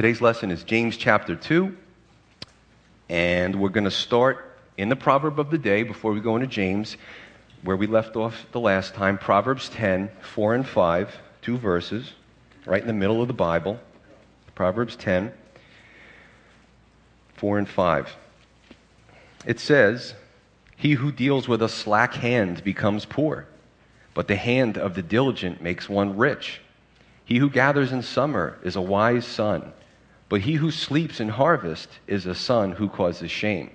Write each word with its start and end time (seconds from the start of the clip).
Today's 0.00 0.22
lesson 0.22 0.50
is 0.50 0.64
James 0.64 0.96
chapter 0.96 1.36
2, 1.36 1.76
and 3.10 3.54
we're 3.60 3.68
going 3.68 3.84
to 3.84 3.90
start 3.90 4.56
in 4.78 4.88
the 4.88 4.96
proverb 4.96 5.38
of 5.38 5.50
the 5.50 5.58
day 5.58 5.82
before 5.82 6.12
we 6.12 6.20
go 6.20 6.36
into 6.36 6.46
James, 6.46 6.96
where 7.64 7.76
we 7.76 7.86
left 7.86 8.16
off 8.16 8.46
the 8.52 8.60
last 8.60 8.94
time. 8.94 9.18
Proverbs 9.18 9.68
10, 9.68 10.10
4 10.22 10.54
and 10.54 10.66
5, 10.66 11.16
two 11.42 11.58
verses, 11.58 12.14
right 12.64 12.80
in 12.80 12.86
the 12.86 12.94
middle 12.94 13.20
of 13.20 13.28
the 13.28 13.34
Bible. 13.34 13.78
Proverbs 14.54 14.96
10, 14.96 15.32
4 17.34 17.58
and 17.58 17.68
5. 17.68 18.16
It 19.44 19.60
says, 19.60 20.14
He 20.76 20.92
who 20.92 21.12
deals 21.12 21.46
with 21.46 21.60
a 21.60 21.68
slack 21.68 22.14
hand 22.14 22.64
becomes 22.64 23.04
poor, 23.04 23.46
but 24.14 24.28
the 24.28 24.36
hand 24.36 24.78
of 24.78 24.94
the 24.94 25.02
diligent 25.02 25.60
makes 25.60 25.90
one 25.90 26.16
rich. 26.16 26.62
He 27.26 27.36
who 27.36 27.50
gathers 27.50 27.92
in 27.92 28.00
summer 28.00 28.58
is 28.62 28.76
a 28.76 28.80
wise 28.80 29.26
son 29.26 29.74
but 30.30 30.40
he 30.40 30.54
who 30.54 30.70
sleeps 30.70 31.18
in 31.20 31.28
harvest 31.28 31.88
is 32.06 32.24
a 32.24 32.34
son 32.34 32.70
who 32.70 32.88
causes 32.88 33.30
shame. 33.30 33.68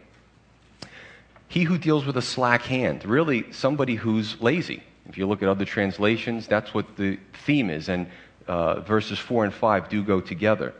He 1.49 1.63
who 1.63 1.77
deals 1.77 2.05
with 2.05 2.15
a 2.15 2.21
slack 2.21 2.63
hand, 2.63 3.05
really 3.05 3.51
somebody 3.51 3.95
who's 3.95 4.41
lazy. 4.41 4.81
If 5.07 5.17
you 5.17 5.27
look 5.27 5.43
at 5.43 5.49
other 5.49 5.65
translations, 5.65 6.47
that's 6.47 6.73
what 6.73 6.95
the 6.95 7.19
theme 7.45 7.69
is, 7.69 7.89
and 7.89 8.07
uh, 8.47 8.79
verses 8.79 9.19
4 9.19 9.43
and 9.43 9.53
5 9.53 9.89
do 9.89 10.01
go 10.01 10.21
together. 10.21 10.73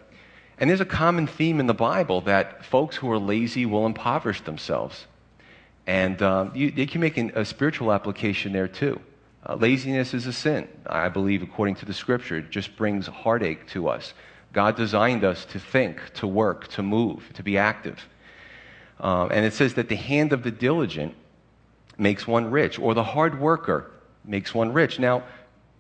And 0.58 0.70
there's 0.70 0.82
a 0.82 0.86
common 0.86 1.28
theme 1.28 1.60
in 1.60 1.68
the 1.68 1.74
Bible 1.74 2.22
that 2.22 2.64
folks 2.64 2.96
who 2.96 3.12
are 3.12 3.20
lazy 3.20 3.66
will 3.66 3.86
impoverish 3.86 4.42
themselves. 4.42 5.06
And 5.86 6.22
um, 6.22 6.52
you, 6.56 6.72
you, 6.74 6.88
can 6.88 7.02
make 7.02 7.18
an, 7.18 7.34
a 7.36 7.44
spiritual 7.44 7.92
application 7.92 8.54
there 8.54 8.70
too. 8.70 9.02
Uh, 9.46 9.56
laziness 9.56 10.14
is 10.14 10.26
a 10.26 10.34
sin, 10.34 10.70
I 10.88 11.10
believe, 11.10 11.44
according 11.44 11.76
to 11.76 11.86
the 11.86 11.94
scripture. 11.94 12.38
It 12.38 12.50
just 12.50 12.78
brings 12.78 13.08
heartache 13.08 13.68
to 13.72 13.90
us. 13.90 14.14
God 14.56 14.78
designed 14.78 15.26
us 15.26 15.44
to 15.48 15.60
think, 15.60 16.00
to 16.14 16.26
work, 16.26 16.70
to 16.70 16.82
move, 16.82 17.30
to 17.34 17.44
be 17.44 17.58
active. 17.58 18.08
Um, 19.02 19.30
and 19.30 19.46
it 19.46 19.52
says 19.52 19.74
that 19.74 19.90
the 19.90 19.98
hand 19.98 20.32
of 20.32 20.44
the 20.44 20.50
diligent 20.50 21.14
makes 21.98 22.26
one 22.26 22.50
rich, 22.50 22.80
or 22.80 22.94
the 22.94 23.04
hard 23.04 23.38
worker 23.38 23.92
makes 24.24 24.56
one 24.56 24.72
rich. 24.72 24.98
Now, 24.98 25.24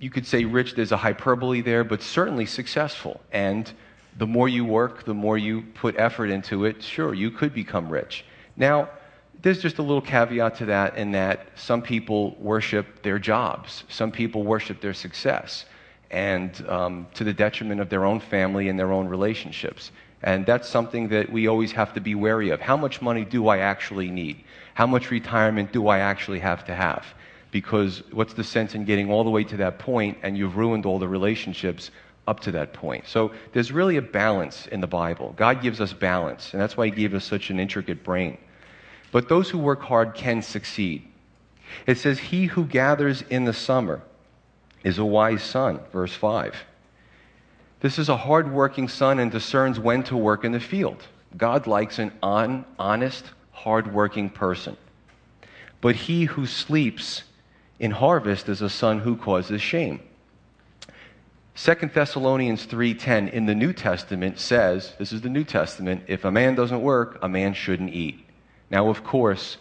you 0.01 0.09
could 0.09 0.27
say 0.27 0.43
rich, 0.43 0.75
there's 0.75 0.91
a 0.91 0.97
hyperbole 0.97 1.61
there, 1.61 1.85
but 1.85 2.01
certainly 2.01 2.45
successful. 2.45 3.21
And 3.31 3.71
the 4.17 4.27
more 4.27 4.49
you 4.49 4.65
work, 4.65 5.05
the 5.05 5.13
more 5.13 5.37
you 5.37 5.61
put 5.75 5.95
effort 5.97 6.29
into 6.29 6.65
it, 6.65 6.83
sure, 6.83 7.13
you 7.13 7.31
could 7.31 7.53
become 7.53 7.87
rich. 7.87 8.25
Now, 8.57 8.89
there's 9.41 9.61
just 9.61 9.77
a 9.77 9.83
little 9.83 10.01
caveat 10.01 10.55
to 10.55 10.65
that 10.65 10.97
in 10.97 11.13
that 11.13 11.47
some 11.55 11.81
people 11.81 12.35
worship 12.41 13.03
their 13.03 13.19
jobs, 13.19 13.85
some 13.87 14.11
people 14.11 14.43
worship 14.43 14.81
their 14.81 14.93
success 14.93 15.65
and 16.15 16.65
um, 16.69 17.07
to 17.13 17.25
the 17.25 17.33
detriment 17.33 17.81
of 17.81 17.89
their 17.89 18.05
own 18.05 18.21
family 18.21 18.69
and 18.69 18.79
their 18.79 18.93
own 18.93 19.05
relationships. 19.05 19.91
And 20.23 20.45
that's 20.45 20.69
something 20.69 21.09
that 21.09 21.29
we 21.29 21.47
always 21.47 21.73
have 21.73 21.93
to 21.95 21.99
be 21.99 22.15
wary 22.15 22.51
of. 22.51 22.61
How 22.61 22.77
much 22.77 23.01
money 23.01 23.25
do 23.25 23.49
I 23.49 23.57
actually 23.57 24.09
need? 24.09 24.41
How 24.75 24.87
much 24.87 25.11
retirement 25.11 25.73
do 25.73 25.89
I 25.89 25.99
actually 25.99 26.39
have 26.39 26.63
to 26.65 26.73
have? 26.73 27.05
Because 27.51 28.01
what's 28.11 28.33
the 28.33 28.45
sense 28.45 28.75
in 28.75 28.85
getting 28.85 29.11
all 29.11 29.25
the 29.25 29.29
way 29.29 29.43
to 29.43 29.57
that 29.57 29.77
point 29.77 30.17
and 30.23 30.37
you've 30.37 30.55
ruined 30.55 30.85
all 30.85 30.99
the 30.99 31.07
relationships 31.07 31.91
up 32.29 32.39
to 32.41 32.51
that 32.51 32.71
point? 32.71 33.07
So 33.07 33.33
there's 33.51 33.73
really 33.73 33.97
a 33.97 34.01
balance 34.01 34.67
in 34.67 34.79
the 34.79 34.87
Bible. 34.87 35.33
God 35.35 35.61
gives 35.61 35.81
us 35.81 35.91
balance, 35.91 36.53
and 36.53 36.61
that's 36.61 36.77
why 36.77 36.85
He 36.85 36.91
gave 36.91 37.13
us 37.13 37.25
such 37.25 37.49
an 37.49 37.59
intricate 37.59 38.05
brain. 38.05 38.37
But 39.11 39.27
those 39.27 39.49
who 39.49 39.57
work 39.57 39.81
hard 39.81 40.15
can 40.15 40.41
succeed. 40.41 41.03
It 41.85 41.97
says, 41.97 42.19
He 42.19 42.45
who 42.45 42.63
gathers 42.65 43.21
in 43.29 43.43
the 43.43 43.53
summer, 43.53 44.01
is 44.85 44.99
a 44.99 45.03
wise 45.03 45.43
son, 45.43 45.79
verse 45.91 46.13
5. 46.13 46.55
This 47.81 47.97
is 47.97 48.07
a 48.07 48.15
hardworking 48.15 48.87
son 48.87 49.19
and 49.19 49.31
discerns 49.31 49.79
when 49.79 50.03
to 50.03 50.15
work 50.15 50.45
in 50.45 50.51
the 50.51 50.59
field. 50.59 51.03
God 51.35 51.65
likes 51.65 51.97
an 51.97 52.13
on, 52.21 52.63
honest, 52.77 53.25
hardworking 53.51 54.29
person. 54.29 54.77
But 55.81 55.95
he 55.95 56.25
who 56.25 56.45
sleeps 56.45 57.23
in 57.79 57.91
harvest 57.91 58.47
is 58.47 58.61
a 58.61 58.69
son 58.69 58.99
who 58.99 59.17
causes 59.17 59.59
shame. 59.59 60.01
2 61.55 61.91
Thessalonians 61.93 62.67
3:10 62.67 63.31
in 63.31 63.47
the 63.47 63.55
New 63.55 63.73
Testament 63.73 64.39
says, 64.39 64.93
this 64.99 65.11
is 65.11 65.21
the 65.21 65.29
New 65.29 65.43
Testament, 65.43 66.03
if 66.07 66.25
a 66.25 66.31
man 66.31 66.53
doesn't 66.53 66.81
work, 66.81 67.17
a 67.23 67.29
man 67.29 67.55
shouldn't 67.55 67.93
eat. 67.93 68.23
Now, 68.69 68.89
of 68.89 69.03
course, 69.03 69.57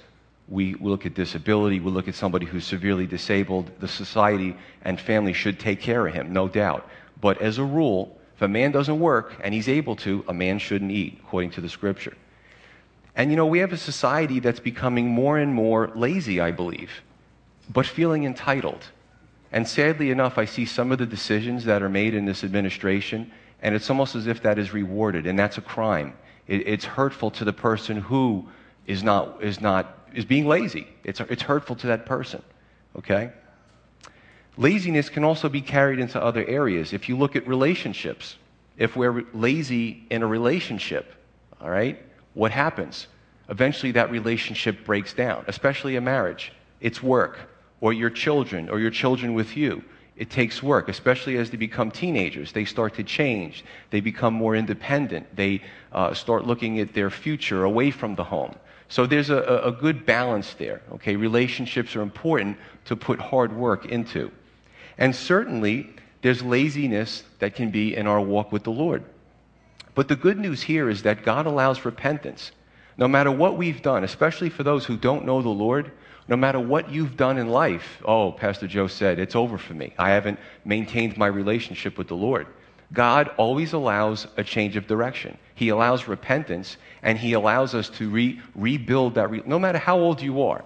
we 0.48 0.74
look 0.74 1.06
at 1.06 1.14
disability, 1.14 1.80
we 1.80 1.90
look 1.90 2.08
at 2.08 2.14
somebody 2.14 2.46
who's 2.46 2.66
severely 2.66 3.06
disabled, 3.06 3.70
the 3.80 3.88
society 3.88 4.56
and 4.82 5.00
family 5.00 5.32
should 5.32 5.58
take 5.58 5.80
care 5.80 6.06
of 6.06 6.12
him, 6.12 6.32
no 6.32 6.48
doubt. 6.48 6.88
But 7.20 7.40
as 7.40 7.58
a 7.58 7.64
rule, 7.64 8.18
if 8.36 8.42
a 8.42 8.48
man 8.48 8.72
doesn't 8.72 8.98
work 8.98 9.34
and 9.42 9.54
he's 9.54 9.68
able 9.68 9.96
to, 9.96 10.24
a 10.28 10.34
man 10.34 10.58
shouldn't 10.58 10.90
eat, 10.90 11.18
according 11.22 11.50
to 11.52 11.60
the 11.60 11.68
scripture. 11.68 12.14
And 13.16 13.30
you 13.30 13.36
know, 13.36 13.46
we 13.46 13.60
have 13.60 13.72
a 13.72 13.78
society 13.78 14.40
that's 14.40 14.60
becoming 14.60 15.08
more 15.08 15.38
and 15.38 15.54
more 15.54 15.90
lazy, 15.94 16.40
I 16.40 16.50
believe, 16.50 16.90
but 17.72 17.86
feeling 17.86 18.24
entitled. 18.24 18.84
And 19.52 19.66
sadly 19.66 20.10
enough, 20.10 20.36
I 20.36 20.46
see 20.46 20.66
some 20.66 20.90
of 20.90 20.98
the 20.98 21.06
decisions 21.06 21.64
that 21.64 21.80
are 21.82 21.88
made 21.88 22.14
in 22.14 22.24
this 22.26 22.42
administration, 22.42 23.30
and 23.62 23.74
it's 23.74 23.88
almost 23.88 24.16
as 24.16 24.26
if 24.26 24.42
that 24.42 24.58
is 24.58 24.72
rewarded, 24.72 25.26
and 25.26 25.38
that's 25.38 25.58
a 25.58 25.62
crime. 25.62 26.14
It, 26.48 26.66
it's 26.66 26.84
hurtful 26.84 27.30
to 27.30 27.44
the 27.44 27.52
person 27.52 27.96
who 27.98 28.46
is 28.86 29.04
not, 29.04 29.42
is 29.42 29.60
not 29.60 30.03
is 30.14 30.24
being 30.24 30.46
lazy. 30.46 30.86
It's, 31.02 31.20
it's 31.20 31.42
hurtful 31.42 31.76
to 31.76 31.88
that 31.88 32.06
person, 32.06 32.42
okay? 32.96 33.32
Laziness 34.56 35.08
can 35.08 35.24
also 35.24 35.48
be 35.48 35.60
carried 35.60 35.98
into 35.98 36.22
other 36.22 36.46
areas. 36.46 36.92
If 36.92 37.08
you 37.08 37.18
look 37.18 37.34
at 37.36 37.46
relationships, 37.46 38.36
if 38.78 38.96
we're 38.96 39.24
lazy 39.34 40.06
in 40.10 40.22
a 40.22 40.26
relationship, 40.26 41.14
all 41.60 41.70
right, 41.70 42.00
what 42.34 42.52
happens? 42.52 43.08
Eventually 43.48 43.92
that 43.92 44.10
relationship 44.10 44.84
breaks 44.84 45.12
down, 45.12 45.44
especially 45.48 45.96
a 45.96 46.00
marriage. 46.00 46.52
It's 46.80 47.02
work, 47.02 47.38
or 47.80 47.92
your 47.92 48.10
children, 48.10 48.68
or 48.68 48.78
your 48.78 48.90
children 48.90 49.34
with 49.34 49.56
you. 49.56 49.82
It 50.16 50.30
takes 50.30 50.62
work, 50.62 50.88
especially 50.88 51.36
as 51.38 51.50
they 51.50 51.56
become 51.56 51.90
teenagers. 51.90 52.52
They 52.52 52.64
start 52.64 52.94
to 52.94 53.02
change. 53.02 53.64
They 53.90 54.00
become 54.00 54.32
more 54.32 54.54
independent. 54.54 55.34
They 55.34 55.62
uh, 55.92 56.14
start 56.14 56.46
looking 56.46 56.78
at 56.78 56.94
their 56.94 57.10
future 57.10 57.64
away 57.64 57.90
from 57.90 58.14
the 58.14 58.22
home. 58.22 58.54
So 58.88 59.06
there's 59.06 59.30
a, 59.30 59.62
a 59.64 59.72
good 59.72 60.06
balance 60.06 60.54
there. 60.54 60.82
Okay, 60.92 61.16
relationships 61.16 61.96
are 61.96 62.02
important 62.02 62.56
to 62.86 62.96
put 62.96 63.18
hard 63.18 63.52
work 63.52 63.86
into. 63.86 64.30
And 64.98 65.14
certainly, 65.14 65.90
there's 66.22 66.42
laziness 66.42 67.24
that 67.38 67.54
can 67.54 67.70
be 67.70 67.96
in 67.96 68.06
our 68.06 68.20
walk 68.20 68.52
with 68.52 68.64
the 68.64 68.70
Lord. 68.70 69.04
But 69.94 70.08
the 70.08 70.16
good 70.16 70.38
news 70.38 70.62
here 70.62 70.88
is 70.88 71.02
that 71.02 71.24
God 71.24 71.46
allows 71.46 71.84
repentance. 71.84 72.52
No 72.96 73.08
matter 73.08 73.30
what 73.30 73.56
we've 73.56 73.82
done, 73.82 74.04
especially 74.04 74.50
for 74.50 74.62
those 74.62 74.84
who 74.84 74.96
don't 74.96 75.24
know 75.24 75.42
the 75.42 75.48
Lord, 75.48 75.92
no 76.28 76.36
matter 76.36 76.60
what 76.60 76.90
you've 76.90 77.16
done 77.16 77.38
in 77.38 77.48
life, 77.48 78.00
oh, 78.04 78.32
Pastor 78.32 78.66
Joe 78.66 78.86
said, 78.86 79.18
it's 79.18 79.36
over 79.36 79.58
for 79.58 79.74
me. 79.74 79.92
I 79.98 80.10
haven't 80.10 80.38
maintained 80.64 81.16
my 81.16 81.26
relationship 81.26 81.98
with 81.98 82.08
the 82.08 82.16
Lord. 82.16 82.46
God 82.92 83.30
always 83.36 83.72
allows 83.72 84.26
a 84.36 84.44
change 84.44 84.76
of 84.76 84.86
direction. 84.86 85.36
He 85.54 85.68
allows 85.68 86.08
repentance, 86.08 86.76
and 87.02 87.18
He 87.18 87.32
allows 87.32 87.74
us 87.74 87.88
to 87.90 88.10
re- 88.10 88.40
rebuild 88.54 89.14
that. 89.14 89.30
Re- 89.30 89.42
no 89.46 89.58
matter 89.58 89.78
how 89.78 89.98
old 89.98 90.20
you 90.20 90.42
are, 90.42 90.64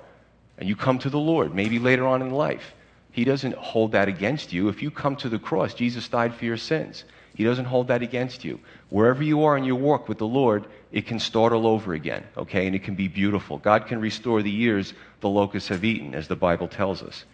and 0.58 0.68
you 0.68 0.76
come 0.76 0.98
to 0.98 1.10
the 1.10 1.18
Lord, 1.18 1.54
maybe 1.54 1.78
later 1.78 2.06
on 2.06 2.22
in 2.22 2.30
life, 2.30 2.74
He 3.12 3.24
doesn't 3.24 3.54
hold 3.54 3.92
that 3.92 4.08
against 4.08 4.52
you. 4.52 4.68
If 4.68 4.82
you 4.82 4.90
come 4.90 5.16
to 5.16 5.28
the 5.28 5.38
cross, 5.38 5.74
Jesus 5.74 6.08
died 6.08 6.34
for 6.34 6.44
your 6.44 6.56
sins. 6.56 7.04
He 7.34 7.44
doesn't 7.44 7.66
hold 7.66 7.86
that 7.88 8.02
against 8.02 8.44
you. 8.44 8.58
Wherever 8.90 9.22
you 9.22 9.44
are 9.44 9.56
in 9.56 9.62
your 9.62 9.76
walk 9.76 10.08
with 10.08 10.18
the 10.18 10.26
Lord, 10.26 10.64
it 10.90 11.06
can 11.06 11.20
start 11.20 11.52
all 11.52 11.68
over 11.68 11.94
again, 11.94 12.24
okay? 12.36 12.66
And 12.66 12.74
it 12.74 12.82
can 12.82 12.96
be 12.96 13.06
beautiful. 13.06 13.58
God 13.58 13.86
can 13.86 14.00
restore 14.00 14.42
the 14.42 14.50
years 14.50 14.92
the 15.20 15.28
locusts 15.28 15.68
have 15.68 15.84
eaten, 15.84 16.16
as 16.16 16.26
the 16.26 16.34
Bible 16.34 16.66
tells 16.66 17.00
us. 17.00 17.24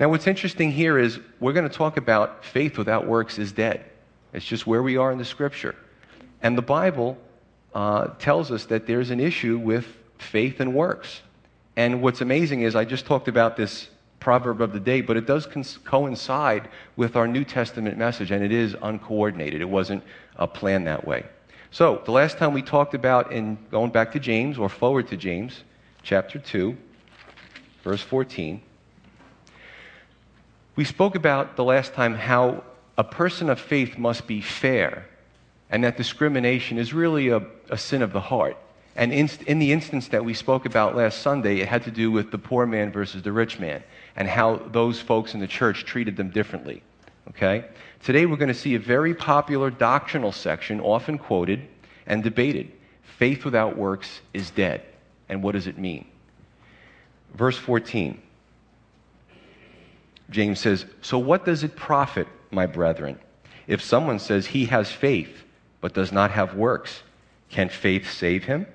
Now, 0.00 0.08
what's 0.08 0.26
interesting 0.26 0.72
here 0.72 0.98
is 0.98 1.20
we're 1.40 1.52
going 1.52 1.68
to 1.68 1.74
talk 1.74 1.98
about 1.98 2.44
faith 2.44 2.78
without 2.78 3.06
works 3.06 3.38
is 3.38 3.52
dead. 3.52 3.84
It's 4.34 4.44
just 4.44 4.66
where 4.66 4.82
we 4.82 4.96
are 4.96 5.12
in 5.12 5.18
the 5.18 5.24
scripture. 5.24 5.76
And 6.42 6.58
the 6.58 6.62
Bible 6.62 7.16
uh, 7.74 8.08
tells 8.18 8.50
us 8.50 8.66
that 8.66 8.86
there's 8.86 9.10
an 9.10 9.20
issue 9.20 9.58
with 9.58 9.86
faith 10.18 10.60
and 10.60 10.74
works. 10.74 11.22
And 11.76 12.02
what's 12.02 12.20
amazing 12.20 12.62
is 12.62 12.76
I 12.76 12.84
just 12.84 13.06
talked 13.06 13.28
about 13.28 13.56
this 13.56 13.88
proverb 14.20 14.60
of 14.60 14.72
the 14.72 14.80
day, 14.80 15.00
but 15.00 15.16
it 15.16 15.26
does 15.26 15.46
coincide 15.84 16.68
with 16.96 17.14
our 17.14 17.28
New 17.28 17.44
Testament 17.44 17.96
message, 17.96 18.30
and 18.30 18.42
it 18.42 18.52
is 18.52 18.74
uncoordinated. 18.82 19.60
It 19.60 19.68
wasn't 19.68 20.02
uh, 20.36 20.46
planned 20.46 20.86
that 20.86 21.06
way. 21.06 21.26
So, 21.70 22.00
the 22.04 22.12
last 22.12 22.38
time 22.38 22.54
we 22.54 22.62
talked 22.62 22.94
about, 22.94 23.32
in 23.32 23.58
going 23.70 23.90
back 23.90 24.12
to 24.12 24.20
James, 24.20 24.58
or 24.58 24.68
forward 24.68 25.08
to 25.08 25.16
James, 25.16 25.64
chapter 26.02 26.38
2, 26.38 26.76
verse 27.82 28.00
14, 28.00 28.62
we 30.76 30.84
spoke 30.84 31.16
about 31.16 31.56
the 31.56 31.64
last 31.64 31.92
time 31.92 32.14
how 32.14 32.62
a 32.96 33.04
person 33.04 33.50
of 33.50 33.60
faith 33.60 33.98
must 33.98 34.26
be 34.26 34.40
fair, 34.40 35.06
and 35.70 35.84
that 35.84 35.96
discrimination 35.96 36.78
is 36.78 36.92
really 36.92 37.28
a, 37.28 37.42
a 37.70 37.78
sin 37.78 38.02
of 38.02 38.12
the 38.12 38.20
heart. 38.20 38.56
And 38.96 39.12
in, 39.12 39.28
in, 39.46 39.58
the 39.58 39.72
instance 39.72 40.08
that 40.08 40.24
we 40.24 40.34
spoke 40.34 40.66
about 40.66 40.94
last 40.94 41.20
Sunday, 41.20 41.58
it 41.58 41.66
had 41.66 41.82
to 41.84 41.90
do 41.90 42.12
with 42.12 42.30
the 42.30 42.38
poor 42.38 42.64
man 42.64 42.92
versus 42.92 43.22
the 43.22 43.32
rich 43.32 43.58
man, 43.58 43.82
and 44.14 44.28
how 44.28 44.56
those 44.56 45.00
folks 45.00 45.34
in 45.34 45.40
the 45.40 45.48
church 45.48 45.84
treated 45.84 46.16
them 46.16 46.30
differently. 46.30 46.82
Okay? 47.30 47.64
Today 48.04 48.26
we're 48.26 48.36
going 48.36 48.48
to 48.48 48.54
see 48.54 48.76
a 48.76 48.78
very 48.78 49.14
popular 49.14 49.70
doctrinal 49.70 50.30
section, 50.30 50.80
often 50.80 51.18
quoted 51.18 51.66
and 52.06 52.22
debated. 52.22 52.70
Faith 53.18 53.44
without 53.44 53.76
works 53.76 54.20
is 54.32 54.50
dead. 54.50 54.82
And 55.28 55.42
what 55.42 55.52
does 55.52 55.66
it 55.66 55.78
mean? 55.78 56.06
Verse 57.34 57.56
14. 57.56 58.20
James 60.30 60.60
says, 60.60 60.86
So 61.00 61.18
what 61.18 61.44
does 61.44 61.64
it 61.64 61.76
profit, 61.76 62.28
my 62.54 62.66
brethren, 62.66 63.18
if 63.66 63.82
someone 63.82 64.18
says 64.18 64.46
he 64.46 64.66
has 64.66 64.90
faith 64.90 65.42
but 65.80 65.94
does 65.94 66.12
not 66.12 66.30
have 66.30 66.54
works? 66.54 67.02
Can 67.50 67.68
faith 67.68 68.10
save 68.10 68.44
him? 68.44 68.66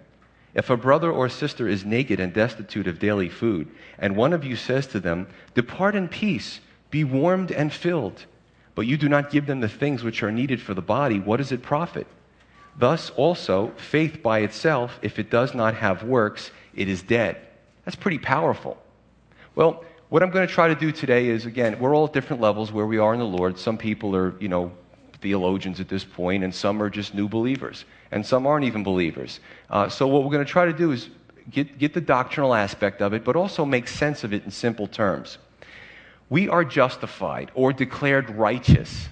If 0.53 0.69
a 0.69 0.77
brother 0.77 1.11
or 1.11 1.29
sister 1.29 1.67
is 1.67 1.85
naked 1.85 2.19
and 2.19 2.33
destitute 2.33 2.87
of 2.87 2.99
daily 2.99 3.29
food, 3.29 3.67
and 3.97 4.15
one 4.15 4.33
of 4.33 4.43
you 4.43 4.55
says 4.55 4.87
to 4.87 4.99
them, 4.99 5.27
Depart 5.53 5.95
in 5.95 6.07
peace, 6.07 6.59
be 6.89 7.03
warmed 7.03 7.51
and 7.51 7.71
filled, 7.71 8.25
but 8.75 8.87
you 8.87 8.97
do 8.97 9.09
not 9.09 9.31
give 9.31 9.45
them 9.45 9.59
the 9.59 9.69
things 9.69 10.03
which 10.03 10.23
are 10.23 10.31
needed 10.31 10.61
for 10.61 10.73
the 10.73 10.81
body, 10.81 11.19
what 11.19 11.37
does 11.37 11.51
it 11.51 11.61
profit? 11.61 12.07
Thus 12.77 13.09
also, 13.11 13.73
faith 13.77 14.23
by 14.23 14.39
itself, 14.39 14.99
if 15.01 15.19
it 15.19 15.29
does 15.29 15.53
not 15.53 15.75
have 15.75 16.03
works, 16.03 16.51
it 16.73 16.87
is 16.87 17.01
dead. 17.01 17.37
That's 17.85 17.95
pretty 17.95 18.19
powerful. 18.19 18.77
Well, 19.55 19.83
what 20.09 20.23
I'm 20.23 20.31
going 20.31 20.47
to 20.47 20.53
try 20.53 20.67
to 20.67 20.75
do 20.75 20.91
today 20.91 21.27
is 21.27 21.45
again, 21.45 21.79
we're 21.79 21.95
all 21.95 22.05
at 22.05 22.13
different 22.13 22.41
levels 22.41 22.71
where 22.71 22.85
we 22.85 22.97
are 22.97 23.13
in 23.13 23.19
the 23.19 23.25
Lord. 23.25 23.57
Some 23.57 23.77
people 23.77 24.15
are, 24.15 24.39
you 24.39 24.49
know, 24.49 24.71
theologians 25.21 25.79
at 25.79 25.87
this 25.87 26.03
point, 26.03 26.43
and 26.43 26.53
some 26.53 26.81
are 26.81 26.89
just 26.89 27.13
new 27.13 27.27
believers, 27.27 27.85
and 28.11 28.25
some 28.25 28.47
aren't 28.47 28.65
even 28.65 28.83
believers. 28.83 29.39
Uh, 29.69 29.87
so, 29.87 30.07
what 30.07 30.23
we're 30.23 30.31
going 30.31 30.45
to 30.45 30.51
try 30.51 30.65
to 30.65 30.73
do 30.73 30.91
is 30.91 31.09
get, 31.51 31.77
get 31.77 31.93
the 31.93 32.01
doctrinal 32.01 32.55
aspect 32.55 33.01
of 33.01 33.13
it, 33.13 33.23
but 33.23 33.35
also 33.35 33.65
make 33.65 33.87
sense 33.87 34.23
of 34.23 34.33
it 34.33 34.43
in 34.45 34.51
simple 34.51 34.87
terms. 34.87 35.37
We 36.29 36.49
are 36.49 36.63
justified 36.63 37.51
or 37.53 37.73
declared 37.73 38.29
righteous. 38.31 39.09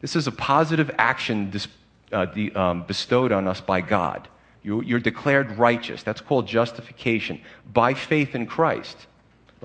This 0.00 0.16
is 0.16 0.26
a 0.26 0.32
positive 0.32 0.90
action 0.98 1.50
dis, 1.50 1.68
uh, 2.12 2.26
um, 2.54 2.84
bestowed 2.84 3.32
on 3.32 3.46
us 3.46 3.60
by 3.60 3.80
God. 3.80 4.28
You, 4.62 4.82
you're 4.82 5.00
declared 5.00 5.58
righteous. 5.58 6.02
That's 6.02 6.20
called 6.20 6.46
justification 6.46 7.40
by 7.72 7.94
faith 7.94 8.34
in 8.34 8.46
Christ. 8.46 9.06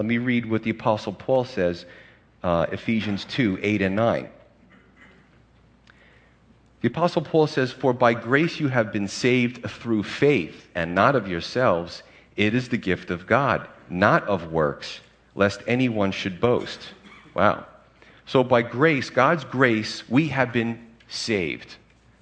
Let 0.02 0.08
me 0.08 0.18
read 0.18 0.50
what 0.50 0.64
the 0.64 0.72
Apostle 0.72 1.14
Paul 1.14 1.46
says, 1.46 1.86
uh, 2.42 2.66
Ephesians 2.72 3.24
2 3.26 3.60
8 3.62 3.84
and 3.84 3.96
9. 3.96 4.30
The 6.82 6.88
Apostle 6.88 7.22
Paul 7.22 7.46
says, 7.46 7.72
For 7.72 7.94
by 7.94 8.16
grace 8.16 8.60
you 8.60 8.68
have 8.70 8.92
been 8.92 9.08
saved 9.08 9.64
through 9.70 10.02
faith, 10.02 10.68
and 10.74 10.96
not 10.96 11.16
of 11.16 11.28
yourselves. 11.28 12.02
It 12.36 12.56
is 12.56 12.70
the 12.70 12.78
gift 12.78 13.12
of 13.12 13.28
God, 13.28 13.68
not 13.92 14.24
of 14.24 14.52
works 14.52 15.02
lest 15.36 15.62
anyone 15.68 16.12
should 16.12 16.42
boast. 16.42 16.80
Wow. 17.36 17.68
So, 18.26 18.44
by 18.44 18.64
grace, 18.64 19.12
God's 19.12 19.44
grace, 19.44 20.10
we 20.10 20.30
have 20.30 20.52
been 20.52 20.84
saved. 21.10 21.76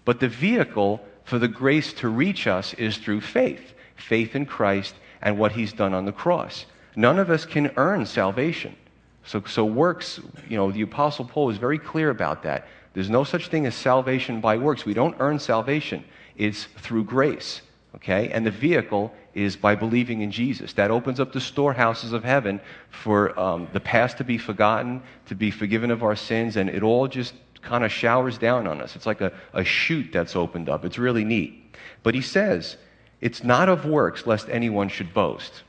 But 0.03 0.19
the 0.19 0.27
vehicle 0.27 0.99
for 1.23 1.39
the 1.39 1.47
grace 1.47 1.93
to 1.93 2.09
reach 2.09 2.45
us 2.45 2.73
is 2.73 2.97
through 2.97 3.21
faith 3.21 3.73
faith 3.95 4.35
in 4.35 4.45
Christ 4.45 4.95
and 5.21 5.39
what 5.39 5.53
he's 5.53 5.71
done 5.71 5.93
on 5.93 6.03
the 6.03 6.11
cross. 6.11 6.65
None 6.95 7.19
of 7.19 7.29
us 7.29 7.45
can 7.45 7.71
earn 7.77 8.05
salvation. 8.05 8.75
So, 9.23 9.43
so 9.45 9.65
works, 9.65 10.19
you 10.47 10.57
know, 10.57 10.71
the 10.71 10.81
Apostle 10.81 11.25
Paul 11.25 11.49
is 11.49 11.57
very 11.57 11.77
clear 11.77 12.09
about 12.09 12.43
that. 12.43 12.67
There's 12.93 13.09
no 13.09 13.23
such 13.23 13.47
thing 13.49 13.65
as 13.65 13.75
salvation 13.75 14.41
by 14.41 14.57
works. 14.57 14.85
We 14.85 14.93
don't 14.93 15.15
earn 15.19 15.39
salvation, 15.39 16.03
it's 16.35 16.65
through 16.77 17.05
grace. 17.05 17.61
Okay? 17.95 18.29
And 18.29 18.45
the 18.45 18.51
vehicle 18.51 19.13
is 19.33 19.55
by 19.55 19.75
believing 19.75 20.21
in 20.21 20.31
Jesus. 20.31 20.73
That 20.73 20.91
opens 20.91 21.19
up 21.19 21.31
the 21.31 21.41
storehouses 21.41 22.13
of 22.13 22.23
heaven 22.23 22.59
for 22.89 23.37
um, 23.39 23.67
the 23.73 23.79
past 23.79 24.17
to 24.17 24.23
be 24.23 24.37
forgotten, 24.37 25.01
to 25.27 25.35
be 25.35 25.51
forgiven 25.51 25.91
of 25.91 26.03
our 26.03 26.15
sins, 26.15 26.55
and 26.55 26.69
it 26.69 26.83
all 26.83 27.07
just 27.07 27.33
kind 27.61 27.83
of 27.83 27.91
showers 27.91 28.37
down 28.37 28.67
on 28.67 28.81
us. 28.81 28.95
It's 28.95 29.05
like 29.05 29.21
a, 29.21 29.31
a 29.53 29.63
chute 29.63 30.11
that's 30.11 30.35
opened 30.35 30.69
up. 30.69 30.85
It's 30.85 30.97
really 30.97 31.23
neat. 31.25 31.75
But 32.03 32.15
he 32.15 32.21
says, 32.21 32.77
it's 33.21 33.43
not 33.43 33.69
of 33.69 33.85
works, 33.85 34.25
lest 34.25 34.49
anyone 34.49 34.89
should 34.89 35.13
boast. 35.13 35.63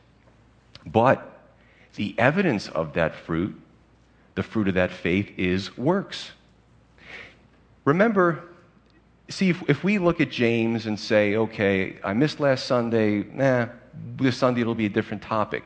But 0.86 1.26
the 1.96 2.14
evidence 2.18 2.68
of 2.68 2.94
that 2.94 3.14
fruit, 3.14 3.60
the 4.34 4.42
fruit 4.42 4.68
of 4.68 4.74
that 4.74 4.90
faith, 4.90 5.30
is 5.36 5.76
works. 5.76 6.32
Remember, 7.84 8.44
see, 9.28 9.50
if, 9.50 9.62
if 9.68 9.84
we 9.84 9.98
look 9.98 10.20
at 10.20 10.30
James 10.30 10.86
and 10.86 10.98
say, 10.98 11.36
okay, 11.36 11.98
I 12.04 12.12
missed 12.12 12.40
last 12.40 12.66
Sunday, 12.66 13.24
nah, 13.24 13.66
this 14.16 14.36
Sunday 14.36 14.60
it'll 14.60 14.74
be 14.74 14.86
a 14.86 14.90
different 14.90 15.22
topic. 15.22 15.64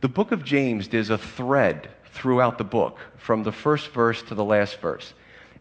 The 0.00 0.08
book 0.08 0.32
of 0.32 0.44
James, 0.44 0.88
there's 0.88 1.10
a 1.10 1.18
thread 1.18 1.88
throughout 2.12 2.58
the 2.58 2.64
book, 2.64 2.98
from 3.16 3.42
the 3.42 3.52
first 3.52 3.90
verse 3.92 4.22
to 4.22 4.34
the 4.34 4.44
last 4.44 4.80
verse. 4.80 5.14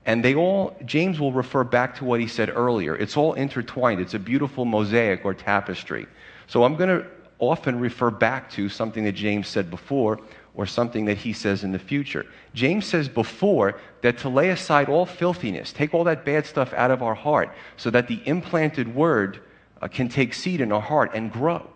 And 0.06 0.24
they 0.24 0.36
all, 0.36 0.78
James 0.86 1.20
will 1.20 1.34
refer 1.34 1.64
back 1.64 1.96
to 1.96 2.06
what 2.06 2.20
he 2.20 2.28
said 2.28 2.50
earlier. 2.50 2.96
It's 2.96 3.18
all 3.18 3.34
intertwined. 3.34 4.00
It's 4.00 4.14
a 4.14 4.20
beautiful 4.20 4.64
mosaic 4.64 5.26
or 5.26 5.34
tapestry. 5.34 6.06
So 6.48 6.64
I'm 6.64 6.76
going 6.76 6.90
to 6.90 7.08
often 7.40 7.80
refer 7.80 8.10
back 8.10 8.50
to 8.52 8.70
something 8.70 9.04
that 9.04 9.14
James 9.14 9.48
said 9.48 9.70
before 9.70 10.20
or 10.54 10.66
something 10.66 11.06
that 11.06 11.18
he 11.18 11.34
says 11.34 11.64
in 11.64 11.72
the 11.72 11.80
future. 11.80 12.26
James 12.54 12.86
says 12.86 13.10
before 13.10 13.80
that 14.02 14.18
to 14.20 14.30
lay 14.30 14.50
aside 14.50 14.88
all 14.88 15.06
filthiness, 15.06 15.74
take 15.74 15.94
all 15.94 16.06
that 16.06 16.24
bad 16.24 16.46
stuff 16.46 16.74
out 16.74 16.92
of 16.92 17.04
our 17.04 17.16
heart 17.16 17.52
so 17.78 17.90
that 17.90 18.08
the 18.08 18.22
implanted 18.26 18.94
word 18.96 19.42
uh, 19.82 19.88
can 19.88 20.08
take 20.08 20.34
seed 20.34 20.62
in 20.62 20.72
our 20.72 20.82
heart 20.82 21.12
and 21.14 21.32
grow. 21.32 21.68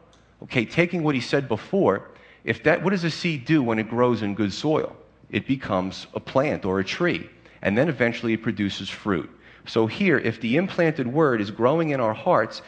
Okay, 0.44 0.64
taking 0.64 1.04
what 1.04 1.16
he 1.16 1.22
said 1.22 1.50
before, 1.50 2.10
if 2.46 2.64
that, 2.64 2.82
what 2.82 2.92
does 2.92 3.04
a 3.04 3.12
seed 3.12 3.44
do 3.44 3.62
when 3.62 3.80
it 3.80 3.90
grows 3.90 4.22
in 4.22 4.36
good 4.36 4.54
soil? 4.54 4.96
It 5.30 5.46
becomes 5.46 6.08
a 6.14 6.20
plant 6.20 6.64
or 6.64 6.80
a 6.80 6.86
tree, 6.86 7.30
and 7.62 7.78
then 7.78 7.90
eventually 7.90 8.34
it 8.34 8.42
produces 8.42 8.90
fruit. 8.90 9.30
So 9.68 9.86
here, 9.86 10.18
if 10.18 10.40
the 10.40 10.56
implanted 10.56 11.06
word 11.06 11.42
is 11.42 11.52
growing 11.52 11.90
in 11.90 12.00
our 12.00 12.14
hearts, 12.14 12.62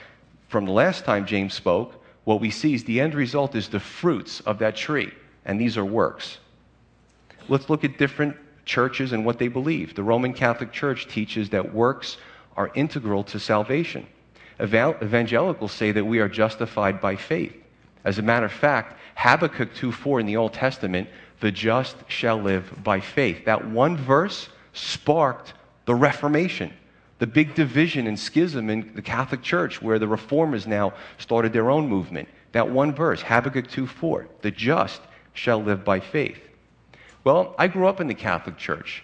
from 0.50 0.66
the 0.66 0.72
last 0.74 1.06
time 1.06 1.26
James 1.26 1.54
spoke, 1.54 2.01
what 2.24 2.40
we 2.40 2.52
see 2.52 2.74
is 2.74 2.84
the 2.84 3.02
end 3.02 3.16
result 3.16 3.56
is 3.56 3.68
the 3.68 3.80
fruits 3.80 4.42
of 4.42 4.60
that 4.60 4.76
tree 4.76 5.12
and 5.46 5.60
these 5.60 5.78
are 5.78 5.86
works. 5.86 6.38
Let's 7.50 7.70
look 7.70 7.84
at 7.84 7.98
different 7.98 8.36
churches 8.66 9.12
and 9.12 9.26
what 9.26 9.40
they 9.40 9.48
believe. 9.48 9.96
The 9.96 10.04
Roman 10.04 10.34
Catholic 10.34 10.72
Church 10.72 11.08
teaches 11.08 11.50
that 11.50 11.74
works 11.74 12.18
are 12.56 12.72
integral 12.76 13.24
to 13.26 13.40
salvation. 13.40 14.06
Evangelicals 14.62 15.72
say 15.72 15.92
that 15.92 16.06
we 16.06 16.20
are 16.20 16.30
justified 16.30 17.02
by 17.02 17.16
faith. 17.16 17.56
As 18.04 18.20
a 18.20 18.22
matter 18.22 18.46
of 18.46 18.52
fact, 18.52 19.00
Habakkuk 19.16 19.74
2:4 19.74 20.20
in 20.20 20.26
the 20.26 20.38
Old 20.38 20.54
Testament, 20.54 21.10
the 21.40 21.52
just 21.52 21.96
shall 22.08 22.38
live 22.38 22.84
by 22.84 23.00
faith. 23.00 23.46
That 23.46 23.68
one 23.68 23.98
verse 23.98 24.50
sparked 24.74 25.54
the 25.86 25.96
Reformation, 25.96 26.72
the 27.22 27.28
big 27.28 27.54
division 27.54 28.08
and 28.08 28.18
schism 28.18 28.68
in 28.72 28.92
the 28.96 29.02
Catholic 29.02 29.44
Church, 29.44 29.80
where 29.80 30.00
the 30.00 30.08
reformers 30.08 30.66
now 30.66 30.92
started 31.20 31.54
their 31.54 31.70
own 31.70 31.88
movement. 31.88 32.28
That 32.52 32.68
one 32.68 32.96
verse, 32.96 33.22
Habakkuk 33.22 33.68
2:4, 33.68 34.26
the 34.42 34.50
just 34.50 35.02
shall 35.34 35.62
live 35.62 35.86
by 35.86 36.00
faith. 36.00 36.42
Well, 37.24 37.54
I 37.60 37.68
grew 37.68 37.86
up 37.86 38.02
in 38.02 38.08
the 38.08 38.16
Catholic 38.16 38.58
Church, 38.58 39.04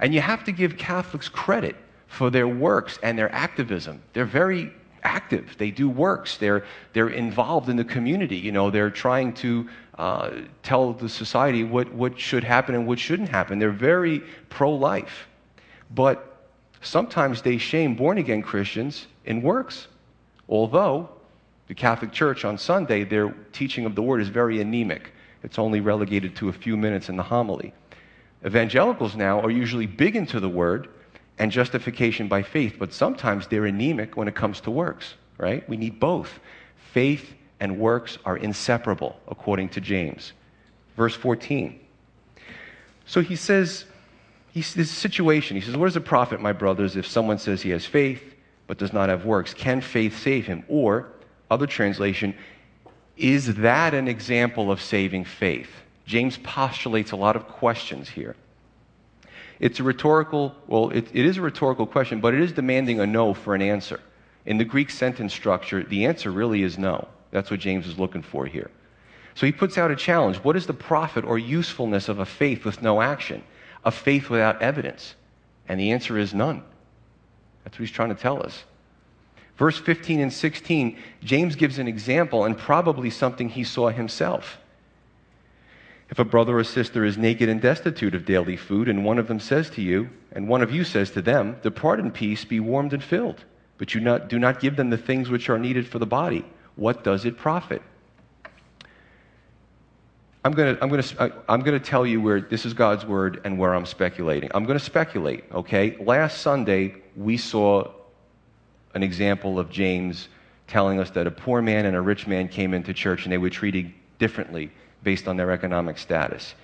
and 0.00 0.12
you 0.12 0.20
have 0.20 0.42
to 0.42 0.50
give 0.50 0.76
Catholics 0.76 1.28
credit 1.28 1.76
for 2.08 2.30
their 2.30 2.48
works 2.48 2.98
and 3.00 3.16
their 3.16 3.32
activism. 3.32 4.02
They're 4.12 4.24
very 4.24 4.72
active. 5.04 5.54
They 5.56 5.70
do 5.70 5.88
works. 5.88 6.38
They're, 6.38 6.64
they're 6.94 7.10
involved 7.10 7.68
in 7.68 7.76
the 7.76 7.84
community. 7.84 8.38
You 8.38 8.50
know, 8.50 8.70
they're 8.70 8.90
trying 8.90 9.34
to 9.34 9.68
uh, 9.98 10.30
tell 10.64 10.94
the 10.94 11.08
society 11.08 11.62
what, 11.62 11.94
what 11.94 12.18
should 12.18 12.42
happen 12.42 12.74
and 12.74 12.88
what 12.88 12.98
shouldn't 12.98 13.28
happen. 13.28 13.60
They're 13.60 13.70
very 13.70 14.18
pro 14.48 14.72
life. 14.72 15.28
But 15.94 16.31
sometimes 16.82 17.42
they 17.42 17.58
shame 17.58 17.94
born 17.94 18.18
again 18.18 18.42
Christians 18.42 19.06
in 19.24 19.42
works. 19.42 19.88
Although 20.48 21.08
the 21.68 21.74
Catholic 21.74 22.12
Church 22.12 22.44
on 22.44 22.58
Sunday, 22.58 23.04
their 23.04 23.34
teaching 23.52 23.86
of 23.86 23.94
the 23.94 24.02
word 24.02 24.20
is 24.20 24.28
very 24.28 24.60
anemic. 24.60 25.12
It's 25.42 25.58
only 25.58 25.80
relegated 25.80 26.36
to 26.36 26.48
a 26.48 26.52
few 26.52 26.76
minutes 26.76 27.08
in 27.08 27.16
the 27.16 27.22
homily. 27.22 27.72
Evangelicals 28.44 29.16
now 29.16 29.40
are 29.40 29.50
usually 29.50 29.86
big 29.86 30.16
into 30.16 30.40
the 30.40 30.48
word 30.48 30.88
and 31.38 31.50
justification 31.50 32.28
by 32.28 32.42
faith, 32.42 32.76
but 32.78 32.92
sometimes 32.92 33.46
they're 33.46 33.64
anemic 33.64 34.16
when 34.16 34.28
it 34.28 34.34
comes 34.34 34.60
to 34.60 34.70
works, 34.70 35.14
right? 35.38 35.66
We 35.68 35.76
need 35.76 35.98
both. 35.98 36.40
Faith 36.92 37.32
and 37.60 37.78
works 37.78 38.18
are 38.24 38.36
inseparable, 38.36 39.18
according 39.28 39.70
to 39.70 39.80
James. 39.80 40.32
Verse 40.96 41.14
14. 41.14 41.78
So 43.06 43.22
he 43.22 43.36
says, 43.36 43.84
he's 44.52 44.74
this 44.74 44.90
situation. 44.90 45.56
He 45.56 45.62
says, 45.62 45.76
What 45.76 45.86
does 45.86 45.96
it 45.96 46.04
profit, 46.04 46.40
my 46.40 46.52
brothers, 46.52 46.96
if 46.96 47.06
someone 47.06 47.38
says 47.38 47.62
he 47.62 47.70
has 47.70 47.84
faith 47.84 48.22
but 48.68 48.78
does 48.78 48.92
not 48.92 49.08
have 49.08 49.24
works? 49.24 49.52
Can 49.52 49.80
faith 49.80 50.18
save 50.18 50.46
him? 50.46 50.64
Or, 50.68 51.08
other 51.50 51.66
translation, 51.66 52.34
is 53.16 53.54
that 53.56 53.92
an 53.92 54.08
example 54.08 54.70
of 54.70 54.80
saving 54.80 55.24
faith? 55.24 55.70
James 56.06 56.38
postulates 56.38 57.12
a 57.12 57.16
lot 57.16 57.36
of 57.36 57.48
questions 57.48 58.08
here. 58.08 58.36
It's 59.60 59.78
a 59.78 59.82
rhetorical, 59.82 60.54
well, 60.66 60.90
it, 60.90 61.08
it 61.12 61.24
is 61.24 61.36
a 61.36 61.42
rhetorical 61.42 61.86
question, 61.86 62.20
but 62.20 62.34
it 62.34 62.40
is 62.40 62.52
demanding 62.52 63.00
a 63.00 63.06
no 63.06 63.34
for 63.34 63.54
an 63.54 63.62
answer. 63.62 64.00
In 64.44 64.58
the 64.58 64.64
Greek 64.64 64.90
sentence 64.90 65.32
structure, 65.32 65.84
the 65.84 66.06
answer 66.06 66.30
really 66.30 66.62
is 66.62 66.78
no. 66.78 67.06
That's 67.30 67.50
what 67.50 67.60
James 67.60 67.86
is 67.86 67.98
looking 67.98 68.22
for 68.22 68.44
here. 68.44 68.70
So 69.34 69.46
he 69.46 69.52
puts 69.52 69.78
out 69.78 69.90
a 69.90 69.96
challenge. 69.96 70.38
What 70.38 70.56
is 70.56 70.66
the 70.66 70.74
profit 70.74 71.24
or 71.24 71.38
usefulness 71.38 72.08
of 72.08 72.18
a 72.18 72.26
faith 72.26 72.64
with 72.64 72.82
no 72.82 73.00
action? 73.00 73.42
A 73.84 73.90
faith 73.90 74.30
without 74.30 74.62
evidence? 74.62 75.14
And 75.68 75.78
the 75.78 75.92
answer 75.92 76.18
is 76.18 76.34
none. 76.34 76.62
That's 77.64 77.78
what 77.78 77.86
he's 77.86 77.94
trying 77.94 78.14
to 78.14 78.20
tell 78.20 78.42
us. 78.42 78.64
Verse 79.56 79.78
15 79.78 80.20
and 80.20 80.32
16, 80.32 80.98
James 81.22 81.56
gives 81.56 81.78
an 81.78 81.86
example 81.86 82.44
and 82.44 82.58
probably 82.58 83.10
something 83.10 83.48
he 83.48 83.64
saw 83.64 83.90
himself. 83.90 84.58
If 86.10 86.18
a 86.18 86.24
brother 86.24 86.58
or 86.58 86.64
sister 86.64 87.04
is 87.04 87.16
naked 87.16 87.48
and 87.48 87.60
destitute 87.60 88.14
of 88.14 88.26
daily 88.26 88.56
food, 88.56 88.88
and 88.88 89.04
one 89.04 89.18
of 89.18 89.28
them 89.28 89.40
says 89.40 89.70
to 89.70 89.82
you, 89.82 90.10
and 90.32 90.48
one 90.48 90.62
of 90.62 90.70
you 90.70 90.84
says 90.84 91.10
to 91.12 91.22
them, 91.22 91.56
Depart 91.62 92.00
in 92.00 92.10
peace, 92.10 92.44
be 92.44 92.60
warmed 92.60 92.92
and 92.92 93.02
filled, 93.02 93.44
but 93.78 93.94
you 93.94 94.00
not, 94.00 94.28
do 94.28 94.38
not 94.38 94.60
give 94.60 94.76
them 94.76 94.90
the 94.90 94.98
things 94.98 95.30
which 95.30 95.48
are 95.48 95.58
needed 95.58 95.86
for 95.86 95.98
the 95.98 96.06
body, 96.06 96.44
what 96.76 97.04
does 97.04 97.24
it 97.24 97.38
profit? 97.38 97.82
I'm 100.44 100.52
going 100.52 100.74
to 100.74 100.82
I'm 100.82 100.88
going 100.88 101.02
to 101.02 101.20
uh, 101.20 101.28
I'm 101.48 101.60
going 101.60 101.78
to 101.78 101.84
tell 101.84 102.04
you 102.04 102.20
where 102.20 102.40
this 102.40 102.66
is 102.66 102.74
God's 102.74 103.06
word 103.06 103.40
and 103.44 103.58
where 103.58 103.74
I'm 103.74 103.86
speculating. 103.86 104.50
I'm 104.54 104.64
going 104.64 104.78
to 104.78 104.84
speculate, 104.84 105.44
okay? 105.52 105.96
Last 106.00 106.38
Sunday 106.38 106.96
we 107.16 107.36
saw 107.36 107.92
an 108.94 109.04
example 109.04 109.60
of 109.60 109.70
James 109.70 110.28
telling 110.66 110.98
us 110.98 111.10
that 111.10 111.28
a 111.28 111.30
poor 111.30 111.62
man 111.62 111.86
and 111.86 111.94
a 111.94 112.00
rich 112.00 112.26
man 112.26 112.48
came 112.48 112.74
into 112.74 112.92
church 112.92 113.24
and 113.24 113.32
they 113.32 113.38
were 113.38 113.50
treated 113.50 113.92
differently 114.18 114.72
based 115.04 115.28
on 115.28 115.36
their 115.36 115.52
economic 115.52 115.96
status. 115.96 116.54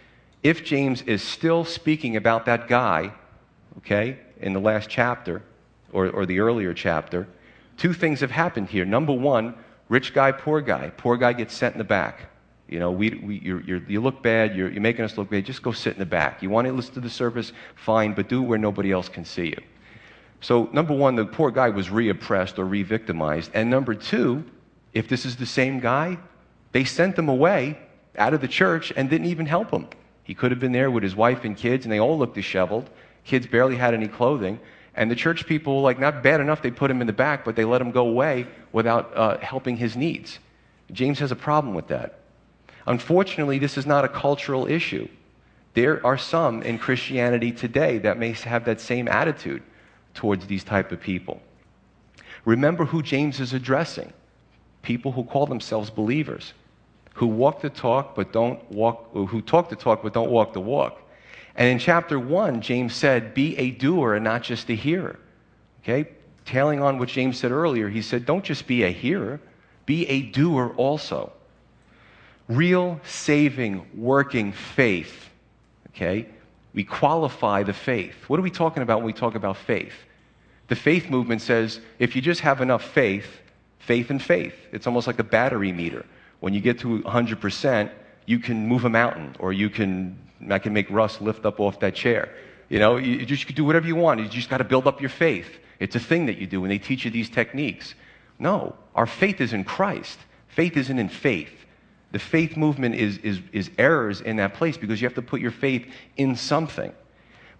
If 0.42 0.64
James 0.64 1.02
is 1.02 1.22
still 1.22 1.64
speaking 1.64 2.16
about 2.16 2.46
that 2.46 2.66
guy, 2.68 3.12
okay, 3.78 4.18
in 4.40 4.54
the 4.54 4.60
last 4.60 4.88
chapter 4.88 5.42
or, 5.92 6.08
or 6.10 6.26
the 6.26 6.40
earlier 6.40 6.74
chapter, 6.74 7.28
two 7.76 7.92
things 7.92 8.20
have 8.20 8.30
happened 8.30 8.68
here. 8.68 8.84
Number 8.84 9.12
one, 9.12 9.54
rich 9.88 10.14
guy, 10.14 10.32
poor 10.32 10.60
guy. 10.60 10.90
Poor 10.96 11.16
guy 11.16 11.32
gets 11.32 11.54
sent 11.54 11.74
in 11.74 11.78
the 11.78 11.84
back. 11.84 12.30
You 12.68 12.78
know, 12.78 12.90
we, 12.90 13.10
we, 13.10 13.38
you're, 13.38 13.62
you're, 13.62 13.82
you 13.88 14.00
look 14.00 14.22
bad, 14.22 14.54
you're, 14.54 14.70
you're 14.70 14.82
making 14.82 15.04
us 15.04 15.16
look 15.16 15.30
bad, 15.30 15.46
just 15.46 15.62
go 15.62 15.72
sit 15.72 15.94
in 15.94 15.98
the 15.98 16.06
back. 16.06 16.42
You 16.42 16.50
want 16.50 16.66
to 16.66 16.72
listen 16.72 16.94
to 16.94 17.00
the 17.00 17.10
service? 17.10 17.52
Fine, 17.74 18.12
but 18.12 18.28
do 18.28 18.42
it 18.42 18.46
where 18.46 18.58
nobody 18.58 18.92
else 18.92 19.08
can 19.08 19.24
see 19.24 19.46
you. 19.46 19.60
So, 20.40 20.68
number 20.72 20.94
one, 20.94 21.16
the 21.16 21.24
poor 21.24 21.50
guy 21.50 21.70
was 21.70 21.90
re 21.90 22.10
oppressed 22.10 22.58
or 22.58 22.64
re 22.64 22.82
victimized. 22.82 23.50
And 23.54 23.70
number 23.70 23.94
two, 23.94 24.44
if 24.92 25.08
this 25.08 25.24
is 25.24 25.36
the 25.36 25.46
same 25.46 25.80
guy, 25.80 26.18
they 26.72 26.84
sent 26.84 27.18
him 27.18 27.28
away 27.28 27.78
out 28.16 28.34
of 28.34 28.40
the 28.40 28.48
church 28.48 28.92
and 28.96 29.08
didn't 29.08 29.28
even 29.28 29.46
help 29.46 29.70
him. 29.70 29.88
He 30.22 30.34
could 30.34 30.50
have 30.50 30.60
been 30.60 30.72
there 30.72 30.90
with 30.90 31.02
his 31.02 31.16
wife 31.16 31.44
and 31.44 31.56
kids, 31.56 31.86
and 31.86 31.92
they 31.92 31.98
all 31.98 32.18
looked 32.18 32.34
disheveled. 32.34 32.90
Kids 33.24 33.46
barely 33.46 33.76
had 33.76 33.94
any 33.94 34.08
clothing. 34.08 34.60
And 34.94 35.10
the 35.10 35.16
church 35.16 35.46
people, 35.46 35.80
like, 35.80 35.98
not 35.98 36.22
bad 36.22 36.40
enough, 36.40 36.60
they 36.60 36.70
put 36.70 36.90
him 36.90 37.00
in 37.00 37.06
the 37.06 37.12
back, 37.12 37.44
but 37.44 37.56
they 37.56 37.64
let 37.64 37.80
him 37.80 37.92
go 37.92 38.06
away 38.06 38.46
without 38.72 39.16
uh, 39.16 39.38
helping 39.38 39.76
his 39.76 39.96
needs. 39.96 40.38
James 40.92 41.18
has 41.20 41.32
a 41.32 41.36
problem 41.36 41.74
with 41.74 41.88
that. 41.88 42.18
Unfortunately, 42.88 43.58
this 43.58 43.78
is 43.78 43.86
not 43.86 44.04
a 44.04 44.08
cultural 44.08 44.66
issue. 44.66 45.06
There 45.74 46.04
are 46.04 46.18
some 46.18 46.62
in 46.62 46.78
Christianity 46.78 47.52
today 47.52 47.98
that 47.98 48.18
may 48.18 48.32
have 48.32 48.64
that 48.64 48.80
same 48.80 49.06
attitude 49.06 49.62
towards 50.14 50.46
these 50.46 50.64
type 50.64 50.90
of 50.90 51.00
people. 51.00 51.40
Remember 52.44 52.84
who 52.84 53.02
James 53.02 53.38
is 53.38 53.52
addressing. 53.52 54.12
People 54.82 55.12
who 55.12 55.22
call 55.22 55.46
themselves 55.46 55.90
believers 55.90 56.52
who 57.18 57.26
walk 57.26 57.60
the 57.60 57.68
talk 57.68 58.14
but 58.14 58.32
don't 58.32 58.70
walk, 58.70 59.10
who 59.12 59.42
talk 59.42 59.68
the 59.68 59.74
talk 59.74 60.04
but 60.04 60.14
don't 60.14 60.30
walk 60.30 60.52
the 60.52 60.60
walk. 60.60 61.02
And 61.56 61.68
in 61.68 61.80
chapter 61.80 62.16
one, 62.16 62.60
James 62.60 62.94
said, 62.94 63.34
Be 63.34 63.58
a 63.58 63.72
doer 63.72 64.14
and 64.14 64.22
not 64.22 64.44
just 64.44 64.70
a 64.70 64.74
hearer. 64.74 65.18
Okay? 65.82 66.08
Tailing 66.44 66.80
on 66.80 66.96
what 66.96 67.08
James 67.08 67.36
said 67.36 67.50
earlier, 67.50 67.88
he 67.88 68.02
said, 68.02 68.24
Don't 68.24 68.44
just 68.44 68.68
be 68.68 68.84
a 68.84 68.90
hearer, 68.90 69.40
be 69.84 70.06
a 70.06 70.22
doer 70.22 70.72
also. 70.76 71.32
Real, 72.48 73.00
saving, 73.04 73.86
working 73.94 74.52
faith. 74.52 75.28
Okay? 75.88 76.26
We 76.72 76.84
qualify 76.84 77.62
the 77.62 77.72
faith. 77.72 78.14
What 78.28 78.38
are 78.38 78.42
we 78.42 78.50
talking 78.50 78.82
about 78.82 78.98
when 78.98 79.06
we 79.06 79.12
talk 79.12 79.34
about 79.34 79.56
faith? 79.56 79.92
The 80.68 80.76
faith 80.76 81.10
movement 81.10 81.42
says 81.42 81.80
if 81.98 82.14
you 82.14 82.22
just 82.22 82.40
have 82.40 82.60
enough 82.60 82.84
faith, 82.84 83.26
faith 83.78 84.10
and 84.10 84.22
faith, 84.22 84.54
it's 84.72 84.86
almost 84.86 85.06
like 85.06 85.18
a 85.18 85.24
battery 85.24 85.72
meter. 85.72 86.04
When 86.40 86.54
you 86.54 86.60
get 86.60 86.78
to 86.80 87.00
100%, 87.00 87.90
you 88.26 88.38
can 88.38 88.66
move 88.66 88.84
a 88.84 88.90
mountain 88.90 89.34
or 89.38 89.52
you 89.52 89.70
can, 89.70 90.18
I 90.50 90.58
can 90.58 90.72
make 90.72 90.90
Russ 90.90 91.20
lift 91.20 91.46
up 91.46 91.58
off 91.58 91.80
that 91.80 91.94
chair. 91.94 92.34
You 92.68 92.78
know, 92.78 92.96
you 92.96 93.24
just 93.24 93.46
can 93.46 93.56
do 93.56 93.64
whatever 93.64 93.86
you 93.86 93.96
want. 93.96 94.20
You 94.20 94.28
just 94.28 94.50
got 94.50 94.58
to 94.58 94.64
build 94.64 94.86
up 94.86 95.00
your 95.00 95.10
faith. 95.10 95.58
It's 95.80 95.96
a 95.96 96.00
thing 96.00 96.26
that 96.26 96.38
you 96.38 96.46
do 96.46 96.60
when 96.60 96.68
they 96.68 96.78
teach 96.78 97.04
you 97.04 97.10
these 97.10 97.30
techniques. 97.30 97.94
No, 98.38 98.76
our 98.94 99.06
faith 99.06 99.40
is 99.40 99.52
in 99.52 99.64
Christ. 99.64 100.18
Faith 100.48 100.76
isn't 100.76 100.98
in 100.98 101.08
faith. 101.08 101.64
The 102.12 102.18
faith 102.18 102.56
movement 102.56 102.94
is, 102.94 103.18
is, 103.18 103.40
is 103.52 103.70
errors 103.78 104.20
in 104.20 104.36
that 104.36 104.54
place 104.54 104.76
because 104.76 105.00
you 105.00 105.06
have 105.06 105.14
to 105.16 105.22
put 105.22 105.40
your 105.40 105.50
faith 105.50 105.86
in 106.16 106.36
something. 106.36 106.92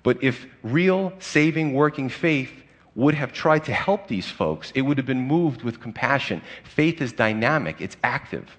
But 0.03 0.23
if 0.23 0.47
real, 0.63 1.13
saving, 1.19 1.75
working 1.75 2.09
faith 2.09 2.51
would 2.95 3.15
have 3.15 3.33
tried 3.33 3.65
to 3.67 3.73
help 3.73 4.09
these 4.09 4.29
folks, 4.29 4.73
it 4.75 4.83
would 4.83 4.97
have 4.97 5.07
been 5.07 5.21
moved 5.21 5.63
with 5.63 5.81
compassion. 5.81 6.43
Faith 6.65 7.03
is 7.03 7.13
dynamic, 7.13 7.81
it's 7.81 7.97
active. 8.03 8.57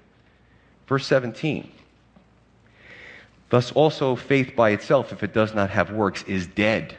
Verse 0.88 1.06
17. 1.08 1.70
Thus, 3.50 3.72
also, 3.72 4.16
faith 4.16 4.56
by 4.56 4.70
itself, 4.70 5.12
if 5.12 5.24
it 5.24 5.34
does 5.34 5.56
not 5.56 5.72
have 5.72 5.92
works, 5.92 6.24
is 6.24 6.46
dead. 6.46 6.96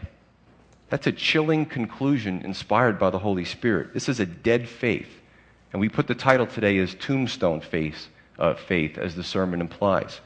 That's 0.88 1.06
a 1.06 1.12
chilling 1.12 1.64
conclusion 1.64 2.42
inspired 2.42 2.98
by 2.98 3.10
the 3.10 3.20
Holy 3.20 3.44
Spirit. 3.44 3.94
This 3.94 4.08
is 4.08 4.18
a 4.18 4.26
dead 4.26 4.68
faith. 4.68 5.08
And 5.72 5.80
we 5.80 5.88
put 5.88 6.08
the 6.08 6.14
title 6.16 6.46
today 6.46 6.78
as 6.78 6.94
Tombstone 6.96 7.60
Faith, 7.60 8.08
uh, 8.40 8.54
faith 8.54 8.98
as 8.98 9.14
the 9.14 9.22
sermon 9.22 9.60
implies. 9.60 10.20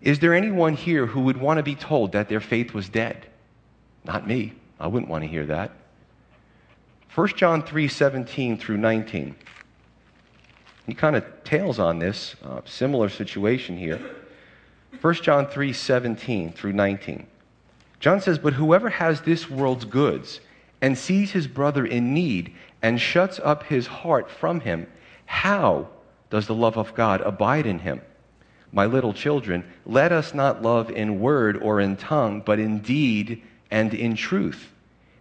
Is 0.00 0.20
there 0.20 0.32
anyone 0.32 0.74
here 0.74 1.06
who 1.06 1.22
would 1.22 1.36
want 1.36 1.58
to 1.58 1.62
be 1.62 1.74
told 1.74 2.12
that 2.12 2.28
their 2.28 2.40
faith 2.40 2.72
was 2.72 2.88
dead? 2.88 3.26
Not 4.04 4.26
me. 4.26 4.52
I 4.78 4.86
wouldn't 4.86 5.10
want 5.10 5.24
to 5.24 5.28
hear 5.28 5.44
that. 5.46 5.72
1 7.14 7.28
John 7.36 7.62
3 7.62 7.88
17 7.88 8.58
through 8.58 8.76
19. 8.76 9.34
He 10.86 10.94
kind 10.94 11.16
of 11.16 11.24
tails 11.44 11.78
on 11.78 11.98
this, 11.98 12.36
uh, 12.44 12.60
similar 12.64 13.08
situation 13.08 13.76
here. 13.76 14.00
1 15.00 15.14
John 15.14 15.46
3 15.46 15.72
17 15.72 16.52
through 16.52 16.72
19. 16.72 17.26
John 18.00 18.20
says, 18.20 18.38
But 18.38 18.54
whoever 18.54 18.88
has 18.88 19.20
this 19.20 19.50
world's 19.50 19.84
goods 19.84 20.40
and 20.80 20.96
sees 20.96 21.32
his 21.32 21.48
brother 21.48 21.84
in 21.84 22.14
need 22.14 22.54
and 22.82 23.00
shuts 23.00 23.40
up 23.42 23.64
his 23.64 23.88
heart 23.88 24.30
from 24.30 24.60
him, 24.60 24.86
how 25.26 25.88
does 26.30 26.46
the 26.46 26.54
love 26.54 26.76
of 26.76 26.94
God 26.94 27.20
abide 27.20 27.66
in 27.66 27.78
him? 27.78 28.00
My 28.72 28.86
little 28.86 29.14
children, 29.14 29.64
let 29.86 30.12
us 30.12 30.34
not 30.34 30.62
love 30.62 30.90
in 30.90 31.20
word 31.20 31.56
or 31.56 31.80
in 31.80 31.96
tongue, 31.96 32.42
but 32.44 32.58
in 32.58 32.80
deed 32.80 33.42
and 33.70 33.94
in 33.94 34.14
truth. 34.14 34.72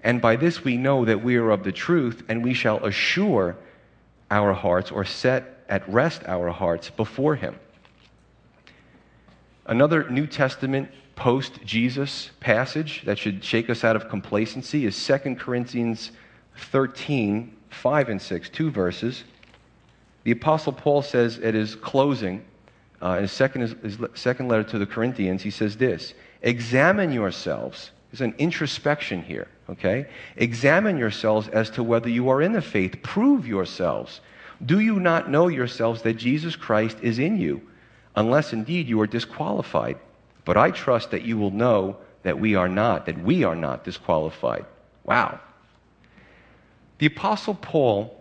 And 0.03 0.21
by 0.21 0.35
this 0.35 0.63
we 0.63 0.77
know 0.77 1.05
that 1.05 1.23
we 1.23 1.37
are 1.37 1.51
of 1.51 1.63
the 1.63 1.71
truth, 1.71 2.23
and 2.27 2.43
we 2.43 2.53
shall 2.53 2.85
assure 2.85 3.55
our 4.29 4.53
hearts 4.53 4.91
or 4.91 5.05
set 5.05 5.63
at 5.69 5.87
rest 5.89 6.23
our 6.25 6.49
hearts 6.49 6.89
before 6.89 7.35
Him. 7.35 7.55
Another 9.65 10.09
New 10.09 10.27
Testament 10.27 10.89
post 11.15 11.59
Jesus 11.65 12.31
passage 12.39 13.01
that 13.05 13.17
should 13.17 13.43
shake 13.43 13.69
us 13.69 13.83
out 13.83 13.95
of 13.95 14.07
complacency 14.07 14.85
is 14.85 15.05
2 15.05 15.35
Corinthians 15.35 16.11
13, 16.71 17.55
5 17.69 18.09
and 18.09 18.21
6, 18.21 18.49
two 18.49 18.71
verses. 18.71 19.23
The 20.27 20.33
Apostle 20.33 20.73
Paul 20.73 21.03
says 21.03 21.39
at 21.39 21.53
his 21.53 21.75
closing, 21.75 22.43
uh, 23.01 23.11
in 23.11 23.21
his 23.21 23.31
second, 23.31 23.61
his 23.61 23.97
second 24.13 24.49
letter 24.49 24.65
to 24.65 24.77
the 24.77 24.85
Corinthians, 24.85 25.41
he 25.41 25.49
says 25.49 25.77
this 25.77 26.13
Examine 26.41 27.13
yourselves. 27.13 27.91
There's 28.11 28.19
an 28.19 28.35
introspection 28.37 29.23
here, 29.23 29.47
okay? 29.69 30.05
Examine 30.35 30.97
yourselves 30.97 31.47
as 31.47 31.69
to 31.69 31.81
whether 31.81 32.09
you 32.09 32.27
are 32.27 32.41
in 32.41 32.51
the 32.51 32.61
faith. 32.61 33.01
Prove 33.03 33.47
yourselves. 33.47 34.19
Do 34.65 34.81
you 34.81 34.99
not 34.99 35.31
know 35.31 35.47
yourselves 35.47 36.01
that 36.01 36.15
Jesus 36.15 36.57
Christ 36.57 36.97
is 37.01 37.19
in 37.19 37.37
you, 37.37 37.61
unless 38.17 38.51
indeed 38.51 38.89
you 38.89 38.99
are 38.99 39.07
disqualified? 39.07 39.97
But 40.43 40.57
I 40.57 40.71
trust 40.71 41.11
that 41.11 41.21
you 41.21 41.37
will 41.37 41.51
know 41.51 41.95
that 42.23 42.37
we 42.37 42.53
are 42.53 42.67
not, 42.67 43.05
that 43.05 43.17
we 43.17 43.45
are 43.45 43.55
not 43.55 43.85
disqualified. 43.85 44.65
Wow. 45.05 45.39
The 46.97 47.05
Apostle 47.05 47.55
Paul 47.55 48.16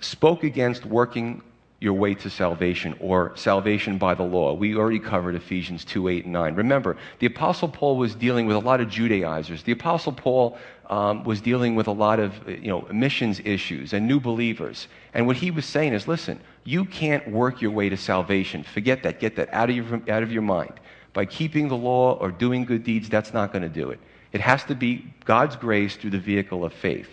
spoke 0.00 0.44
against 0.44 0.84
working 0.84 1.42
your 1.78 1.92
way 1.92 2.14
to 2.14 2.30
salvation 2.30 2.96
or 3.00 3.32
salvation 3.36 3.98
by 3.98 4.14
the 4.14 4.22
law. 4.22 4.54
We 4.54 4.76
already 4.76 4.98
covered 4.98 5.34
Ephesians 5.34 5.84
2 5.84 6.08
8 6.08 6.24
and 6.24 6.32
9. 6.32 6.54
Remember, 6.54 6.96
the 7.18 7.26
Apostle 7.26 7.68
Paul 7.68 7.96
was 7.96 8.14
dealing 8.14 8.46
with 8.46 8.56
a 8.56 8.60
lot 8.60 8.80
of 8.80 8.88
Judaizers. 8.88 9.62
The 9.62 9.72
Apostle 9.72 10.12
Paul 10.12 10.56
um, 10.88 11.22
was 11.24 11.40
dealing 11.40 11.74
with 11.74 11.86
a 11.86 11.92
lot 11.92 12.18
of 12.18 12.48
you 12.48 12.68
know, 12.68 12.86
missions 12.92 13.40
issues 13.44 13.92
and 13.92 14.06
new 14.06 14.20
believers. 14.20 14.88
And 15.12 15.26
what 15.26 15.36
he 15.36 15.50
was 15.50 15.66
saying 15.66 15.92
is 15.92 16.08
listen, 16.08 16.40
you 16.64 16.86
can't 16.86 17.30
work 17.30 17.60
your 17.60 17.72
way 17.72 17.90
to 17.90 17.96
salvation. 17.96 18.62
Forget 18.62 19.02
that. 19.02 19.20
Get 19.20 19.36
that 19.36 19.52
out 19.52 19.68
of 19.68 19.76
your, 19.76 20.02
out 20.08 20.22
of 20.22 20.32
your 20.32 20.42
mind. 20.42 20.72
By 21.12 21.26
keeping 21.26 21.68
the 21.68 21.76
law 21.76 22.14
or 22.14 22.30
doing 22.30 22.64
good 22.64 22.84
deeds, 22.84 23.08
that's 23.08 23.32
not 23.34 23.52
going 23.52 23.62
to 23.62 23.68
do 23.68 23.90
it. 23.90 24.00
It 24.32 24.40
has 24.40 24.64
to 24.64 24.74
be 24.74 25.06
God's 25.24 25.56
grace 25.56 25.96
through 25.96 26.10
the 26.10 26.18
vehicle 26.18 26.64
of 26.64 26.72
faith. 26.72 27.08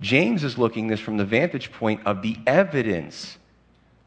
James 0.00 0.44
is 0.44 0.56
looking 0.56 0.86
this 0.86 1.00
from 1.00 1.16
the 1.16 1.24
vantage 1.24 1.70
point 1.72 2.00
of 2.06 2.22
the 2.22 2.36
evidence 2.46 3.36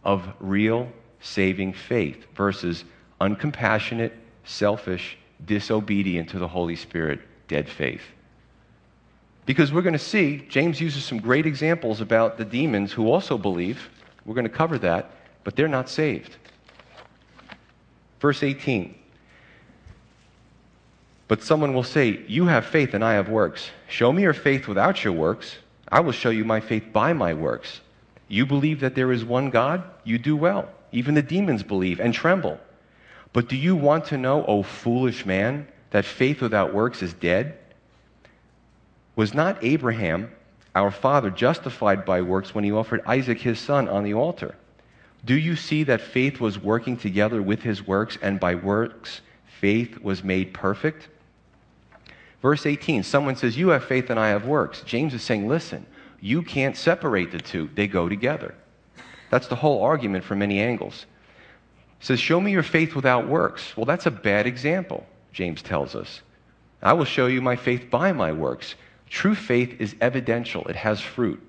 of 0.03 0.27
real 0.39 0.91
saving 1.21 1.73
faith 1.73 2.25
versus 2.35 2.83
uncompassionate, 3.21 4.11
selfish, 4.43 5.17
disobedient 5.45 6.29
to 6.29 6.39
the 6.39 6.47
Holy 6.47 6.75
Spirit, 6.75 7.21
dead 7.47 7.69
faith. 7.69 8.01
Because 9.45 9.71
we're 9.71 9.81
going 9.81 9.93
to 9.93 9.99
see, 9.99 10.45
James 10.49 10.79
uses 10.79 11.03
some 11.03 11.19
great 11.19 11.45
examples 11.45 12.01
about 12.01 12.37
the 12.37 12.45
demons 12.45 12.91
who 12.91 13.11
also 13.11 13.37
believe. 13.37 13.89
We're 14.25 14.35
going 14.35 14.45
to 14.45 14.49
cover 14.49 14.77
that, 14.79 15.11
but 15.43 15.55
they're 15.55 15.67
not 15.67 15.89
saved. 15.89 16.37
Verse 18.19 18.41
18. 18.41 18.95
But 21.27 21.43
someone 21.43 21.73
will 21.73 21.83
say, 21.83 22.21
You 22.27 22.45
have 22.45 22.65
faith 22.65 22.93
and 22.93 23.03
I 23.03 23.13
have 23.13 23.27
works. 23.29 23.69
Show 23.89 24.11
me 24.13 24.23
your 24.23 24.33
faith 24.33 24.67
without 24.67 25.03
your 25.03 25.13
works. 25.13 25.57
I 25.93 25.99
will 25.99 26.11
show 26.11 26.31
you 26.31 26.43
my 26.43 26.59
faith 26.59 26.91
by 26.91 27.13
my 27.13 27.35
works. 27.35 27.79
You 28.27 28.47
believe 28.47 28.79
that 28.79 28.95
there 28.95 29.11
is 29.11 29.23
one 29.23 29.51
God? 29.51 29.83
You 30.03 30.17
do 30.17 30.35
well. 30.35 30.67
Even 30.91 31.13
the 31.13 31.21
demons 31.21 31.61
believe 31.61 31.99
and 31.99 32.11
tremble. 32.11 32.59
But 33.31 33.47
do 33.47 33.55
you 33.55 33.75
want 33.75 34.05
to 34.05 34.17
know, 34.17 34.43
O 34.45 34.63
foolish 34.63 35.23
man, 35.23 35.67
that 35.91 36.03
faith 36.03 36.41
without 36.41 36.73
works 36.73 37.03
is 37.03 37.13
dead? 37.13 37.59
Was 39.15 39.35
not 39.35 39.63
Abraham, 39.63 40.31
our 40.73 40.89
father, 40.89 41.29
justified 41.29 42.05
by 42.05 42.23
works 42.23 42.55
when 42.55 42.63
he 42.63 42.71
offered 42.71 43.03
Isaac 43.05 43.39
his 43.39 43.59
son 43.59 43.87
on 43.87 44.03
the 44.03 44.15
altar? 44.15 44.55
Do 45.23 45.35
you 45.35 45.55
see 45.55 45.83
that 45.83 46.01
faith 46.01 46.39
was 46.39 46.57
working 46.57 46.97
together 46.97 47.39
with 47.39 47.61
his 47.61 47.85
works, 47.85 48.17
and 48.19 48.39
by 48.39 48.55
works 48.55 49.21
faith 49.61 49.99
was 49.99 50.23
made 50.23 50.55
perfect? 50.55 51.07
Verse 52.43 52.65
18, 52.65 53.03
someone 53.03 53.37
says, 53.37 53.57
You 53.57 53.69
have 53.69 53.85
faith 53.85 54.09
and 54.09 54.19
I 54.19 54.27
have 54.27 54.45
works. 54.45 54.81
James 54.81 55.13
is 55.13 55.23
saying, 55.23 55.47
Listen, 55.47 55.85
you 56.19 56.43
can't 56.43 56.75
separate 56.75 57.31
the 57.31 57.39
two, 57.39 57.69
they 57.73 57.87
go 57.87 58.07
together. 58.07 58.53
That's 59.31 59.47
the 59.47 59.55
whole 59.55 59.81
argument 59.81 60.25
from 60.25 60.39
many 60.39 60.59
angles. 60.59 61.05
Says, 62.01 62.19
Show 62.19 62.41
me 62.41 62.51
your 62.51 62.61
faith 62.61 62.95
without 62.95 63.29
works. 63.29 63.75
Well, 63.77 63.85
that's 63.85 64.07
a 64.07 64.11
bad 64.11 64.45
example, 64.45 65.07
James 65.31 65.61
tells 65.61 65.95
us. 65.95 66.21
I 66.81 66.91
will 66.91 67.05
show 67.05 67.27
you 67.27 67.41
my 67.41 67.55
faith 67.55 67.89
by 67.89 68.11
my 68.11 68.33
works. 68.33 68.75
True 69.09 69.35
faith 69.35 69.79
is 69.79 69.95
evidential, 70.01 70.67
it 70.67 70.75
has 70.75 70.99
fruit. 70.99 71.41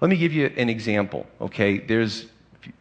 Let 0.00 0.08
me 0.08 0.16
give 0.16 0.32
you 0.32 0.46
an 0.56 0.70
example, 0.70 1.26
okay? 1.38 1.78
There's, 1.78 2.26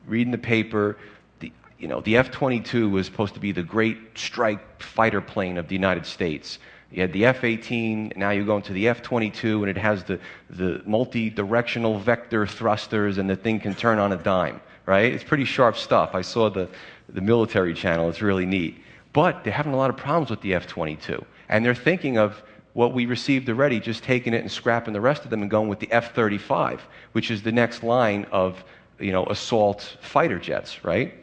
reading 0.08 0.32
the 0.32 0.38
paper, 0.38 0.98
the, 1.42 1.52
you 1.78 1.90
know, 1.90 2.00
the 2.00 2.16
F 2.16 2.32
22 2.32 2.90
was 2.90 3.06
supposed 3.06 3.34
to 3.34 3.42
be 3.42 3.52
the 3.52 3.64
great 3.64 3.98
strike 4.16 4.82
fighter 4.82 5.20
plane 5.20 5.58
of 5.58 5.68
the 5.68 5.76
United 5.76 6.06
States. 6.06 6.58
You 6.94 7.02
had 7.02 7.12
the 7.12 7.26
F 7.26 7.44
18, 7.44 8.14
now 8.16 8.30
you 8.30 8.46
go 8.46 8.58
into 8.58 8.72
the 8.72 8.88
F 8.88 9.02
22, 9.02 9.64
and 9.64 9.70
it 9.70 9.80
has 9.80 10.04
the, 10.04 10.20
the 10.52 10.84
multi 10.86 11.32
directional 11.32 11.98
vector 11.98 12.46
thrusters, 12.46 13.18
and 13.18 13.28
the 13.28 13.36
thing 13.36 13.60
can 13.60 13.74
turn 13.74 13.98
on 13.98 14.12
a 14.14 14.18
dime, 14.18 14.62
right? 14.86 15.12
It's 15.12 15.24
pretty 15.24 15.46
sharp 15.46 15.76
stuff. 15.76 16.12
I 16.14 16.22
saw 16.22 16.52
the, 16.52 16.70
the 17.10 17.22
military 17.22 17.74
channel, 17.74 18.10
it's 18.10 18.22
really 18.22 18.46
neat. 18.46 18.80
But 19.12 19.44
they're 19.44 19.54
having 19.54 19.74
a 19.74 19.76
lot 19.76 19.90
of 19.90 19.98
problems 19.98 20.30
with 20.30 20.42
the 20.42 20.54
F 20.54 20.68
22, 20.68 21.26
and 21.50 21.66
they're 21.66 21.74
thinking 21.74 22.20
of 22.20 22.44
what 22.74 22.94
we 22.94 23.08
received 23.08 23.50
already, 23.50 23.80
just 23.80 24.04
taking 24.04 24.36
it 24.36 24.42
and 24.42 24.52
scrapping 24.52 24.94
the 24.94 25.02
rest 25.02 25.24
of 25.24 25.32
them 25.32 25.42
and 25.42 25.50
going 25.50 25.70
with 25.70 25.80
the 25.80 25.92
F 25.92 26.14
35, 26.14 26.82
which 27.14 27.32
is 27.32 27.42
the 27.42 27.52
next 27.52 27.82
line 27.82 28.28
of 28.32 28.64
you 29.00 29.12
know, 29.12 29.26
assault 29.26 29.98
fighter 30.02 30.38
jets, 30.38 30.84
right? 30.84 31.16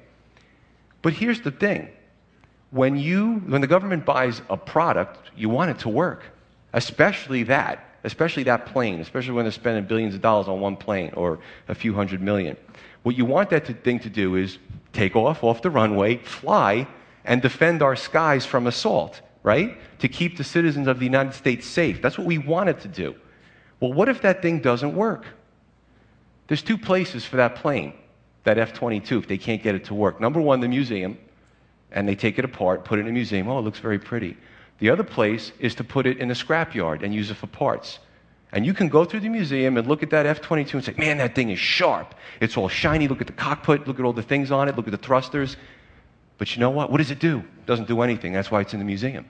But 1.03 1.13
here's 1.13 1.41
the 1.41 1.53
thing 1.53 1.91
when, 2.71 2.97
you, 2.97 3.37
when 3.47 3.61
the 3.61 3.67
government 3.67 4.05
buys 4.05 4.43
a 4.49 4.57
product, 4.57 5.31
you 5.37 5.49
want 5.49 5.71
it 5.71 5.79
to 5.81 5.89
work, 5.89 6.25
especially 6.73 7.43
that, 7.45 7.85
especially 8.05 8.45
that 8.45 8.67
plane, 8.67 9.01
especially 9.01 9.33
when 9.33 9.45
they're 9.45 9.53
spending 9.53 9.85
billions 9.85 10.15
of 10.15 10.21
dollars 10.21 10.49
on 10.49 10.61
one 10.61 10.77
plane 10.77 11.11
or 11.15 11.39
a 11.69 11.75
few 11.75 11.95
hundred 11.95 12.21
million. 12.21 12.57
What 13.03 13.17
you 13.17 13.25
want 13.25 13.51
that 13.51 13.65
to, 13.67 13.75
thing 13.75 13.99
to 14.01 14.11
do 14.11 14.37
is 14.37 14.59
take 14.93 15.17
off 15.17 15.43
off 15.43 15.63
the 15.63 15.71
runway, 15.71 16.19
fly, 16.19 16.87
and 17.25 17.43
defend 17.43 17.83
our 17.83 17.97
skies 17.97 18.47
from 18.47 18.67
assault 18.67 19.21
right? 19.43 19.79
To 20.01 20.09
keep 20.09 20.37
the 20.37 20.45
citizens 20.45 20.87
of 20.87 20.99
the 20.99 21.05
United 21.05 21.35
States 21.35 21.67
safe. 21.67 22.03
That's 22.03 22.19
what 22.19 22.27
we 22.27 22.39
want 22.39 22.69
it 22.69 22.81
to 22.81 22.89
do. 22.89 23.15
Well, 23.81 23.93
what 23.93 24.09
if 24.09 24.23
that 24.23 24.43
thing 24.43 24.61
doesn't 24.61 24.95
work? 24.95 25.25
There's 26.49 26.63
two 26.63 26.77
places 26.77 27.25
for 27.25 27.37
that 27.37 27.55
plane, 27.55 27.95
that 28.45 28.59
F 28.59 28.73
22, 28.73 29.19
if 29.19 29.29
they 29.29 29.39
can't 29.39 29.63
get 29.63 29.75
it 29.75 29.85
to 29.85 29.95
work. 29.95 30.21
Number 30.21 30.41
one, 30.41 30.61
the 30.61 30.69
museum, 30.69 31.17
and 31.93 32.09
they 32.09 32.15
take 32.15 32.39
it 32.39 32.45
apart, 32.45 32.85
put 32.85 32.99
it 32.99 33.03
in 33.03 33.09
a 33.09 33.13
museum. 33.13 33.49
Oh, 33.49 33.59
it 33.59 33.63
looks 33.63 33.79
very 33.79 33.99
pretty. 33.99 34.37
The 34.79 34.91
other 34.91 35.05
place 35.05 35.53
is 35.59 35.75
to 35.77 35.85
put 35.85 36.07
it 36.07 36.19
in 36.19 36.31
a 36.31 36.35
scrapyard 36.35 37.03
and 37.03 37.15
use 37.15 37.31
it 37.31 37.35
for 37.35 37.47
parts. 37.47 37.99
And 38.53 38.67
you 38.67 38.75
can 38.75 38.89
go 38.89 39.05
through 39.05 39.21
the 39.21 39.29
museum 39.29 39.77
and 39.77 39.87
look 39.87 40.03
at 40.03 40.11
that 40.11 40.27
F 40.27 40.41
22 40.41 40.77
and 40.77 40.85
say, 40.85 40.95
man, 40.97 41.19
that 41.19 41.35
thing 41.35 41.51
is 41.51 41.59
sharp. 41.59 42.15
It's 42.41 42.57
all 42.57 42.69
shiny. 42.69 43.07
Look 43.07 43.21
at 43.21 43.27
the 43.27 43.33
cockpit. 43.33 43.87
Look 43.87 43.99
at 44.01 44.05
all 44.05 44.13
the 44.13 44.23
things 44.23 44.51
on 44.51 44.69
it. 44.69 44.77
Look 44.77 44.89
at 44.89 44.91
the 44.91 44.99
thrusters. 44.99 45.57
But 46.39 46.57
you 46.57 46.61
know 46.61 46.71
what? 46.71 46.91
What 46.91 46.99
does 46.99 47.11
it 47.11 47.21
do? 47.21 47.39
It 47.39 47.67
doesn't 47.67 47.87
do 47.87 48.01
anything. 48.01 48.33
That's 48.33 48.51
why 48.51 48.61
it's 48.61 48.73
in 48.73 48.81
the 48.81 48.85
museum. 48.85 49.27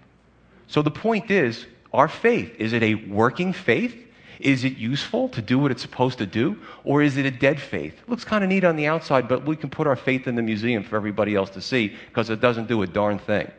So 0.69 0.81
the 0.81 0.91
point 0.91 1.31
is 1.31 1.67
our 1.93 2.09
faith 2.09 2.55
is 2.59 2.73
it 2.73 2.83
a 2.83 2.95
working 2.95 3.53
faith? 3.53 3.97
Is 4.41 4.65
it 4.65 4.77
useful 4.77 5.29
to 5.31 5.43
do 5.43 5.59
what 5.59 5.71
it's 5.71 5.83
supposed 5.83 6.19
to 6.19 6.27
do? 6.27 6.59
Or 6.85 7.03
is 7.03 7.17
it 7.17 7.27
a 7.27 7.31
dead 7.31 7.61
faith? 7.61 7.95
It 8.01 8.09
looks 8.09 8.25
kind 8.25 8.43
of 8.43 8.51
neat 8.51 8.65
on 8.65 8.77
the 8.77 8.87
outside, 8.87 9.29
but 9.29 9.45
we 9.45 9.57
can 9.57 9.71
put 9.71 9.87
our 9.87 9.97
faith 9.97 10.27
in 10.27 10.35
the 10.35 10.43
museum 10.43 10.83
for 10.83 10.97
everybody 10.97 11.35
else 11.35 11.51
to 11.51 11.61
see 11.61 11.95
because 12.09 12.31
it 12.31 12.41
doesn't 12.41 12.69
do 12.69 12.83
a 12.83 12.87
darn 12.87 13.19
thing. 13.19 13.51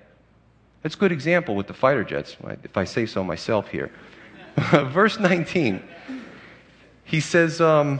That's 0.81 0.95
a 0.95 0.97
good 0.97 1.11
example 1.11 1.55
with 1.55 1.67
the 1.67 1.73
fighter 1.73 2.03
jets, 2.03 2.35
if 2.63 2.75
I 2.75 2.83
say 2.83 3.05
so 3.05 3.23
myself 3.23 3.67
here. 3.69 3.91
Verse 4.71 5.19
19, 5.19 5.81
he 7.03 7.19
says, 7.19 7.61
um, 7.61 7.99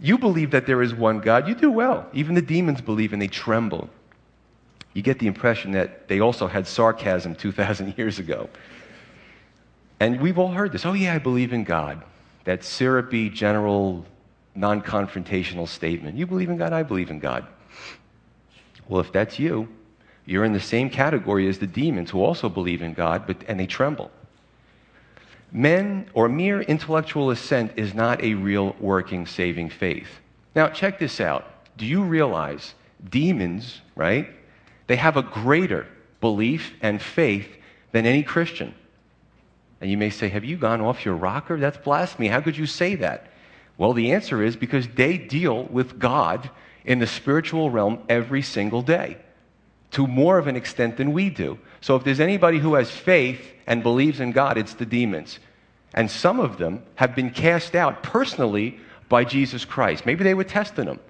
You 0.00 0.16
believe 0.16 0.52
that 0.52 0.66
there 0.66 0.82
is 0.82 0.94
one 0.94 1.20
God. 1.20 1.48
You 1.48 1.54
do 1.54 1.70
well. 1.70 2.06
Even 2.12 2.34
the 2.34 2.42
demons 2.42 2.80
believe 2.80 3.12
and 3.12 3.20
they 3.20 3.26
tremble 3.28 3.90
you 4.96 5.02
get 5.02 5.18
the 5.18 5.26
impression 5.26 5.72
that 5.72 6.08
they 6.08 6.20
also 6.20 6.46
had 6.46 6.66
sarcasm 6.66 7.34
2,000 7.34 7.98
years 7.98 8.18
ago. 8.18 8.48
And 10.00 10.20
we've 10.20 10.38
all 10.38 10.52
heard 10.52 10.72
this. 10.72 10.84
Oh, 10.84 10.92
yeah, 10.92 11.14
I 11.14 11.18
believe 11.18 11.52
in 11.52 11.64
God. 11.64 12.02
That 12.44 12.64
syrupy, 12.64 13.30
general, 13.30 14.04
non 14.54 14.82
confrontational 14.82 15.66
statement. 15.66 16.16
You 16.16 16.26
believe 16.26 16.50
in 16.50 16.56
God, 16.56 16.72
I 16.72 16.82
believe 16.82 17.10
in 17.10 17.18
God. 17.18 17.46
Well, 18.88 19.00
if 19.00 19.12
that's 19.12 19.38
you, 19.38 19.68
you're 20.26 20.44
in 20.44 20.52
the 20.52 20.60
same 20.60 20.90
category 20.90 21.48
as 21.48 21.58
the 21.58 21.66
demons 21.66 22.10
who 22.10 22.22
also 22.22 22.48
believe 22.48 22.82
in 22.82 22.94
God, 22.94 23.26
but, 23.26 23.38
and 23.48 23.58
they 23.58 23.66
tremble. 23.66 24.10
Men 25.52 26.10
or 26.12 26.28
mere 26.28 26.60
intellectual 26.60 27.30
assent 27.30 27.72
is 27.76 27.94
not 27.94 28.22
a 28.22 28.34
real 28.34 28.76
working 28.80 29.26
saving 29.26 29.70
faith. 29.70 30.08
Now, 30.54 30.68
check 30.68 30.98
this 30.98 31.20
out. 31.20 31.50
Do 31.76 31.86
you 31.86 32.02
realize 32.02 32.74
demons, 33.08 33.80
right? 33.94 34.28
They 34.86 34.96
have 34.96 35.16
a 35.16 35.22
greater 35.22 35.86
belief 36.20 36.72
and 36.80 37.00
faith 37.00 37.48
than 37.92 38.06
any 38.06 38.22
Christian. 38.22 38.74
And 39.80 39.90
you 39.90 39.96
may 39.96 40.10
say, 40.10 40.28
Have 40.28 40.44
you 40.44 40.56
gone 40.56 40.80
off 40.80 41.04
your 41.04 41.14
rocker? 41.14 41.58
That's 41.58 41.78
blasphemy. 41.78 42.28
How 42.28 42.40
could 42.40 42.56
you 42.56 42.66
say 42.66 42.94
that? 42.96 43.26
Well, 43.78 43.92
the 43.92 44.12
answer 44.12 44.42
is 44.42 44.56
because 44.56 44.88
they 44.88 45.18
deal 45.18 45.64
with 45.64 45.98
God 45.98 46.50
in 46.84 46.98
the 46.98 47.06
spiritual 47.06 47.70
realm 47.70 47.98
every 48.08 48.42
single 48.42 48.80
day 48.82 49.18
to 49.92 50.06
more 50.06 50.38
of 50.38 50.46
an 50.46 50.56
extent 50.56 50.96
than 50.96 51.12
we 51.12 51.30
do. 51.30 51.58
So 51.80 51.96
if 51.96 52.04
there's 52.04 52.20
anybody 52.20 52.58
who 52.58 52.74
has 52.74 52.90
faith 52.90 53.40
and 53.66 53.82
believes 53.82 54.20
in 54.20 54.32
God, 54.32 54.56
it's 54.58 54.74
the 54.74 54.86
demons. 54.86 55.38
And 55.94 56.10
some 56.10 56.40
of 56.40 56.58
them 56.58 56.82
have 56.96 57.14
been 57.14 57.30
cast 57.30 57.74
out 57.74 58.02
personally 58.02 58.78
by 59.08 59.24
Jesus 59.24 59.64
Christ. 59.64 60.04
Maybe 60.06 60.24
they 60.24 60.34
were 60.34 60.44
testing 60.44 60.86
him. 60.86 61.00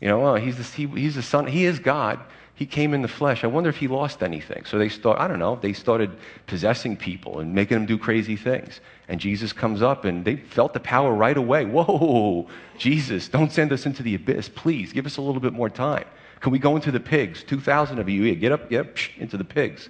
You 0.00 0.08
know, 0.08 0.26
oh, 0.26 0.34
he's, 0.34 0.56
the, 0.56 0.64
he, 0.64 0.86
he's 0.86 1.14
the 1.14 1.22
son, 1.22 1.46
he 1.46 1.64
is 1.64 1.78
God 1.78 2.18
he 2.54 2.66
came 2.66 2.92
in 2.92 3.02
the 3.02 3.08
flesh. 3.08 3.44
I 3.44 3.46
wonder 3.46 3.70
if 3.70 3.76
he 3.76 3.88
lost 3.88 4.22
anything. 4.22 4.64
So 4.66 4.78
they 4.78 4.88
start, 4.88 5.18
I 5.18 5.26
don't 5.26 5.38
know, 5.38 5.56
they 5.56 5.72
started 5.72 6.10
possessing 6.46 6.96
people 6.96 7.40
and 7.40 7.54
making 7.54 7.78
them 7.78 7.86
do 7.86 7.96
crazy 7.96 8.36
things. 8.36 8.80
And 9.08 9.18
Jesus 9.18 9.52
comes 9.52 9.82
up 9.82 10.04
and 10.04 10.24
they 10.24 10.36
felt 10.36 10.74
the 10.74 10.80
power 10.80 11.14
right 11.14 11.36
away. 11.36 11.64
Whoa, 11.66 12.46
Jesus, 12.78 13.28
don't 13.28 13.50
send 13.50 13.72
us 13.72 13.86
into 13.86 14.02
the 14.02 14.14
abyss. 14.14 14.48
Please, 14.48 14.92
give 14.92 15.06
us 15.06 15.16
a 15.16 15.22
little 15.22 15.40
bit 15.40 15.52
more 15.54 15.70
time. 15.70 16.04
Can 16.40 16.52
we 16.52 16.58
go 16.58 16.76
into 16.76 16.90
the 16.90 17.00
pigs? 17.00 17.42
2,000 17.44 17.98
of 17.98 18.08
you, 18.08 18.34
get 18.34 18.52
up, 18.52 18.68
get 18.68 18.80
up, 18.80 18.96
into 19.16 19.36
the 19.36 19.44
pigs. 19.44 19.88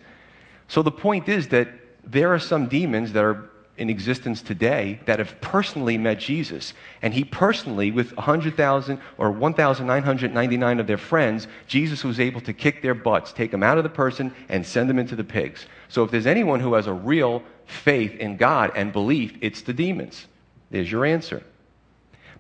So 0.69 0.83
the 0.83 0.93
point 0.93 1.29
is 1.29 1.49
that 1.49 1.69
there 2.05 2.33
are 2.33 2.39
some 2.39 2.69
demons 2.69 3.13
that 3.13 3.25
are 3.25 3.51
in 3.79 3.89
existence 3.89 4.43
today 4.43 5.01
that 5.07 5.19
have 5.19 5.41
personally 5.41 5.97
met 5.97 6.19
Jesus. 6.19 6.75
And 7.01 7.15
he 7.15 7.25
personally, 7.25 7.91
with 7.91 8.15
100,000 8.17 9.01
or 9.17 9.31
1,999 9.31 10.81
of 10.81 10.87
their 10.87 10.99
friends, 10.99 11.49
Jesus 11.67 12.05
was 12.05 12.21
able 12.21 12.41
to 12.43 12.53
kick 12.53 12.83
their 12.83 12.95
butts, 12.95 13.33
take 13.33 13.51
them 13.51 13.63
out 13.63 13.79
of 13.79 13.85
the 13.85 13.91
person, 13.91 14.35
and 14.49 14.67
send 14.67 14.91
them 14.91 14.99
into 14.99 15.17
the 15.17 15.25
pigs. 15.25 15.67
So 15.89 16.05
if 16.05 16.11
there's 16.11 16.27
anyone 16.27 16.61
who 16.61 16.75
has 16.75 16.87
a 16.87 16.93
real 16.93 17.43
faith 17.65 18.15
in 18.17 18.37
God 18.37 18.73
and 18.77 18.93
belief, 18.93 19.37
it's 19.41 19.63
the 19.63 19.73
demons. 19.73 20.27
There's 20.71 20.91
your 20.91 21.07
answer. 21.07 21.43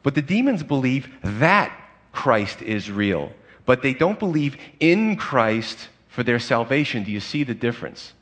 But 0.02 0.14
the 0.14 0.22
demons 0.22 0.62
believe 0.62 1.08
that 1.22 1.76
Christ 2.12 2.60
is 2.60 2.90
real, 2.90 3.32
but 3.64 3.82
they 3.82 3.94
don't 3.94 4.18
believe 4.18 4.56
in 4.80 5.16
Christ 5.16 5.88
for 6.08 6.22
their 6.22 6.38
salvation. 6.38 7.04
Do 7.04 7.10
you 7.10 7.20
see 7.20 7.42
the 7.42 7.54
difference? 7.54 8.12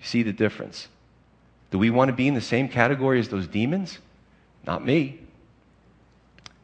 You 0.00 0.06
see 0.06 0.22
the 0.22 0.32
difference? 0.32 0.88
Do 1.70 1.78
we 1.78 1.90
want 1.90 2.08
to 2.08 2.14
be 2.14 2.28
in 2.28 2.34
the 2.34 2.40
same 2.40 2.68
category 2.68 3.20
as 3.20 3.28
those 3.28 3.46
demons? 3.46 3.98
Not 4.66 4.84
me. 4.84 5.20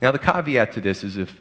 Now, 0.00 0.10
the 0.12 0.18
caveat 0.18 0.72
to 0.72 0.80
this 0.80 1.04
is 1.04 1.16
if, 1.16 1.40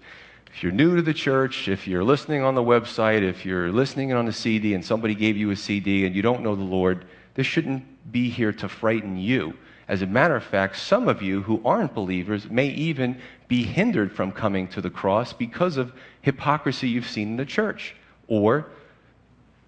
If 0.54 0.62
you're 0.62 0.72
new 0.72 0.96
to 0.96 1.02
the 1.02 1.16
church, 1.16 1.68
if 1.68 1.88
you're 1.88 2.04
listening 2.04 2.44
on 2.44 2.54
the 2.54 2.62
website, 2.62 3.24
if 3.24 3.44
you're 3.44 3.72
listening 3.72 4.14
on 4.14 4.28
a 4.28 4.32
CD 4.32 4.76
and 4.76 4.86
somebody 4.86 5.16
gave 5.16 5.36
you 5.36 5.50
a 5.50 5.56
CD 5.56 6.06
and 6.06 6.16
you 6.16 6.22
don't 6.22 6.44
know 6.44 6.56
the 6.56 6.64
Lord, 6.64 7.06
this 7.34 7.48
shouldn't 7.48 8.12
be 8.12 8.30
here 8.30 8.54
to 8.54 8.70
frighten 8.70 9.18
you. 9.18 9.56
As 9.88 10.04
a 10.04 10.08
matter 10.08 10.36
of 10.36 10.44
fact, 10.44 10.78
some 10.78 11.08
of 11.08 11.24
you 11.24 11.42
who 11.42 11.60
aren't 11.66 11.96
believers 11.96 12.50
may 12.50 12.68
even 12.68 13.20
be 13.48 13.64
hindered 13.64 14.12
from 14.12 14.32
coming 14.32 14.68
to 14.70 14.82
the 14.82 14.92
cross 14.92 15.34
because 15.34 15.76
of 15.76 15.92
hypocrisy 16.22 16.88
you've 16.88 17.10
seen 17.10 17.30
in 17.30 17.38
the 17.38 17.46
church. 17.46 17.96
Or 18.28 18.68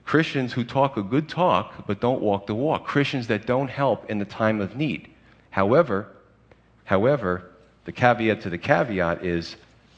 Christians 0.06 0.54
who 0.54 0.64
talk 0.64 0.98
a 0.98 1.04
good 1.04 1.28
talk 1.28 1.88
but 1.88 2.00
don't 2.00 2.22
walk 2.22 2.48
the 2.48 2.56
walk. 2.56 2.86
Christians 2.86 3.28
that 3.28 3.46
don't 3.46 3.68
help 3.68 4.10
in 4.10 4.20
the 4.20 4.26
time 4.26 4.62
of 4.62 4.76
need. 4.76 5.10
However, 5.50 6.08
however, 6.86 7.52
the 7.86 7.92
caveat 7.92 8.42
to 8.42 8.50
the 8.50 8.58
caveat 8.58 9.26
is 9.26 9.56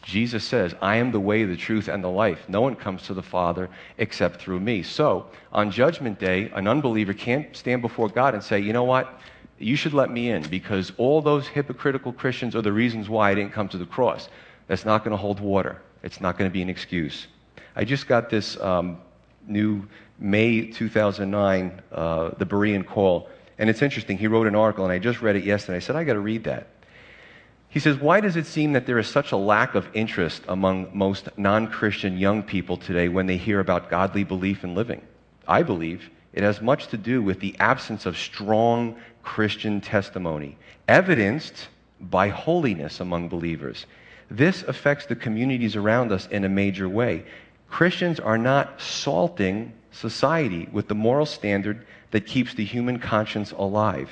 Jesus 0.07 0.45
says, 0.45 0.73
I 0.81 0.95
am 0.95 1.11
the 1.11 1.19
way, 1.19 1.43
the 1.43 1.57
truth, 1.57 1.89
and 1.89 2.01
the 2.01 2.09
life. 2.09 2.47
No 2.47 2.61
one 2.61 2.75
comes 2.75 3.03
to 3.03 3.13
the 3.13 3.21
Father 3.21 3.69
except 3.97 4.39
through 4.39 4.61
me. 4.61 4.81
So, 4.81 5.25
on 5.51 5.69
Judgment 5.69 6.17
Day, 6.17 6.49
an 6.55 6.65
unbeliever 6.65 7.13
can't 7.13 7.53
stand 7.53 7.81
before 7.81 8.07
God 8.07 8.33
and 8.33 8.41
say, 8.41 8.57
you 8.57 8.71
know 8.71 8.85
what? 8.85 9.19
You 9.59 9.75
should 9.75 9.93
let 9.93 10.09
me 10.09 10.29
in 10.29 10.43
because 10.43 10.93
all 10.97 11.21
those 11.21 11.47
hypocritical 11.47 12.13
Christians 12.13 12.55
are 12.55 12.61
the 12.61 12.71
reasons 12.71 13.09
why 13.09 13.31
I 13.31 13.35
didn't 13.35 13.51
come 13.51 13.67
to 13.69 13.77
the 13.77 13.85
cross. 13.85 14.29
That's 14.67 14.85
not 14.85 15.03
going 15.03 15.11
to 15.11 15.17
hold 15.17 15.41
water. 15.41 15.81
It's 16.03 16.21
not 16.21 16.37
going 16.37 16.49
to 16.49 16.53
be 16.53 16.61
an 16.61 16.69
excuse. 16.69 17.27
I 17.75 17.83
just 17.83 18.07
got 18.07 18.29
this 18.29 18.57
um, 18.61 18.99
new 19.47 19.87
May 20.19 20.67
2009, 20.67 21.81
uh, 21.91 22.29
the 22.37 22.45
Berean 22.45 22.85
Call, 22.85 23.29
and 23.57 23.69
it's 23.69 23.81
interesting. 23.81 24.17
He 24.17 24.27
wrote 24.27 24.47
an 24.47 24.55
article, 24.55 24.85
and 24.85 24.91
I 24.91 24.99
just 24.99 25.21
read 25.21 25.35
it 25.35 25.43
yesterday. 25.43 25.77
I 25.77 25.79
said, 25.79 25.95
I 25.95 26.03
got 26.03 26.13
to 26.13 26.19
read 26.19 26.43
that. 26.43 26.67
He 27.69 27.79
says, 27.79 27.97
Why 27.97 28.21
does 28.21 28.35
it 28.35 28.45
seem 28.45 28.73
that 28.73 28.85
there 28.85 28.99
is 28.99 29.07
such 29.07 29.31
a 29.31 29.37
lack 29.37 29.75
of 29.75 29.87
interest 29.93 30.43
among 30.47 30.89
most 30.93 31.29
non 31.37 31.67
Christian 31.67 32.17
young 32.17 32.43
people 32.43 32.77
today 32.77 33.07
when 33.07 33.25
they 33.25 33.37
hear 33.37 33.59
about 33.59 33.89
godly 33.89 34.23
belief 34.23 34.63
and 34.63 34.75
living? 34.75 35.01
I 35.47 35.63
believe 35.63 36.09
it 36.33 36.43
has 36.43 36.61
much 36.61 36.87
to 36.87 36.97
do 36.97 37.21
with 37.21 37.39
the 37.39 37.55
absence 37.59 38.05
of 38.05 38.17
strong 38.17 38.95
Christian 39.23 39.81
testimony, 39.81 40.57
evidenced 40.87 41.67
by 41.99 42.29
holiness 42.29 42.99
among 42.99 43.27
believers. 43.27 43.85
This 44.29 44.63
affects 44.63 45.05
the 45.05 45.15
communities 45.15 45.75
around 45.75 46.11
us 46.11 46.27
in 46.27 46.43
a 46.43 46.49
major 46.49 46.87
way. 46.87 47.25
Christians 47.69 48.19
are 48.19 48.37
not 48.37 48.81
salting 48.81 49.73
society 49.91 50.67
with 50.71 50.87
the 50.87 50.95
moral 50.95 51.25
standard 51.25 51.85
that 52.11 52.25
keeps 52.25 52.53
the 52.53 52.65
human 52.65 52.99
conscience 52.99 53.51
alive. 53.51 54.09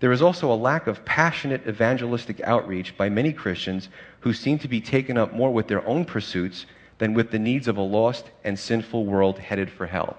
There 0.00 0.12
is 0.12 0.22
also 0.22 0.52
a 0.52 0.54
lack 0.54 0.86
of 0.86 1.04
passionate 1.04 1.66
evangelistic 1.66 2.40
outreach 2.42 2.96
by 2.96 3.08
many 3.08 3.32
Christians 3.32 3.88
who 4.20 4.32
seem 4.32 4.58
to 4.58 4.68
be 4.68 4.80
taken 4.80 5.16
up 5.16 5.32
more 5.32 5.52
with 5.52 5.68
their 5.68 5.86
own 5.86 6.04
pursuits 6.04 6.66
than 6.98 7.14
with 7.14 7.30
the 7.30 7.38
needs 7.38 7.68
of 7.68 7.76
a 7.76 7.82
lost 7.82 8.30
and 8.44 8.58
sinful 8.58 9.04
world 9.04 9.38
headed 9.38 9.70
for 9.70 9.86
hell. 9.86 10.16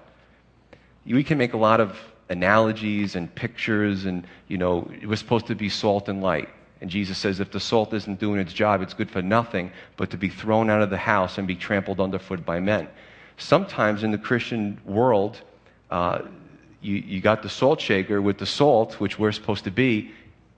We 1.05 1.23
can 1.23 1.37
make 1.37 1.53
a 1.53 1.57
lot 1.57 1.79
of 1.79 1.97
analogies 2.29 3.15
and 3.15 3.33
pictures, 3.35 4.05
and, 4.05 4.25
you 4.47 4.57
know, 4.57 4.91
we're 5.05 5.15
supposed 5.15 5.47
to 5.47 5.55
be 5.55 5.69
salt 5.69 6.09
and 6.09 6.21
light. 6.21 6.49
And 6.85 6.91
Jesus 6.91 7.17
says 7.17 7.39
if 7.39 7.49
the 7.49 7.59
salt 7.59 7.95
isn't 7.95 8.19
doing 8.19 8.39
its 8.39 8.53
job, 8.53 8.83
it's 8.83 8.93
good 8.93 9.09
for 9.09 9.23
nothing 9.23 9.71
but 9.97 10.11
to 10.11 10.17
be 10.17 10.29
thrown 10.29 10.69
out 10.69 10.83
of 10.83 10.91
the 10.91 10.97
house 10.97 11.39
and 11.39 11.47
be 11.47 11.55
trampled 11.55 11.99
underfoot 11.99 12.45
by 12.45 12.59
men. 12.59 12.87
Sometimes 13.37 14.03
in 14.03 14.11
the 14.11 14.19
Christian 14.19 14.79
world, 14.85 15.41
uh, 15.89 16.19
you, 16.83 16.97
you 16.97 17.21
got 17.21 17.41
the 17.41 17.49
salt 17.49 17.81
shaker 17.81 18.21
with 18.21 18.37
the 18.37 18.45
salt, 18.45 18.99
which 18.99 19.17
we're 19.17 19.31
supposed 19.31 19.63
to 19.63 19.71
be, 19.71 20.11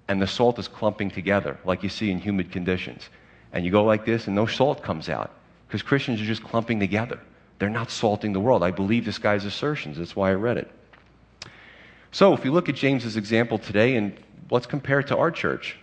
and 0.10 0.22
the 0.22 0.28
salt 0.28 0.60
is 0.60 0.68
clumping 0.68 1.10
together, 1.10 1.58
like 1.64 1.82
you 1.82 1.88
see 1.88 2.12
in 2.12 2.20
humid 2.20 2.52
conditions. 2.52 3.08
And 3.54 3.64
you 3.64 3.72
go 3.72 3.86
like 3.86 4.04
this, 4.04 4.28
and 4.28 4.36
no 4.36 4.48
salt 4.48 4.84
comes 4.84 5.08
out, 5.08 5.32
because 5.66 5.82
Christians 5.82 6.22
are 6.22 6.26
just 6.26 6.44
clumping 6.44 6.78
together. 6.78 7.22
They're 7.58 7.70
not 7.70 7.90
salting 7.90 8.34
the 8.34 8.42
world. 8.42 8.64
I 8.64 8.72
believe 8.72 9.06
this 9.06 9.18
guy's 9.18 9.46
assertions. 9.46 9.98
That's 9.98 10.14
why 10.14 10.32
I 10.32 10.34
read 10.34 10.58
it. 10.58 10.70
So, 12.12 12.34
if 12.34 12.44
you 12.44 12.52
look 12.52 12.68
at 12.68 12.76
James's 12.76 13.16
example 13.16 13.58
today, 13.58 13.96
and 13.96 14.14
let's 14.52 14.66
compare 14.66 15.00
it 15.00 15.08
to 15.08 15.18
our 15.18 15.32
church, 15.32 15.78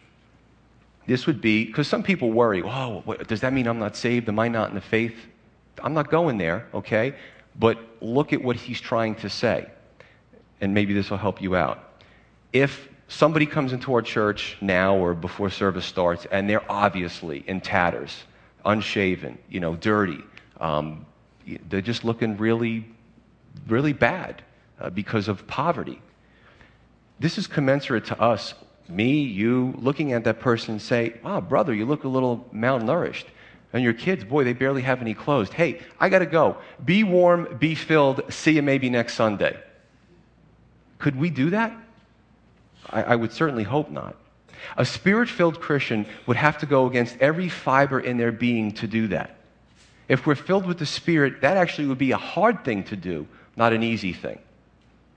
this 1.07 1.27
would 1.27 1.40
be 1.40 1.64
because 1.64 1.88
some 1.88 2.03
people 2.03 2.31
worry, 2.31 2.62
oh, 2.62 3.03
what, 3.05 3.29
does 3.29 3.40
that 3.40 3.53
mean 3.53 3.67
I'm 3.67 3.79
not 3.79 3.97
saved? 3.97 4.29
Am 4.29 4.38
I 4.38 4.49
not 4.49 4.69
in 4.71 4.75
the 4.75 4.81
faith? 4.81 5.17
I'm 5.83 5.95
not 5.95 6.11
going 6.11 6.38
there, 6.38 6.67
okay? 6.73 7.14
But 7.59 7.79
look 8.01 8.33
at 8.33 8.43
what 8.43 8.57
he's 8.57 8.81
trying 8.81 9.14
to 9.17 9.29
say 9.29 9.69
and 10.61 10.73
maybe 10.73 10.95
this 10.95 11.11
will 11.11 11.19
help 11.19 11.43
you 11.43 11.57
out. 11.57 12.01
If 12.53 12.88
somebody 13.09 13.47
comes 13.47 13.73
into 13.73 13.93
our 13.93 14.03
church 14.03 14.57
now 14.61 14.97
or 14.97 15.14
before 15.14 15.51
service 15.51 15.85
starts 15.85 16.27
and 16.31 16.49
they're 16.49 16.71
obviously 16.73 17.45
in 17.47 17.61
tatters, 17.61 18.25
unshaven, 18.64 19.38
you 19.51 19.61
know, 19.61 19.77
dirty, 19.77 20.23
um, 20.61 21.05
they're 21.69 21.83
just 21.83 22.05
looking 22.05 22.37
really, 22.38 22.87
really 23.69 23.93
bad 23.93 24.43
uh, 24.81 24.88
because 24.88 25.29
of 25.29 25.47
poverty. 25.47 26.01
This 27.21 27.37
is 27.37 27.47
commensurate 27.47 28.07
to 28.07 28.19
us, 28.19 28.55
me, 28.88 29.23
you, 29.23 29.75
looking 29.79 30.12
at 30.12 30.25
that 30.25 30.40
person 30.40 30.79
say, 30.79 31.14
"Wow, 31.23 31.40
brother, 31.40 31.75
you 31.75 31.87
look 31.87 32.05
a 32.05 32.09
little 32.09 32.49
malnourished." 32.53 33.25
And 33.73 33.83
your 33.83 33.92
kids, 33.92 34.23
boy, 34.23 34.44
they 34.44 34.53
barely 34.53 34.83
have 34.83 35.01
any 35.01 35.14
clothes. 35.14 35.51
Hey, 35.51 35.81
I 35.99 36.09
got 36.09 36.20
to 36.20 36.27
go. 36.27 36.59
Be 36.85 37.03
warm, 37.03 37.57
be 37.59 37.75
filled. 37.75 38.33
See 38.33 38.53
you 38.53 38.62
maybe 38.62 38.88
next 38.88 39.14
Sunday. 39.14 39.59
Could 40.99 41.16
we 41.16 41.29
do 41.29 41.51
that? 41.51 41.77
I, 42.88 43.03
I 43.03 43.16
would 43.16 43.33
certainly 43.33 43.64
hope 43.64 43.90
not. 43.90 44.14
A 44.77 44.85
spirit 44.85 45.29
filled 45.29 45.61
Christian 45.61 46.07
would 46.27 46.37
have 46.37 46.59
to 46.59 46.66
go 46.66 46.87
against 46.87 47.16
every 47.20 47.49
fiber 47.49 47.99
in 47.99 48.16
their 48.16 48.33
being 48.33 48.73
to 48.73 48.87
do 48.87 49.09
that. 49.09 49.37
If 50.09 50.27
we're 50.27 50.35
filled 50.35 50.66
with 50.66 50.79
the 50.79 50.87
Spirit, 50.87 51.40
that 51.40 51.57
actually 51.57 51.88
would 51.88 51.99
be 51.99 52.12
a 52.12 52.16
hard 52.16 52.64
thing 52.64 52.85
to 52.85 52.97
do, 52.97 53.27
not 53.57 53.73
an 53.73 53.83
easy 53.83 54.12
thing. 54.12 54.38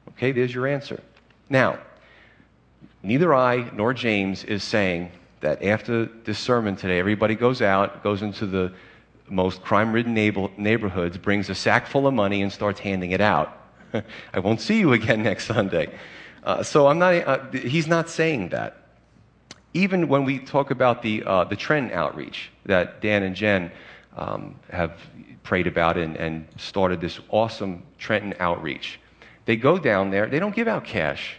Okay, 0.09 0.31
there's 0.31 0.53
your 0.53 0.67
answer. 0.67 1.01
Now, 1.49 1.79
neither 3.03 3.33
I 3.33 3.69
nor 3.73 3.93
James 3.93 4.43
is 4.43 4.63
saying 4.63 5.11
that 5.39 5.63
after 5.63 6.05
this 6.05 6.39
sermon 6.39 6.75
today, 6.75 6.99
everybody 6.99 7.35
goes 7.35 7.61
out, 7.61 8.03
goes 8.03 8.21
into 8.21 8.45
the 8.45 8.73
most 9.29 9.61
crime 9.61 9.91
ridden 9.91 10.13
neighborhoods, 10.13 11.17
brings 11.17 11.49
a 11.49 11.55
sack 11.55 11.87
full 11.87 12.07
of 12.07 12.13
money, 12.13 12.41
and 12.41 12.51
starts 12.51 12.79
handing 12.79 13.11
it 13.11 13.21
out. 13.21 13.57
I 14.33 14.39
won't 14.39 14.61
see 14.61 14.79
you 14.79 14.93
again 14.93 15.23
next 15.31 15.45
Sunday. 15.45 15.93
Uh, 16.43 16.63
so 16.63 16.87
I'm 16.87 16.99
not, 16.99 17.13
uh, 17.13 17.45
he's 17.51 17.87
not 17.87 18.09
saying 18.09 18.49
that. 18.49 18.77
Even 19.73 20.07
when 20.07 20.23
we 20.23 20.39
talk 20.39 20.71
about 20.71 21.01
the, 21.01 21.23
uh, 21.23 21.43
the 21.43 21.55
Trenton 21.55 21.95
outreach 21.95 22.49
that 22.65 23.01
Dan 23.01 23.23
and 23.23 23.35
Jen 23.35 23.71
um, 24.15 24.55
have 24.71 24.93
prayed 25.43 25.67
about 25.67 25.97
and, 25.97 26.15
and 26.17 26.47
started 26.57 26.99
this 27.01 27.19
awesome 27.29 27.83
Trenton 27.99 28.33
outreach, 28.39 28.99
they 29.45 29.55
go 29.55 29.77
down 29.77 30.09
there, 30.09 30.27
they 30.27 30.39
don't 30.39 30.55
give 30.55 30.67
out 30.67 30.83
cash. 30.83 31.37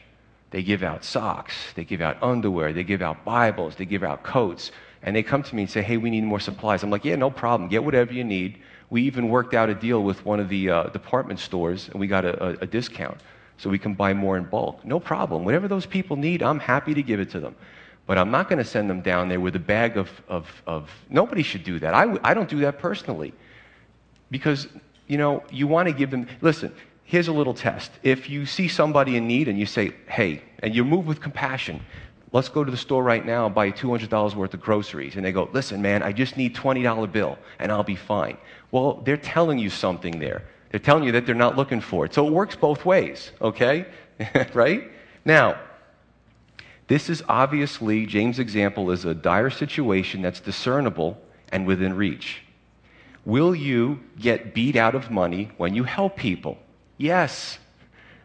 They 0.51 0.63
give 0.63 0.83
out 0.83 1.05
socks, 1.05 1.55
they 1.75 1.85
give 1.85 2.01
out 2.01 2.23
underwear, 2.23 2.73
they 2.73 2.85
give 2.85 3.03
out 3.03 3.25
Bibles, 3.25 3.77
they 3.77 3.85
give 3.85 4.03
out 4.03 4.23
coats. 4.23 4.71
And 5.03 5.15
they 5.15 5.23
come 5.23 5.43
to 5.43 5.55
me 5.55 5.63
and 5.63 5.71
say, 5.71 5.83
hey, 5.83 5.97
we 5.97 6.11
need 6.11 6.25
more 6.25 6.41
supplies. 6.41 6.83
I'm 6.83 6.91
like, 6.91 7.05
yeah, 7.05 7.17
no 7.17 7.31
problem. 7.31 7.69
Get 7.69 7.85
whatever 7.85 8.13
you 8.13 8.25
need. 8.25 8.59
We 8.91 9.03
even 9.03 9.29
worked 9.29 9.55
out 9.55 9.69
a 9.69 9.75
deal 9.75 10.03
with 10.03 10.25
one 10.25 10.41
of 10.41 10.49
the 10.49 10.71
uh, 10.71 10.85
department 10.85 11.39
stores, 11.39 11.89
and 11.89 12.01
we 12.01 12.07
got 12.07 12.25
a, 12.25 12.43
a, 12.43 12.49
a 12.63 12.67
discount 12.67 13.19
so 13.59 13.69
we 13.69 13.79
can 13.79 13.95
buy 13.95 14.15
more 14.15 14.37
in 14.37 14.45
bulk. 14.45 14.85
No 14.85 14.99
problem. 14.99 15.45
Whatever 15.45 15.69
those 15.69 15.87
people 15.87 16.17
need, 16.17 16.43
I'm 16.43 16.59
happy 16.59 16.95
to 16.95 17.03
give 17.03 17.21
it 17.21 17.31
to 17.31 17.41
them. 17.41 17.55
But 18.07 18.17
I'm 18.17 18.31
not 18.31 18.49
going 18.49 18.59
to 18.59 18.65
send 18.65 18.89
them 18.89 19.03
down 19.03 19.29
there 19.29 19.41
with 19.41 19.55
a 19.55 19.61
bag 19.61 19.99
of, 19.99 20.09
of, 20.29 20.51
of 20.67 20.91
nobody 21.11 21.43
should 21.43 21.63
do 21.63 21.79
that. 21.81 21.93
I 21.93 22.03
w- 22.03 22.21
I 22.25 22.33
don't 22.33 22.49
do 22.49 22.61
that 22.61 22.79
personally. 22.79 23.35
Because, 24.31 24.67
you 25.07 25.19
know, 25.19 25.43
you 25.51 25.67
want 25.67 25.89
to 25.89 25.95
give 25.95 26.11
them, 26.11 26.27
listen, 26.41 26.75
here's 27.09 27.29
a 27.29 27.33
little 27.33 27.55
test. 27.55 27.91
If 28.03 28.29
you 28.29 28.45
see 28.45 28.69
somebody 28.69 29.17
in 29.17 29.27
need 29.27 29.49
and 29.49 29.59
you 29.59 29.65
say, 29.65 29.93
hey, 30.09 30.43
and 30.63 30.75
you 30.75 30.85
move 30.85 31.07
with 31.07 31.23
compassion, 31.23 31.81
let's 32.33 32.51
go 32.51 32.63
to 32.63 32.71
the 32.71 32.77
store 32.77 33.03
right 33.03 33.25
now 33.25 33.47
and 33.47 33.55
buy 33.55 33.71
$200 33.73 34.35
worth 34.35 34.53
of 34.53 34.61
groceries. 34.61 35.17
And 35.17 35.25
they 35.25 35.33
go, 35.33 35.49
listen, 35.51 35.81
man, 35.81 36.03
I 36.03 36.13
just 36.13 36.37
need 36.37 36.55
$20 36.55 37.11
bill 37.11 37.39
and 37.59 37.73
I'll 37.73 37.83
be 37.83 37.97
fine. 37.97 38.37
Well, 38.73 39.01
they're 39.07 39.17
telling 39.17 39.59
you 39.59 39.71
something 39.71 40.19
there. 40.19 40.43
They're 40.71 40.81
telling 40.81 41.05
you 41.05 41.13
that 41.13 41.25
they're 41.25 41.35
not 41.35 41.57
looking 41.57 41.81
for 41.81 42.05
it. 42.05 42.13
So 42.13 42.27
it 42.27 42.31
works 42.31 42.55
both 42.55 42.85
ways, 42.85 43.33
okay? 43.41 43.87
right? 44.53 44.93
Now, 45.25 45.59
this 46.89 47.09
is 47.09 47.23
obviously, 47.27 48.05
James' 48.05 48.39
example 48.39 48.91
is 48.91 49.07
a 49.07 49.15
dire 49.15 49.49
situation 49.49 50.21
that's 50.21 50.41
discernible 50.41 51.19
and 51.53 51.67
within 51.67 51.95
reach. 51.95 52.43
Will 53.25 53.55
you 53.55 54.01
get 54.19 54.53
beat 54.53 54.77
out 54.77 54.95
of 54.95 55.11
money 55.11 55.51
when 55.57 55.75
you 55.75 55.85
help 55.85 56.15
people? 56.15 56.59
Yes. 56.99 57.59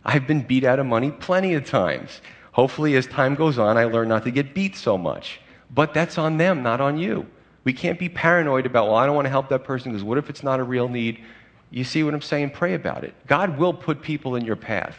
I've 0.04 0.28
been 0.28 0.42
beat 0.42 0.66
out 0.66 0.80
of 0.80 0.86
money 0.86 1.12
plenty 1.12 1.54
of 1.54 1.66
times. 1.66 2.20
Hopefully, 2.52 2.96
as 2.96 3.08
time 3.08 3.36
goes 3.36 3.58
on, 3.58 3.78
I 3.78 3.86
learn 3.86 4.10
not 4.10 4.24
to 4.26 4.32
get 4.32 4.54
beat 4.54 4.76
so 4.76 4.98
much. 4.98 5.40
But 5.74 5.94
that's 5.94 6.18
on 6.18 6.38
them, 6.38 6.62
not 6.62 6.82
on 6.82 6.98
you. 6.98 7.26
We 7.64 7.74
can't 7.74 7.98
be 7.98 8.10
paranoid 8.10 8.66
about, 8.66 8.88
well, 8.88 8.96
I 8.96 9.06
don't 9.06 9.16
want 9.16 9.26
to 9.26 9.32
help 9.32 9.50
that 9.50 9.64
person 9.64 9.92
because 9.92 10.04
what 10.04 10.18
if 10.18 10.30
it's 10.30 10.44
not 10.44 10.60
a 10.60 10.64
real 10.64 10.90
need? 10.90 11.24
You 11.72 11.84
see 11.84 12.04
what 12.04 12.14
I'm 12.14 12.22
saying? 12.22 12.52
Pray 12.52 12.74
about 12.74 13.04
it. 13.04 13.16
God 13.26 13.58
will 13.58 13.74
put 13.74 14.02
people 14.02 14.36
in 14.36 14.46
your 14.46 14.56
path. 14.56 14.98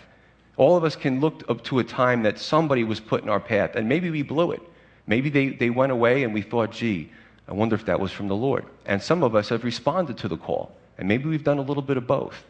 All 0.57 0.77
of 0.77 0.85
us 0.85 0.97
can 0.97 1.21
look 1.21 1.43
up 1.49 1.63
to 1.65 1.81
a 1.81 1.85
time 1.85 2.23
that 2.23 2.39
somebody 2.39 2.85
was 2.85 3.01
put 3.01 3.23
in 3.23 3.29
our 3.29 3.41
path, 3.41 3.77
and 3.77 3.89
maybe 3.89 4.11
we 4.11 4.23
blew 4.23 4.53
it. 4.53 4.63
Maybe 5.07 5.29
they, 5.29 5.51
they 5.51 5.71
went 5.71 5.93
away 5.93 6.23
and 6.23 6.33
we 6.33 6.43
thought, 6.43 6.73
gee, 6.73 7.11
I 7.47 7.53
wonder 7.53 7.75
if 7.75 7.85
that 7.85 8.01
was 8.01 8.11
from 8.11 8.29
the 8.29 8.37
Lord. 8.37 8.65
And 8.87 9.03
some 9.03 9.23
of 9.23 9.35
us 9.35 9.51
have 9.51 9.65
responded 9.65 10.17
to 10.19 10.29
the 10.29 10.37
call, 10.37 10.73
and 10.97 11.07
maybe 11.07 11.29
we've 11.29 11.45
done 11.45 11.59
a 11.59 11.63
little 11.63 11.83
bit 11.83 11.97
of 11.97 12.07
both. 12.07 12.45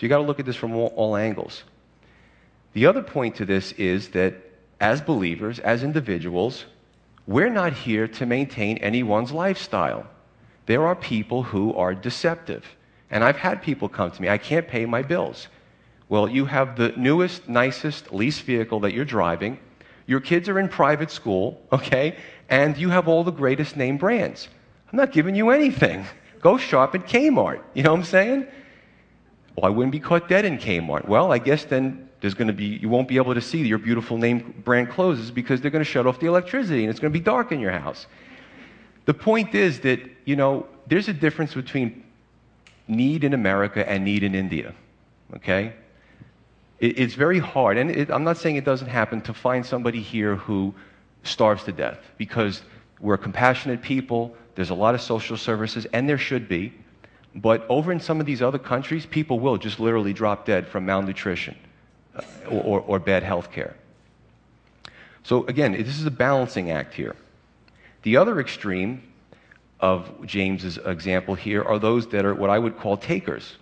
So 0.00 0.06
you 0.06 0.08
got 0.08 0.16
to 0.16 0.24
look 0.24 0.40
at 0.40 0.46
this 0.46 0.56
from 0.56 0.74
all, 0.74 0.94
all 0.96 1.14
angles. 1.14 1.62
The 2.72 2.86
other 2.86 3.02
point 3.02 3.36
to 3.36 3.44
this 3.44 3.72
is 3.72 4.08
that 4.12 4.32
as 4.80 5.02
believers, 5.02 5.58
as 5.58 5.82
individuals, 5.82 6.64
we're 7.26 7.50
not 7.50 7.74
here 7.74 8.08
to 8.08 8.24
maintain 8.24 8.78
anyone's 8.78 9.30
lifestyle. 9.30 10.06
There 10.64 10.86
are 10.86 10.96
people 10.96 11.42
who 11.42 11.74
are 11.74 11.94
deceptive. 11.94 12.64
And 13.10 13.22
I've 13.22 13.36
had 13.36 13.60
people 13.60 13.90
come 13.90 14.10
to 14.10 14.22
me, 14.22 14.30
I 14.30 14.38
can't 14.38 14.66
pay 14.66 14.86
my 14.86 15.02
bills. 15.02 15.48
Well, 16.08 16.30
you 16.30 16.46
have 16.46 16.76
the 16.76 16.94
newest, 16.96 17.46
nicest 17.46 18.10
lease 18.10 18.40
vehicle 18.40 18.80
that 18.80 18.94
you're 18.94 19.04
driving. 19.04 19.58
Your 20.06 20.20
kids 20.20 20.48
are 20.48 20.58
in 20.58 20.70
private 20.70 21.10
school, 21.10 21.60
okay? 21.72 22.16
And 22.48 22.74
you 22.78 22.88
have 22.88 23.06
all 23.06 23.22
the 23.22 23.32
greatest 23.32 23.76
name 23.76 23.98
brands. 23.98 24.48
I'm 24.90 24.96
not 24.96 25.12
giving 25.12 25.34
you 25.34 25.50
anything. 25.50 26.06
Go 26.40 26.56
shop 26.56 26.94
at 26.94 27.06
Kmart. 27.06 27.60
You 27.74 27.82
know 27.82 27.90
what 27.90 27.98
I'm 27.98 28.04
saying? 28.04 28.46
Well, 29.60 29.70
I 29.70 29.74
wouldn't 29.74 29.92
be 29.92 30.00
caught 30.00 30.26
dead 30.26 30.46
in 30.46 30.56
Kmart. 30.56 31.06
Well, 31.06 31.32
I 31.32 31.38
guess 31.38 31.64
then 31.64 32.08
there's 32.22 32.32
going 32.32 32.48
to 32.48 32.54
be, 32.54 32.64
you 32.64 32.88
won't 32.88 33.08
be 33.08 33.16
able 33.16 33.34
to 33.34 33.42
see 33.42 33.58
your 33.58 33.76
beautiful 33.76 34.16
name 34.16 34.54
brand 34.64 34.88
clothes 34.88 35.30
because 35.30 35.60
they're 35.60 35.70
going 35.70 35.84
to 35.84 35.90
shut 35.90 36.06
off 36.06 36.18
the 36.18 36.26
electricity 36.26 36.80
and 36.80 36.90
it's 36.90 36.98
going 36.98 37.12
to 37.12 37.18
be 37.18 37.22
dark 37.22 37.52
in 37.52 37.60
your 37.60 37.70
house. 37.70 38.06
The 39.04 39.12
point 39.12 39.54
is 39.54 39.80
that, 39.80 40.00
you 40.24 40.34
know, 40.34 40.66
there's 40.86 41.08
a 41.08 41.12
difference 41.12 41.52
between 41.52 42.02
need 42.88 43.22
in 43.22 43.34
America 43.34 43.86
and 43.86 44.02
need 44.02 44.22
in 44.22 44.34
India, 44.34 44.74
okay? 45.36 45.74
It, 46.78 46.98
it's 46.98 47.14
very 47.14 47.38
hard, 47.38 47.76
and 47.76 47.90
it, 47.90 48.10
I'm 48.10 48.24
not 48.24 48.38
saying 48.38 48.56
it 48.56 48.64
doesn't 48.64 48.88
happen, 48.88 49.20
to 49.22 49.34
find 49.34 49.64
somebody 49.64 50.00
here 50.00 50.36
who 50.36 50.74
starves 51.22 51.64
to 51.64 51.72
death 51.72 51.98
because 52.16 52.62
we're 52.98 53.18
compassionate 53.18 53.82
people, 53.82 54.34
there's 54.54 54.70
a 54.70 54.74
lot 54.74 54.94
of 54.94 55.02
social 55.02 55.36
services, 55.36 55.86
and 55.92 56.08
there 56.08 56.18
should 56.18 56.48
be. 56.48 56.72
But 57.34 57.64
over 57.68 57.92
in 57.92 58.00
some 58.00 58.20
of 58.20 58.26
these 58.26 58.42
other 58.42 58.58
countries, 58.58 59.06
people 59.06 59.38
will 59.38 59.56
just 59.56 59.78
literally 59.78 60.12
drop 60.12 60.46
dead 60.46 60.66
from 60.66 60.86
malnutrition 60.86 61.56
uh, 62.16 62.22
or, 62.48 62.62
or, 62.62 62.80
or 62.80 62.98
bad 62.98 63.22
health 63.22 63.52
care. 63.52 63.76
So, 65.22 65.44
again, 65.46 65.72
this 65.72 65.98
is 65.98 66.06
a 66.06 66.10
balancing 66.10 66.70
act 66.70 66.94
here. 66.94 67.14
The 68.02 68.16
other 68.16 68.40
extreme 68.40 69.02
of 69.78 70.26
James's 70.26 70.78
example 70.78 71.34
here 71.34 71.62
are 71.62 71.78
those 71.78 72.06
that 72.08 72.24
are 72.24 72.34
what 72.34 72.50
I 72.50 72.58
would 72.58 72.78
call 72.78 72.96
takers. 72.96 73.56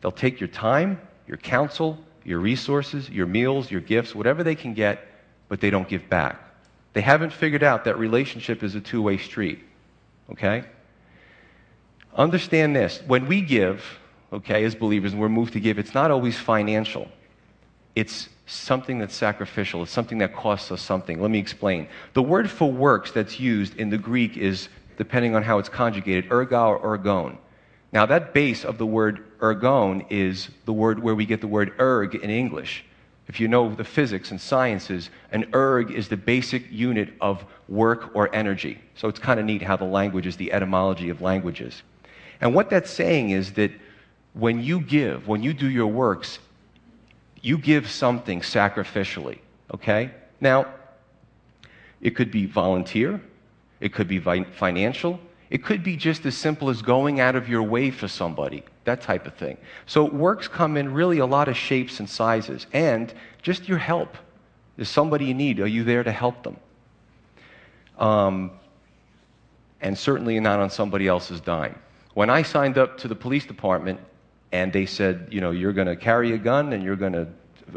They'll 0.00 0.12
take 0.12 0.40
your 0.40 0.48
time, 0.48 1.00
your 1.26 1.36
counsel, 1.36 1.98
your 2.24 2.38
resources, 2.38 3.10
your 3.10 3.26
meals, 3.26 3.70
your 3.70 3.80
gifts, 3.80 4.14
whatever 4.14 4.42
they 4.42 4.54
can 4.54 4.74
get, 4.74 5.06
but 5.48 5.60
they 5.60 5.70
don't 5.70 5.88
give 5.88 6.08
back. 6.08 6.40
They 6.92 7.00
haven't 7.00 7.32
figured 7.32 7.62
out 7.62 7.84
that 7.84 7.98
relationship 7.98 8.62
is 8.62 8.74
a 8.74 8.80
two 8.80 9.02
way 9.02 9.18
street. 9.18 9.60
Okay? 10.30 10.64
Understand 12.14 12.74
this. 12.74 13.00
When 13.06 13.26
we 13.26 13.40
give, 13.40 13.84
okay, 14.32 14.64
as 14.64 14.74
believers, 14.74 15.12
and 15.12 15.20
we're 15.20 15.28
moved 15.28 15.52
to 15.54 15.60
give, 15.60 15.78
it's 15.78 15.94
not 15.94 16.10
always 16.10 16.36
financial. 16.36 17.08
It's 17.94 18.28
something 18.46 18.98
that's 18.98 19.14
sacrificial. 19.14 19.82
It's 19.82 19.92
something 19.92 20.18
that 20.18 20.34
costs 20.34 20.72
us 20.72 20.82
something. 20.82 21.20
Let 21.20 21.30
me 21.30 21.38
explain. 21.38 21.86
The 22.14 22.22
word 22.22 22.50
for 22.50 22.70
works 22.70 23.12
that's 23.12 23.38
used 23.38 23.76
in 23.76 23.90
the 23.90 23.98
Greek 23.98 24.36
is, 24.36 24.68
depending 24.96 25.36
on 25.36 25.42
how 25.42 25.58
it's 25.58 25.68
conjugated, 25.68 26.28
erga 26.30 26.80
or 26.82 26.98
ergon. 26.98 27.36
Now, 27.92 28.06
that 28.06 28.34
base 28.34 28.64
of 28.64 28.78
the 28.78 28.86
word 28.86 29.38
ergon 29.38 30.06
is 30.10 30.48
the 30.64 30.72
word 30.72 31.02
where 31.02 31.14
we 31.14 31.26
get 31.26 31.40
the 31.40 31.48
word 31.48 31.72
erg 31.80 32.14
in 32.16 32.30
English. 32.30 32.84
If 33.28 33.38
you 33.38 33.46
know 33.46 33.72
the 33.72 33.84
physics 33.84 34.32
and 34.32 34.40
sciences, 34.40 35.10
an 35.30 35.46
erg 35.54 35.92
is 35.92 36.08
the 36.08 36.16
basic 36.16 36.70
unit 36.70 37.10
of 37.20 37.44
work 37.68 38.10
or 38.14 38.34
energy. 38.34 38.80
So 38.96 39.08
it's 39.08 39.20
kind 39.20 39.38
of 39.38 39.46
neat 39.46 39.62
how 39.62 39.76
the 39.76 39.84
language 39.84 40.26
is 40.26 40.36
the 40.36 40.52
etymology 40.52 41.10
of 41.10 41.20
languages. 41.20 41.82
And 42.40 42.54
what 42.54 42.70
that's 42.70 42.90
saying 42.90 43.30
is 43.30 43.52
that 43.52 43.70
when 44.32 44.62
you 44.62 44.80
give, 44.80 45.28
when 45.28 45.42
you 45.42 45.52
do 45.52 45.68
your 45.68 45.88
works, 45.88 46.38
you 47.42 47.58
give 47.58 47.90
something 47.90 48.40
sacrificially, 48.40 49.38
okay? 49.74 50.10
Now, 50.40 50.66
it 52.00 52.10
could 52.10 52.30
be 52.30 52.46
volunteer, 52.46 53.20
it 53.80 53.92
could 53.92 54.08
be 54.08 54.18
financial, 54.18 55.20
it 55.50 55.64
could 55.64 55.82
be 55.82 55.96
just 55.96 56.24
as 56.26 56.36
simple 56.36 56.70
as 56.70 56.80
going 56.80 57.18
out 57.20 57.34
of 57.34 57.48
your 57.48 57.62
way 57.62 57.90
for 57.90 58.08
somebody, 58.08 58.62
that 58.84 59.00
type 59.00 59.26
of 59.26 59.34
thing. 59.34 59.56
So, 59.86 60.04
works 60.04 60.48
come 60.48 60.76
in 60.76 60.92
really 60.92 61.18
a 61.18 61.26
lot 61.26 61.48
of 61.48 61.56
shapes 61.56 61.98
and 61.98 62.08
sizes, 62.08 62.66
and 62.72 63.12
just 63.42 63.68
your 63.68 63.78
help. 63.78 64.16
Is 64.78 64.88
somebody 64.88 65.26
you 65.26 65.34
need? 65.34 65.60
Are 65.60 65.66
you 65.66 65.84
there 65.84 66.02
to 66.02 66.12
help 66.12 66.42
them? 66.42 66.56
Um, 67.98 68.52
and 69.82 69.98
certainly 69.98 70.38
not 70.40 70.60
on 70.60 70.70
somebody 70.70 71.06
else's 71.06 71.40
dime. 71.40 71.78
When 72.14 72.28
I 72.28 72.42
signed 72.42 72.76
up 72.76 72.98
to 72.98 73.08
the 73.08 73.14
police 73.14 73.46
department 73.46 74.00
and 74.50 74.72
they 74.72 74.86
said, 74.86 75.28
you 75.30 75.40
know, 75.40 75.52
you're 75.52 75.72
going 75.72 75.86
to 75.86 75.96
carry 75.96 76.32
a 76.32 76.38
gun 76.38 76.72
and 76.72 76.82
you're 76.82 76.96
going 76.96 77.12
to 77.12 77.28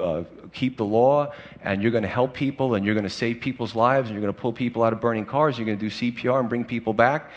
uh, 0.02 0.24
keep 0.52 0.78
the 0.78 0.86
law 0.86 1.32
and 1.62 1.84
you're 1.84 1.92
going 1.92 2.04
to 2.04 2.10
help 2.10 2.34
people 2.34 2.74
and 2.74 2.84
you're 2.84 2.96
going 2.96 3.04
to 3.04 3.12
save 3.12 3.42
people's 3.42 3.76
lives 3.76 4.10
and 4.10 4.16
you're 4.16 4.22
going 4.22 4.34
to 4.34 4.42
pull 4.42 4.52
people 4.52 4.84
out 4.84 4.92
of 4.92 5.00
burning 5.00 5.26
cars, 5.26 5.58
you're 5.58 5.68
going 5.68 5.78
to 5.78 5.90
do 5.90 5.92
CPR 5.92 6.40
and 6.40 6.50
bring 6.50 6.66
people 6.66 6.94
back. 6.94 7.30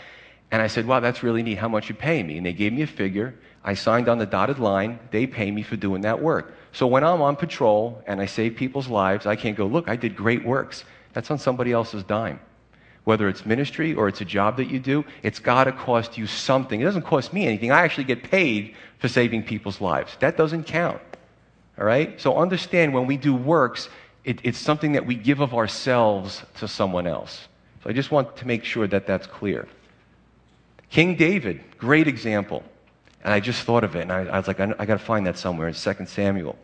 And 0.49 0.61
I 0.61 0.67
said, 0.67 0.87
wow, 0.87 0.99
that's 0.99 1.21
really 1.21 1.43
neat. 1.43 1.57
How 1.57 1.67
much 1.67 1.89
you 1.89 1.93
pay 1.93 2.23
me? 2.23 2.37
And 2.37 2.45
they 2.45 2.53
gave 2.53 2.73
me 2.73 2.81
a 2.81 2.87
figure. 2.87 3.35
I 3.63 3.75
signed 3.75 4.07
on 4.09 4.17
the 4.17 4.25
dotted 4.25 4.59
line. 4.59 4.97
They 5.11 5.27
pay 5.27 5.51
me 5.51 5.61
for 5.61 5.75
doing 5.75 6.01
that 6.01 6.21
work. 6.21 6.55
So 6.71 6.87
when 6.87 7.03
I'm 7.03 7.21
on 7.21 7.35
patrol 7.35 8.01
and 8.07 8.21
I 8.21 8.25
save 8.25 8.55
people's 8.55 8.87
lives, 8.87 9.25
I 9.25 9.35
can't 9.35 9.57
go, 9.57 9.67
look, 9.67 9.87
I 9.87 9.97
did 9.97 10.15
great 10.15 10.43
works. 10.45 10.83
That's 11.13 11.29
on 11.29 11.37
somebody 11.37 11.73
else's 11.73 12.03
dime 12.03 12.39
whether 13.07 13.29
it's 13.29 13.45
ministry 13.45 13.93
or 13.93 14.09
it's 14.09 14.19
a 14.19 14.25
job 14.25 14.57
that 14.57 14.69
you 14.69 14.79
do, 14.79 15.05
it's 15.23 15.39
got 15.39 15.63
to 15.63 15.71
cost 15.71 16.17
you 16.17 16.27
something. 16.27 16.81
It 16.81 16.83
doesn't 16.83 17.03
cost 17.03 17.31
me 17.31 17.47
anything. 17.47 17.71
I 17.71 17.79
actually 17.85 18.03
get 18.03 18.21
paid 18.21 18.75
for 18.99 19.07
saving 19.07 19.43
people's 19.43 19.79
lives. 19.79 20.17
That 20.19 20.35
doesn't 20.35 20.65
count. 20.65 20.99
All 21.79 21.85
right? 21.85 22.19
So 22.19 22.37
understand 22.37 22.93
when 22.93 23.07
we 23.07 23.15
do 23.15 23.33
works, 23.33 23.87
it, 24.25 24.41
it's 24.43 24.57
something 24.57 24.91
that 24.91 25.05
we 25.05 25.15
give 25.15 25.39
of 25.39 25.53
ourselves 25.53 26.43
to 26.57 26.67
someone 26.67 27.07
else. 27.07 27.47
So 27.81 27.89
I 27.89 27.93
just 27.93 28.11
want 28.11 28.35
to 28.35 28.45
make 28.45 28.65
sure 28.65 28.87
that 28.87 29.07
that's 29.07 29.25
clear. 29.25 29.69
King 30.89 31.15
David, 31.15 31.63
great 31.77 32.09
example. 32.09 32.61
And 33.23 33.33
I 33.33 33.39
just 33.39 33.63
thought 33.63 33.85
of 33.85 33.95
it, 33.95 34.01
and 34.01 34.11
I, 34.11 34.25
I 34.25 34.37
was 34.37 34.47
like, 34.47 34.59
I, 34.59 34.73
I 34.77 34.85
got 34.85 34.99
to 34.99 35.05
find 35.05 35.25
that 35.27 35.37
somewhere 35.37 35.69
in 35.69 35.73
2 35.73 35.93
Samuel. 36.07 36.57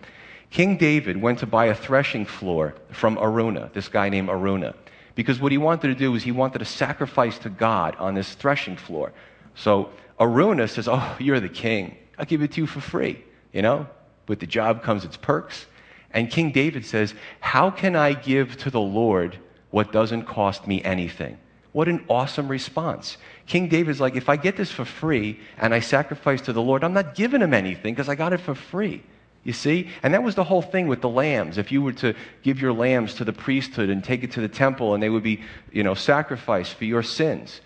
King 0.50 0.76
David 0.76 1.22
went 1.22 1.40
to 1.40 1.46
buy 1.46 1.68
a 1.68 1.76
threshing 1.76 2.26
floor 2.26 2.76
from 2.92 3.16
Aruna, 3.16 3.72
this 3.72 3.88
guy 3.88 4.10
named 4.10 4.28
Araunah. 4.28 4.76
Because 5.16 5.40
what 5.40 5.52
he 5.52 5.58
wanted 5.58 5.90
to 5.90 5.96
do 5.96 6.12
was 6.12 6.24
he 6.24 6.32
wanted 6.32 6.60
to 6.60 6.66
sacrifice 6.66 7.38
to 7.40 7.50
God 7.50 7.96
on 7.98 8.16
this 8.16 8.34
threshing 8.36 8.78
floor. 8.78 9.14
So 9.56 9.90
Araunah 10.20 10.70
says, 10.70 10.88
Oh, 10.88 11.16
you're 11.20 11.40
the 11.40 11.50
king. 11.50 11.98
I'll 12.18 12.26
give 12.26 12.42
it 12.42 12.54
to 12.54 12.62
you 12.62 12.68
for 12.68 12.82
free. 12.82 13.24
You 13.52 13.62
know? 13.62 13.88
With 14.28 14.40
the 14.40 14.48
job 14.48 14.84
comes 14.84 15.06
its 15.06 15.18
perks. 15.18 15.66
And 16.12 16.30
King 16.30 16.52
David 16.52 16.86
says, 16.86 17.14
How 17.40 17.70
can 17.70 17.96
I 17.96 18.14
give 18.14 18.58
to 18.58 18.70
the 18.70 18.80
Lord 18.80 19.38
what 19.72 19.92
doesn't 19.92 20.24
cost 20.24 20.68
me 20.68 20.84
anything? 20.84 21.38
What 21.74 21.88
an 21.88 22.06
awesome 22.08 22.48
response. 22.48 23.18
King 23.48 23.68
David's 23.68 24.00
like, 24.00 24.16
if 24.16 24.30
I 24.30 24.36
get 24.36 24.56
this 24.56 24.72
for 24.72 24.86
free 24.86 25.40
and 25.58 25.74
I 25.74 25.80
sacrifice 25.80 26.42
to 26.42 26.54
the 26.54 26.62
Lord, 26.62 26.84
I'm 26.84 26.94
not 26.94 27.16
giving 27.16 27.42
him 27.42 27.54
anything 27.54 27.96
because 27.96 28.08
I 28.08 28.16
got 28.16 28.32
it 28.32 28.40
for 28.40 28.54
free. 28.54 29.02
You 29.44 29.54
see? 29.54 29.90
And 30.02 30.14
that 30.14 30.24
was 30.24 30.36
the 30.36 30.44
whole 30.44 30.62
thing 30.62 30.88
with 30.88 31.02
the 31.02 31.10
lambs. 31.10 31.58
If 31.58 31.72
you 31.72 31.82
were 31.82 31.94
to 31.94 32.14
give 32.44 32.62
your 32.62 32.72
lambs 32.72 33.16
to 33.16 33.26
the 33.26 33.34
priesthood 33.34 33.90
and 33.90 34.04
take 34.04 34.24
it 34.24 34.32
to 34.34 34.42
the 34.42 34.48
temple 34.48 34.94
and 34.94 35.04
they 35.04 35.10
would 35.10 35.24
be, 35.24 35.42
you 35.72 35.84
know, 35.84 35.96
sacrificed 35.96 36.76
for 36.76 36.86
your 36.86 37.04
sins. 37.04 37.60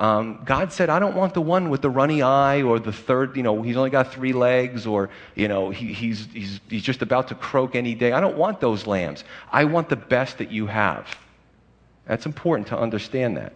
Um, 0.00 0.40
God 0.46 0.72
said, 0.72 0.88
I 0.88 0.98
don't 0.98 1.14
want 1.14 1.34
the 1.34 1.42
one 1.42 1.68
with 1.68 1.82
the 1.82 1.90
runny 1.90 2.22
eye 2.22 2.62
or 2.62 2.80
the 2.80 2.92
third, 2.92 3.36
you 3.36 3.42
know, 3.42 3.60
he's 3.60 3.76
only 3.76 3.90
got 3.90 4.12
three 4.12 4.32
legs 4.32 4.86
or, 4.86 5.10
you 5.34 5.46
know, 5.46 5.68
he, 5.68 5.92
he's, 5.92 6.26
he's, 6.32 6.60
he's 6.70 6.82
just 6.82 7.02
about 7.02 7.28
to 7.28 7.34
croak 7.34 7.76
any 7.76 7.94
day. 7.94 8.12
I 8.12 8.20
don't 8.20 8.38
want 8.38 8.60
those 8.60 8.86
lambs. 8.86 9.24
I 9.52 9.64
want 9.64 9.90
the 9.90 9.96
best 9.96 10.38
that 10.38 10.50
you 10.50 10.66
have. 10.66 11.06
That's 12.06 12.24
important 12.24 12.68
to 12.68 12.78
understand 12.78 13.36
that. 13.36 13.52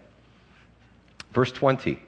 Verse 1.32 1.50
20. 1.50 1.98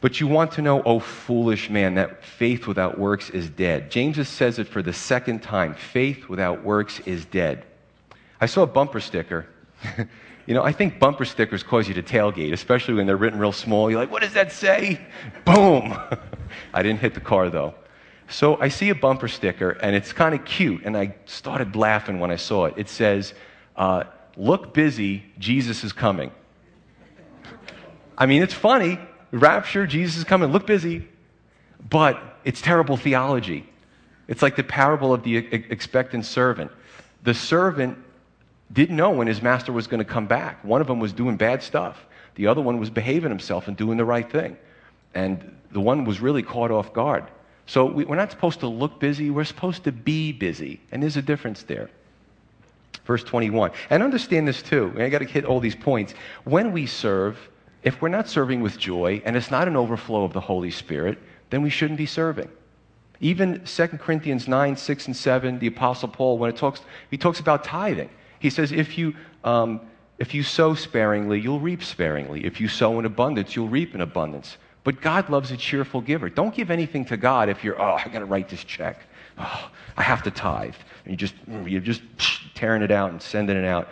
But 0.00 0.20
you 0.20 0.28
want 0.28 0.52
to 0.52 0.62
know, 0.62 0.82
oh 0.84 1.00
foolish 1.00 1.70
man, 1.70 1.94
that 1.94 2.24
faith 2.24 2.66
without 2.66 2.98
works 2.98 3.30
is 3.30 3.50
dead. 3.50 3.90
James 3.90 4.28
says 4.28 4.58
it 4.58 4.68
for 4.68 4.82
the 4.82 4.92
second 4.92 5.42
time 5.42 5.74
faith 5.74 6.28
without 6.28 6.62
works 6.62 7.00
is 7.00 7.24
dead. 7.24 7.64
I 8.40 8.46
saw 8.46 8.62
a 8.62 8.66
bumper 8.66 9.00
sticker. 9.00 9.46
you 10.46 10.54
know, 10.54 10.62
I 10.62 10.70
think 10.70 11.00
bumper 11.00 11.24
stickers 11.24 11.64
cause 11.64 11.88
you 11.88 11.94
to 11.94 12.02
tailgate, 12.02 12.52
especially 12.52 12.94
when 12.94 13.06
they're 13.06 13.16
written 13.16 13.40
real 13.40 13.52
small. 13.52 13.90
You're 13.90 13.98
like, 13.98 14.10
what 14.10 14.22
does 14.22 14.34
that 14.34 14.52
say? 14.52 15.00
Boom! 15.44 15.98
I 16.74 16.82
didn't 16.82 17.00
hit 17.00 17.14
the 17.14 17.20
car 17.20 17.50
though. 17.50 17.74
So 18.28 18.60
I 18.60 18.68
see 18.68 18.90
a 18.90 18.94
bumper 18.94 19.26
sticker, 19.26 19.70
and 19.70 19.96
it's 19.96 20.12
kind 20.12 20.34
of 20.34 20.44
cute, 20.44 20.82
and 20.84 20.96
I 20.96 21.14
started 21.24 21.74
laughing 21.74 22.20
when 22.20 22.30
I 22.30 22.36
saw 22.36 22.66
it. 22.66 22.74
It 22.76 22.88
says, 22.88 23.34
uh, 23.74 24.04
Look 24.36 24.72
busy, 24.72 25.24
Jesus 25.40 25.82
is 25.82 25.92
coming. 25.92 26.30
I 28.18 28.26
mean, 28.26 28.42
it's 28.42 28.54
funny, 28.54 29.00
rapture, 29.30 29.86
Jesus 29.86 30.18
is 30.18 30.24
coming, 30.24 30.50
look 30.50 30.66
busy. 30.66 31.06
But 31.88 32.20
it's 32.44 32.60
terrible 32.60 32.96
theology. 32.96 33.68
It's 34.26 34.42
like 34.42 34.56
the 34.56 34.64
parable 34.64 35.14
of 35.14 35.22
the 35.22 35.36
expectant 35.36 36.26
servant. 36.26 36.70
The 37.22 37.34
servant 37.34 37.98
didn't 38.72 38.96
know 38.96 39.10
when 39.10 39.26
his 39.26 39.40
master 39.40 39.72
was 39.72 39.86
going 39.86 39.98
to 39.98 40.04
come 40.04 40.26
back. 40.26 40.62
One 40.64 40.80
of 40.80 40.86
them 40.86 41.00
was 41.00 41.12
doing 41.12 41.36
bad 41.36 41.62
stuff, 41.62 42.04
the 42.34 42.46
other 42.46 42.60
one 42.60 42.78
was 42.78 42.90
behaving 42.90 43.30
himself 43.30 43.66
and 43.68 43.76
doing 43.76 43.96
the 43.96 44.04
right 44.04 44.30
thing. 44.30 44.56
And 45.14 45.56
the 45.72 45.80
one 45.80 46.04
was 46.04 46.20
really 46.20 46.42
caught 46.42 46.70
off 46.70 46.92
guard. 46.92 47.24
So 47.66 47.84
we, 47.86 48.04
we're 48.04 48.16
not 48.16 48.30
supposed 48.30 48.60
to 48.60 48.68
look 48.68 49.00
busy, 49.00 49.30
we're 49.30 49.44
supposed 49.44 49.84
to 49.84 49.92
be 49.92 50.32
busy. 50.32 50.80
And 50.92 51.02
there's 51.02 51.16
a 51.16 51.22
difference 51.22 51.62
there. 51.62 51.90
Verse 53.04 53.24
21. 53.24 53.72
And 53.90 54.02
understand 54.02 54.46
this 54.46 54.62
too. 54.62 54.94
I 54.98 55.08
got 55.08 55.18
to 55.18 55.24
hit 55.24 55.44
all 55.44 55.60
these 55.60 55.74
points. 55.74 56.14
When 56.44 56.72
we 56.72 56.86
serve, 56.86 57.38
if 57.82 58.02
we're 58.02 58.08
not 58.08 58.28
serving 58.28 58.60
with 58.60 58.78
joy 58.78 59.22
and 59.24 59.36
it's 59.36 59.50
not 59.50 59.68
an 59.68 59.76
overflow 59.76 60.24
of 60.24 60.32
the 60.32 60.40
Holy 60.40 60.70
Spirit, 60.70 61.18
then 61.50 61.62
we 61.62 61.70
shouldn't 61.70 61.98
be 61.98 62.06
serving. 62.06 62.48
Even 63.20 63.62
2 63.64 63.86
Corinthians 63.88 64.46
9, 64.46 64.76
6, 64.76 65.06
and 65.06 65.16
7, 65.16 65.58
the 65.58 65.66
Apostle 65.66 66.08
Paul, 66.08 66.38
when 66.38 66.50
it 66.50 66.56
talks, 66.56 66.80
he 67.10 67.16
talks 67.16 67.40
about 67.40 67.64
tithing. 67.64 68.10
He 68.38 68.50
says, 68.50 68.70
if 68.70 68.96
you, 68.96 69.14
um, 69.42 69.80
if 70.18 70.34
you 70.34 70.42
sow 70.42 70.74
sparingly, 70.74 71.40
you'll 71.40 71.60
reap 71.60 71.82
sparingly. 71.82 72.44
If 72.44 72.60
you 72.60 72.68
sow 72.68 72.98
in 72.98 73.04
abundance, 73.04 73.56
you'll 73.56 73.68
reap 73.68 73.94
in 73.94 74.00
abundance. 74.00 74.56
But 74.84 75.00
God 75.00 75.28
loves 75.28 75.50
a 75.50 75.56
cheerful 75.56 76.00
giver. 76.00 76.30
Don't 76.30 76.54
give 76.54 76.70
anything 76.70 77.04
to 77.06 77.16
God 77.16 77.48
if 77.48 77.64
you're, 77.64 77.80
oh, 77.80 77.98
I 78.04 78.08
got 78.08 78.20
to 78.20 78.24
write 78.24 78.48
this 78.48 78.62
check. 78.62 79.00
Oh, 79.36 79.70
I 79.96 80.02
have 80.02 80.22
to 80.22 80.30
tithe. 80.30 80.74
And 81.04 81.12
you 81.12 81.16
just, 81.16 81.34
you're 81.66 81.80
just 81.80 82.02
tearing 82.54 82.82
it 82.82 82.90
out 82.90 83.10
and 83.10 83.20
sending 83.20 83.56
it 83.56 83.64
out. 83.64 83.88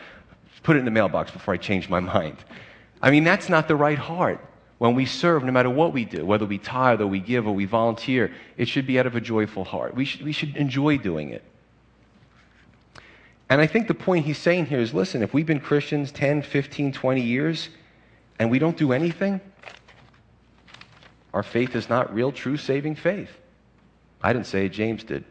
Put 0.63 0.77
it 0.77 0.81
in 0.81 0.85
the 0.85 0.91
mailbox 0.91 1.31
before 1.31 1.55
I 1.55 1.57
change 1.57 1.89
my 1.89 2.01
mind. 2.15 2.37
I 3.07 3.13
mean, 3.13 3.23
that's 3.23 3.49
not 3.49 3.69
the 3.69 3.77
right 3.77 3.97
heart. 3.97 4.45
When 4.79 4.97
we 4.97 5.07
serve, 5.07 5.45
no 5.45 5.53
matter 5.53 5.71
what 5.71 5.93
we 5.93 6.05
do, 6.05 6.27
whether 6.27 6.45
we 6.45 6.59
tithe 6.59 7.01
or 7.01 7.07
we 7.07 7.21
give 7.21 7.47
or 7.47 7.53
we 7.53 7.65
volunteer, 7.65 8.35
it 8.57 8.67
should 8.67 8.85
be 8.85 8.99
out 8.99 9.07
of 9.07 9.15
a 9.15 9.21
joyful 9.21 9.63
heart. 9.63 9.95
We 9.95 10.05
should, 10.05 10.23
we 10.23 10.33
should 10.33 10.57
enjoy 10.57 10.99
doing 10.99 11.31
it. 11.31 11.45
And 13.49 13.61
I 13.61 13.69
think 13.69 13.87
the 13.87 13.95
point 13.95 14.27
he's 14.27 14.39
saying 14.39 14.67
here 14.67 14.81
is 14.81 14.93
listen, 14.93 15.23
if 15.23 15.33
we've 15.33 15.47
been 15.47 15.61
Christians 15.61 16.11
10, 16.11 16.43
15, 16.43 16.93
20 16.93 17.21
years 17.21 17.69
and 18.41 18.51
we 18.51 18.59
don't 18.59 18.77
do 18.77 18.93
anything, 18.93 19.41
our 21.33 21.45
faith 21.45 21.77
is 21.77 21.89
not 21.89 22.13
real, 22.13 22.33
true, 22.33 22.57
saving 22.57 22.97
faith. 22.97 23.31
I 24.21 24.33
didn't 24.33 24.49
say 24.49 24.67
it, 24.67 24.71
James 24.71 25.05
did. 25.05 25.23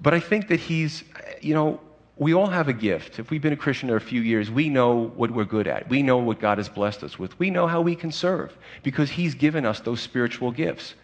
But 0.00 0.14
I 0.14 0.20
think 0.20 0.48
that 0.48 0.60
he's, 0.60 1.04
you 1.42 1.52
know, 1.52 1.78
we 2.18 2.34
all 2.34 2.48
have 2.48 2.68
a 2.68 2.72
gift. 2.72 3.18
If 3.18 3.30
we've 3.30 3.40
been 3.40 3.52
a 3.52 3.56
Christian 3.56 3.88
for 3.88 3.96
a 3.96 4.00
few 4.00 4.20
years, 4.20 4.50
we 4.50 4.68
know 4.68 5.12
what 5.14 5.30
we're 5.30 5.44
good 5.44 5.68
at. 5.68 5.88
We 5.88 6.02
know 6.02 6.18
what 6.18 6.40
God 6.40 6.58
has 6.58 6.68
blessed 6.68 7.04
us 7.04 7.18
with. 7.18 7.38
We 7.38 7.50
know 7.50 7.66
how 7.66 7.80
we 7.80 7.94
can 7.94 8.10
serve 8.10 8.56
because 8.82 9.10
He's 9.10 9.34
given 9.34 9.64
us 9.64 9.80
those 9.80 10.00
spiritual 10.00 10.50
gifts. 10.50 10.94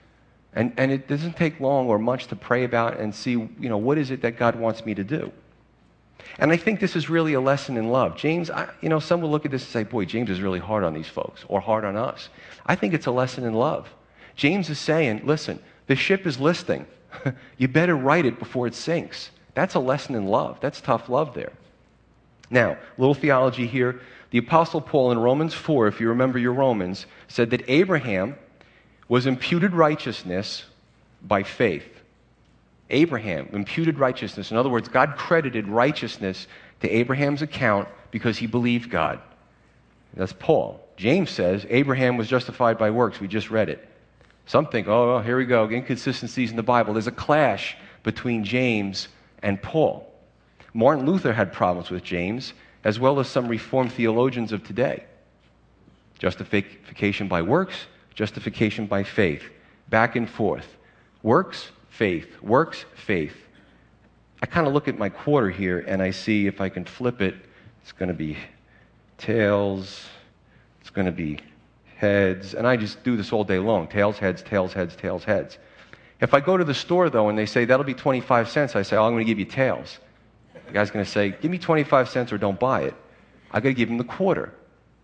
And, 0.54 0.72
and 0.76 0.90
it 0.90 1.08
doesn't 1.08 1.36
take 1.36 1.60
long 1.60 1.88
or 1.88 1.98
much 1.98 2.26
to 2.28 2.36
pray 2.36 2.64
about 2.64 2.98
and 2.98 3.14
see, 3.14 3.32
you 3.32 3.68
know, 3.68 3.78
what 3.78 3.98
is 3.98 4.10
it 4.10 4.22
that 4.22 4.38
God 4.38 4.56
wants 4.56 4.84
me 4.84 4.94
to 4.94 5.04
do? 5.04 5.32
And 6.38 6.50
I 6.50 6.56
think 6.56 6.80
this 6.80 6.96
is 6.96 7.10
really 7.10 7.34
a 7.34 7.40
lesson 7.40 7.76
in 7.76 7.90
love. 7.90 8.16
James, 8.16 8.50
I, 8.50 8.68
you 8.80 8.88
know, 8.88 8.98
some 8.98 9.20
will 9.20 9.30
look 9.30 9.44
at 9.44 9.50
this 9.50 9.62
and 9.62 9.70
say, 9.70 9.84
boy, 9.84 10.04
James 10.04 10.30
is 10.30 10.40
really 10.40 10.58
hard 10.58 10.82
on 10.82 10.94
these 10.94 11.08
folks 11.08 11.44
or 11.48 11.60
hard 11.60 11.84
on 11.84 11.96
us. 11.96 12.28
I 12.66 12.74
think 12.74 12.94
it's 12.94 13.06
a 13.06 13.10
lesson 13.10 13.44
in 13.44 13.54
love. 13.54 13.92
James 14.34 14.68
is 14.70 14.78
saying, 14.78 15.22
listen, 15.24 15.60
the 15.86 15.94
ship 15.94 16.26
is 16.26 16.40
listing. 16.40 16.86
you 17.58 17.68
better 17.68 17.96
right 17.96 18.24
it 18.24 18.38
before 18.38 18.66
it 18.66 18.74
sinks. 18.74 19.30
That's 19.54 19.74
a 19.74 19.80
lesson 19.80 20.14
in 20.14 20.26
love. 20.26 20.58
That's 20.60 20.80
tough 20.80 21.08
love 21.08 21.34
there. 21.34 21.52
Now, 22.50 22.76
little 22.98 23.14
theology 23.14 23.66
here. 23.66 24.00
The 24.30 24.38
Apostle 24.38 24.80
Paul 24.80 25.12
in 25.12 25.18
Romans 25.18 25.54
4, 25.54 25.86
if 25.86 26.00
you 26.00 26.08
remember 26.08 26.38
your 26.38 26.52
Romans, 26.52 27.06
said 27.28 27.50
that 27.50 27.68
Abraham 27.68 28.36
was 29.08 29.26
imputed 29.26 29.72
righteousness 29.72 30.64
by 31.22 31.42
faith. 31.42 31.86
Abraham, 32.90 33.48
imputed 33.52 33.98
righteousness. 33.98 34.50
In 34.50 34.56
other 34.56 34.68
words, 34.68 34.88
God 34.88 35.16
credited 35.16 35.68
righteousness 35.68 36.46
to 36.80 36.90
Abraham's 36.90 37.42
account 37.42 37.88
because 38.10 38.36
he 38.36 38.46
believed 38.46 38.90
God. 38.90 39.20
That's 40.14 40.32
Paul. 40.32 40.80
James 40.96 41.30
says 41.30 41.66
Abraham 41.70 42.16
was 42.16 42.28
justified 42.28 42.78
by 42.78 42.90
works. 42.90 43.20
We 43.20 43.28
just 43.28 43.50
read 43.50 43.68
it. 43.68 43.88
Some 44.46 44.66
think, 44.66 44.86
oh, 44.86 45.20
here 45.20 45.38
we 45.38 45.46
go, 45.46 45.68
inconsistencies 45.68 46.50
in 46.50 46.56
the 46.56 46.62
Bible. 46.62 46.92
There's 46.92 47.06
a 47.06 47.12
clash 47.12 47.76
between 48.02 48.44
James 48.44 49.08
and 49.44 49.62
Paul. 49.62 50.10
Martin 50.72 51.06
Luther 51.06 51.32
had 51.32 51.52
problems 51.52 51.90
with 51.90 52.02
James, 52.02 52.54
as 52.82 52.98
well 52.98 53.20
as 53.20 53.28
some 53.28 53.46
Reformed 53.46 53.92
theologians 53.92 54.50
of 54.50 54.64
today. 54.64 55.04
Justification 56.18 57.28
by 57.28 57.42
works, 57.42 57.86
justification 58.14 58.86
by 58.86 59.04
faith. 59.04 59.42
Back 59.90 60.16
and 60.16 60.28
forth. 60.28 60.66
Works, 61.22 61.68
faith. 61.90 62.40
Works, 62.42 62.86
faith. 62.94 63.36
I 64.42 64.46
kind 64.46 64.66
of 64.66 64.72
look 64.72 64.88
at 64.88 64.98
my 64.98 65.08
quarter 65.08 65.50
here 65.50 65.84
and 65.86 66.02
I 66.02 66.10
see 66.10 66.46
if 66.46 66.60
I 66.60 66.68
can 66.68 66.84
flip 66.84 67.22
it, 67.22 67.34
it's 67.82 67.92
going 67.92 68.08
to 68.08 68.14
be 68.14 68.36
tails, 69.18 70.04
it's 70.80 70.90
going 70.90 71.06
to 71.06 71.12
be 71.12 71.38
heads, 71.96 72.54
and 72.54 72.66
I 72.66 72.76
just 72.76 73.02
do 73.04 73.16
this 73.16 73.32
all 73.32 73.44
day 73.44 73.58
long 73.58 73.86
tails, 73.86 74.18
heads, 74.18 74.42
tails, 74.42 74.72
heads, 74.72 74.96
tails, 74.96 75.24
heads. 75.24 75.58
If 76.20 76.32
I 76.32 76.40
go 76.40 76.56
to 76.56 76.64
the 76.64 76.74
store, 76.74 77.10
though, 77.10 77.28
and 77.28 77.38
they 77.38 77.46
say, 77.46 77.64
that'll 77.64 77.84
be 77.84 77.94
25 77.94 78.48
cents, 78.48 78.76
I 78.76 78.82
say, 78.82 78.96
oh, 78.96 79.04
I'm 79.04 79.12
going 79.12 79.24
to 79.24 79.30
give 79.30 79.38
you 79.38 79.44
tails. 79.44 79.98
The 80.66 80.72
guy's 80.72 80.90
going 80.90 81.04
to 81.04 81.10
say, 81.10 81.30
give 81.40 81.50
me 81.50 81.58
25 81.58 82.08
cents 82.08 82.32
or 82.32 82.38
don't 82.38 82.58
buy 82.58 82.82
it. 82.82 82.94
I 83.50 83.60
got 83.60 83.68
to 83.68 83.74
give 83.74 83.88
him 83.88 83.98
the 83.98 84.04
quarter. 84.04 84.52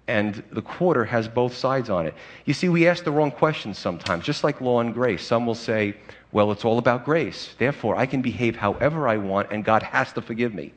And 0.09 0.43
the 0.51 0.63
quarter 0.63 1.05
has 1.05 1.29
both 1.29 1.57
sides 1.57 1.89
on 1.91 2.07
it. 2.07 2.15
You 2.45 2.55
see, 2.55 2.69
we 2.69 2.89
ask 2.89 3.05
the 3.05 3.13
wrong 3.13 3.31
questions 3.31 3.79
sometimes, 3.79 4.25
just 4.25 4.43
like 4.43 4.61
law 4.61 4.81
and 4.81 4.93
grace. 4.93 5.25
Some 5.25 5.47
will 5.47 5.55
say, 5.55 5.97
well, 6.33 6.51
it's 6.51 6.65
all 6.65 6.79
about 6.79 7.05
grace. 7.05 7.55
Therefore, 7.59 7.97
I 7.97 8.07
can 8.07 8.23
behave 8.23 8.57
however 8.57 9.07
I 9.07 9.19
want, 9.19 9.53
and 9.53 9.65
God 9.65 9.83
has 9.83 10.13
to 10.15 10.23
forgive 10.23 10.55
me. 10.55 10.73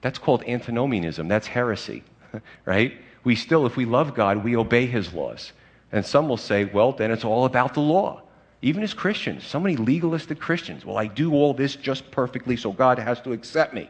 That's 0.00 0.18
called 0.18 0.42
antinomianism. 0.44 1.28
That's 1.28 1.46
heresy, 1.46 2.02
right? 2.64 2.96
We 3.22 3.36
still, 3.36 3.66
if 3.66 3.76
we 3.76 3.84
love 3.84 4.14
God, 4.14 4.42
we 4.42 4.56
obey 4.56 4.86
his 4.86 5.12
laws. 5.12 5.52
And 5.92 6.04
some 6.04 6.28
will 6.28 6.36
say, 6.36 6.64
well, 6.64 6.92
then 6.92 7.10
it's 7.10 7.24
all 7.24 7.44
about 7.44 7.74
the 7.74 7.80
law. 7.80 8.22
Even 8.62 8.82
as 8.82 8.92
Christians, 8.92 9.44
so 9.46 9.58
many 9.58 9.76
legalistic 9.76 10.38
Christians, 10.38 10.84
well, 10.84 10.98
I 10.98 11.06
do 11.06 11.32
all 11.32 11.54
this 11.54 11.76
just 11.76 12.10
perfectly, 12.10 12.56
so 12.56 12.72
God 12.72 12.98
has 12.98 13.20
to 13.22 13.32
accept 13.32 13.72
me. 13.72 13.88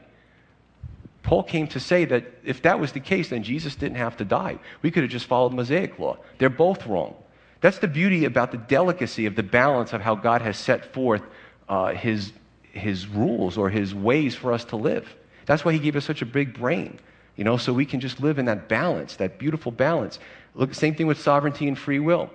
Paul 1.23 1.43
came 1.43 1.67
to 1.69 1.81
say 1.81 2.05
that 2.07 2.25
if 2.45 2.63
that 2.63 2.79
was 2.81 2.93
the 2.93 3.01
case, 3.01 3.31
then 3.31 3.43
Jesus 3.43 3.75
didn't 3.75 3.99
have 3.99 4.17
to 4.19 4.25
die. 4.25 4.59
We 4.83 4.91
could 4.91 5.03
have 5.03 5.13
just 5.13 5.27
followed 5.27 5.53
Mosaic 5.53 5.99
law. 5.99 6.19
They're 6.39 6.49
both 6.49 6.87
wrong. 6.87 7.15
That's 7.61 7.79
the 7.79 7.89
beauty 7.89 8.25
about 8.25 8.53
the 8.53 8.59
delicacy 8.59 9.27
of 9.27 9.37
the 9.37 9.43
balance 9.43 9.93
of 9.93 10.01
how 10.01 10.15
God 10.15 10.41
has 10.41 10.57
set 10.57 10.95
forth 10.95 11.23
uh, 11.69 11.93
his, 11.93 12.33
his 12.73 13.07
rules 13.07 13.59
or 13.59 13.69
his 13.69 13.95
ways 13.95 14.35
for 14.35 14.53
us 14.53 14.65
to 14.67 14.77
live. 14.77 15.15
That's 15.47 15.65
why 15.65 15.73
he 15.73 15.79
gave 15.79 15.97
us 15.97 16.05
such 16.05 16.23
a 16.23 16.27
big 16.27 16.55
brain, 16.55 16.99
you 17.37 17.45
know, 17.45 17.57
so 17.57 17.73
we 17.73 17.85
can 17.85 18.01
just 18.01 18.21
live 18.21 18.39
in 18.39 18.47
that 18.47 18.69
balance, 18.69 19.17
that 19.17 19.39
beautiful 19.39 19.73
balance. 19.73 20.19
Look, 20.55 20.75
same 20.75 20.95
thing 20.95 21.07
with 21.07 21.21
sovereignty 21.21 21.69
and 21.69 21.79
free 21.79 21.99
will. 21.99 22.31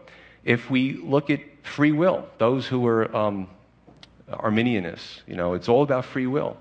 If 0.45 0.69
we 0.69 0.93
look 0.93 1.29
at 1.31 1.41
free 1.63 1.91
will, 1.91 2.25
those 2.37 2.67
who 2.67 2.85
are 2.87 3.13
um, 3.15 3.49
Arminianists, 4.29 5.21
you 5.27 5.35
know, 5.35 5.55
it's 5.55 5.67
all 5.67 5.81
about 5.81 6.05
free 6.05 6.27
will. 6.27 6.55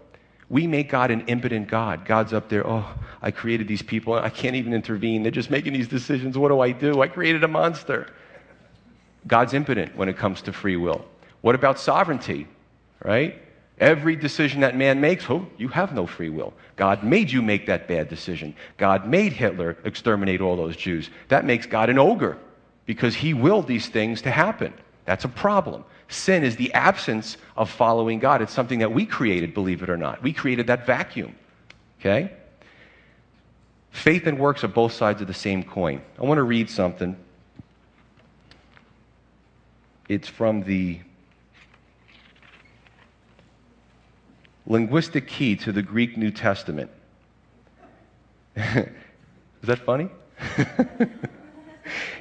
We 0.48 0.66
make 0.66 0.88
God 0.88 1.10
an 1.10 1.22
impotent 1.26 1.68
God. 1.68 2.04
God's 2.04 2.32
up 2.32 2.48
there, 2.48 2.66
oh, 2.66 2.86
I 3.22 3.30
created 3.30 3.68
these 3.68 3.82
people. 3.82 4.14
I 4.14 4.30
can't 4.30 4.56
even 4.56 4.72
intervene. 4.72 5.22
They're 5.22 5.32
just 5.32 5.50
making 5.50 5.74
these 5.74 5.88
decisions. 5.88 6.36
What 6.36 6.48
do 6.48 6.60
I 6.60 6.72
do? 6.72 7.02
I 7.02 7.08
created 7.08 7.44
a 7.44 7.48
monster. 7.48 8.08
God's 9.26 9.54
impotent 9.54 9.96
when 9.96 10.08
it 10.08 10.16
comes 10.16 10.42
to 10.42 10.52
free 10.52 10.76
will. 10.76 11.04
What 11.42 11.54
about 11.54 11.78
sovereignty? 11.78 12.46
Right? 13.02 13.40
Every 13.78 14.16
decision 14.16 14.60
that 14.60 14.76
man 14.76 15.00
makes, 15.00 15.28
oh, 15.28 15.46
you 15.58 15.68
have 15.68 15.94
no 15.94 16.06
free 16.06 16.28
will. 16.28 16.54
God 16.76 17.02
made 17.02 17.30
you 17.30 17.42
make 17.42 17.66
that 17.66 17.88
bad 17.88 18.08
decision. 18.08 18.54
God 18.76 19.06
made 19.06 19.32
Hitler 19.32 19.76
exterminate 19.84 20.40
all 20.40 20.56
those 20.56 20.76
Jews. 20.76 21.10
That 21.28 21.44
makes 21.44 21.66
God 21.66 21.90
an 21.90 21.98
ogre 21.98 22.38
because 22.86 23.14
he 23.14 23.34
willed 23.34 23.66
these 23.66 23.88
things 23.88 24.22
to 24.22 24.30
happen. 24.30 24.72
That's 25.04 25.24
a 25.24 25.28
problem. 25.28 25.84
Sin 26.08 26.44
is 26.44 26.56
the 26.56 26.72
absence 26.74 27.36
of 27.56 27.70
following 27.70 28.18
God. 28.18 28.42
It's 28.42 28.52
something 28.52 28.78
that 28.80 28.92
we 28.92 29.06
created, 29.06 29.54
believe 29.54 29.82
it 29.82 29.90
or 29.90 29.96
not. 29.96 30.22
We 30.22 30.32
created 30.32 30.66
that 30.66 30.86
vacuum. 30.86 31.34
Okay? 32.00 32.32
Faith 33.90 34.26
and 34.26 34.38
works 34.38 34.64
are 34.64 34.68
both 34.68 34.92
sides 34.92 35.20
of 35.20 35.26
the 35.26 35.34
same 35.34 35.62
coin. 35.62 36.02
I 36.18 36.22
want 36.24 36.38
to 36.38 36.42
read 36.42 36.68
something 36.68 37.16
it's 40.08 40.28
from 40.28 40.62
the 40.64 41.00
linguistic 44.66 45.26
key 45.26 45.56
to 45.56 45.72
the 45.72 45.82
Greek 45.82 46.16
New 46.16 46.30
Testament. 46.30 46.90
Is 48.56 48.86
that 49.62 49.78
funny? 49.78 50.08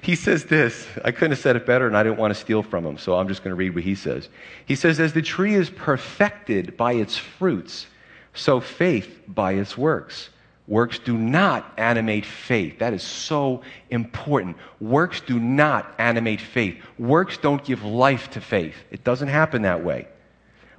he 0.03 0.15
says 0.15 0.43
this. 0.43 0.85
I 1.05 1.11
couldn't 1.11 1.31
have 1.31 1.39
said 1.39 1.55
it 1.55 1.65
better, 1.65 1.87
and 1.87 1.95
I 1.95 2.03
didn't 2.03 2.17
want 2.17 2.33
to 2.33 2.39
steal 2.39 2.61
from 2.61 2.85
him, 2.85 2.97
so 2.97 3.17
I'm 3.17 3.29
just 3.29 3.41
going 3.41 3.51
to 3.51 3.55
read 3.55 3.73
what 3.73 3.85
he 3.85 3.95
says. 3.95 4.27
He 4.65 4.75
says, 4.75 4.99
As 4.99 5.13
the 5.13 5.21
tree 5.21 5.55
is 5.55 5.69
perfected 5.69 6.75
by 6.75 6.93
its 6.93 7.15
fruits, 7.15 7.87
so 8.33 8.59
faith 8.59 9.21
by 9.27 9.53
its 9.53 9.77
works. 9.77 10.29
Works 10.67 10.99
do 10.99 11.17
not 11.17 11.73
animate 11.77 12.25
faith. 12.25 12.79
That 12.79 12.93
is 12.93 13.03
so 13.03 13.61
important. 13.89 14.57
Works 14.79 15.21
do 15.21 15.39
not 15.39 15.93
animate 15.97 16.41
faith. 16.41 16.81
Works 16.97 17.37
don't 17.37 17.63
give 17.63 17.83
life 17.83 18.29
to 18.31 18.41
faith. 18.41 18.75
It 18.91 19.03
doesn't 19.03 19.27
happen 19.27 19.61
that 19.63 19.83
way. 19.83 20.07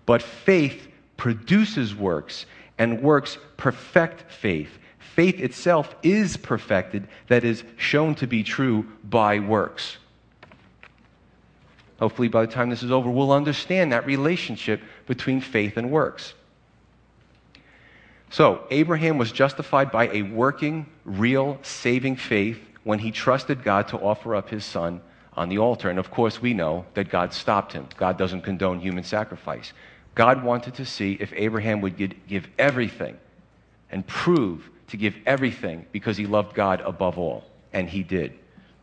But 0.06 0.22
faith 0.22 0.88
produces 1.16 1.94
works, 1.94 2.44
and 2.78 3.02
works 3.02 3.38
perfect 3.56 4.30
faith. 4.30 4.78
Faith 5.14 5.38
itself 5.40 5.94
is 6.02 6.36
perfected, 6.36 7.06
that 7.28 7.44
is, 7.44 7.62
shown 7.76 8.14
to 8.16 8.26
be 8.26 8.42
true 8.42 8.86
by 9.04 9.38
works. 9.38 9.98
Hopefully, 12.00 12.28
by 12.28 12.44
the 12.44 12.52
time 12.52 12.70
this 12.70 12.82
is 12.82 12.90
over, 12.90 13.08
we'll 13.08 13.32
understand 13.32 13.92
that 13.92 14.06
relationship 14.06 14.80
between 15.06 15.40
faith 15.40 15.76
and 15.76 15.90
works. 15.90 16.34
So, 18.30 18.66
Abraham 18.70 19.16
was 19.16 19.30
justified 19.30 19.92
by 19.92 20.08
a 20.08 20.22
working, 20.22 20.86
real, 21.04 21.58
saving 21.62 22.16
faith 22.16 22.58
when 22.82 22.98
he 22.98 23.12
trusted 23.12 23.62
God 23.62 23.86
to 23.88 23.98
offer 23.98 24.34
up 24.34 24.48
his 24.48 24.64
son 24.64 25.00
on 25.36 25.48
the 25.48 25.58
altar. 25.58 25.88
And 25.88 25.98
of 26.00 26.10
course, 26.10 26.42
we 26.42 26.54
know 26.54 26.84
that 26.94 27.08
God 27.08 27.32
stopped 27.32 27.72
him. 27.72 27.86
God 27.96 28.18
doesn't 28.18 28.42
condone 28.42 28.80
human 28.80 29.04
sacrifice. 29.04 29.72
God 30.16 30.42
wanted 30.42 30.74
to 30.74 30.84
see 30.84 31.12
if 31.20 31.32
Abraham 31.34 31.80
would 31.82 31.96
give 32.26 32.48
everything 32.58 33.16
and 33.90 34.04
prove 34.06 34.68
to 34.88 34.96
give 34.96 35.16
everything 35.26 35.86
because 35.92 36.16
he 36.16 36.26
loved 36.26 36.54
God 36.54 36.80
above 36.80 37.18
all. 37.18 37.44
And 37.72 37.88
he 37.88 38.02
did. 38.02 38.34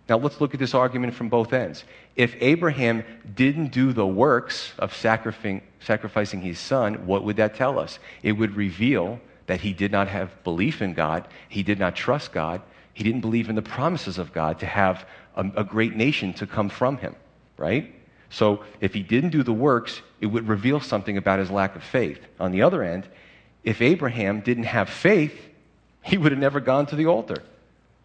Now, 0.10 0.18
let's 0.18 0.42
look 0.42 0.54
at 0.54 0.60
this 0.60 0.74
argument 0.74 1.14
from 1.14 1.30
both 1.30 1.54
ends. 1.54 1.86
If 2.16 2.36
Abraham 2.42 3.04
didn't 3.34 3.68
do 3.68 3.94
the 3.94 4.06
works 4.06 4.74
of 4.78 4.94
sacrificing 4.94 6.42
his 6.42 6.60
son, 6.60 7.06
what 7.06 7.24
would 7.24 7.38
that 7.38 7.56
tell 7.56 7.80
us? 7.80 8.00
It 8.22 8.34
would 8.34 8.56
reveal 8.58 9.22
that 9.46 9.62
he 9.62 9.74
did 9.74 9.92
not 9.92 10.08
have 10.08 10.44
belief 10.44 10.82
in 10.82 10.94
God, 10.94 11.28
he 11.48 11.64
did 11.64 11.80
not 11.80 11.96
trust 11.96 12.34
God, 12.34 12.62
he 12.94 13.04
didn't 13.04 13.22
believe 13.22 13.50
in 13.50 13.56
the 13.56 13.62
promises 13.62 14.18
of 14.18 14.34
God 14.34 14.60
to 14.60 14.66
have 14.66 15.06
a, 15.36 15.50
a 15.56 15.64
great 15.64 15.96
nation 15.96 16.34
to 16.34 16.48
come 16.48 16.70
from 16.70 16.98
him, 16.98 17.16
right? 17.58 17.94
So 18.30 18.64
if 18.80 18.94
he 18.94 19.04
didn't 19.04 19.30
do 19.30 19.44
the 19.44 19.54
works, 19.54 20.02
it 20.20 20.26
would 20.26 20.48
reveal 20.48 20.80
something 20.80 21.18
about 21.18 21.40
his 21.40 21.52
lack 21.52 21.76
of 21.76 21.84
faith. 21.84 22.20
On 22.40 22.52
the 22.52 22.62
other 22.62 22.84
end, 22.84 23.08
if 23.64 23.82
Abraham 23.82 24.42
didn't 24.42 24.64
have 24.64 24.90
faith, 24.90 25.38
he 26.02 26.18
would 26.18 26.32
have 26.32 26.40
never 26.40 26.60
gone 26.60 26.86
to 26.88 26.96
the 26.96 27.08
altar. 27.08 27.44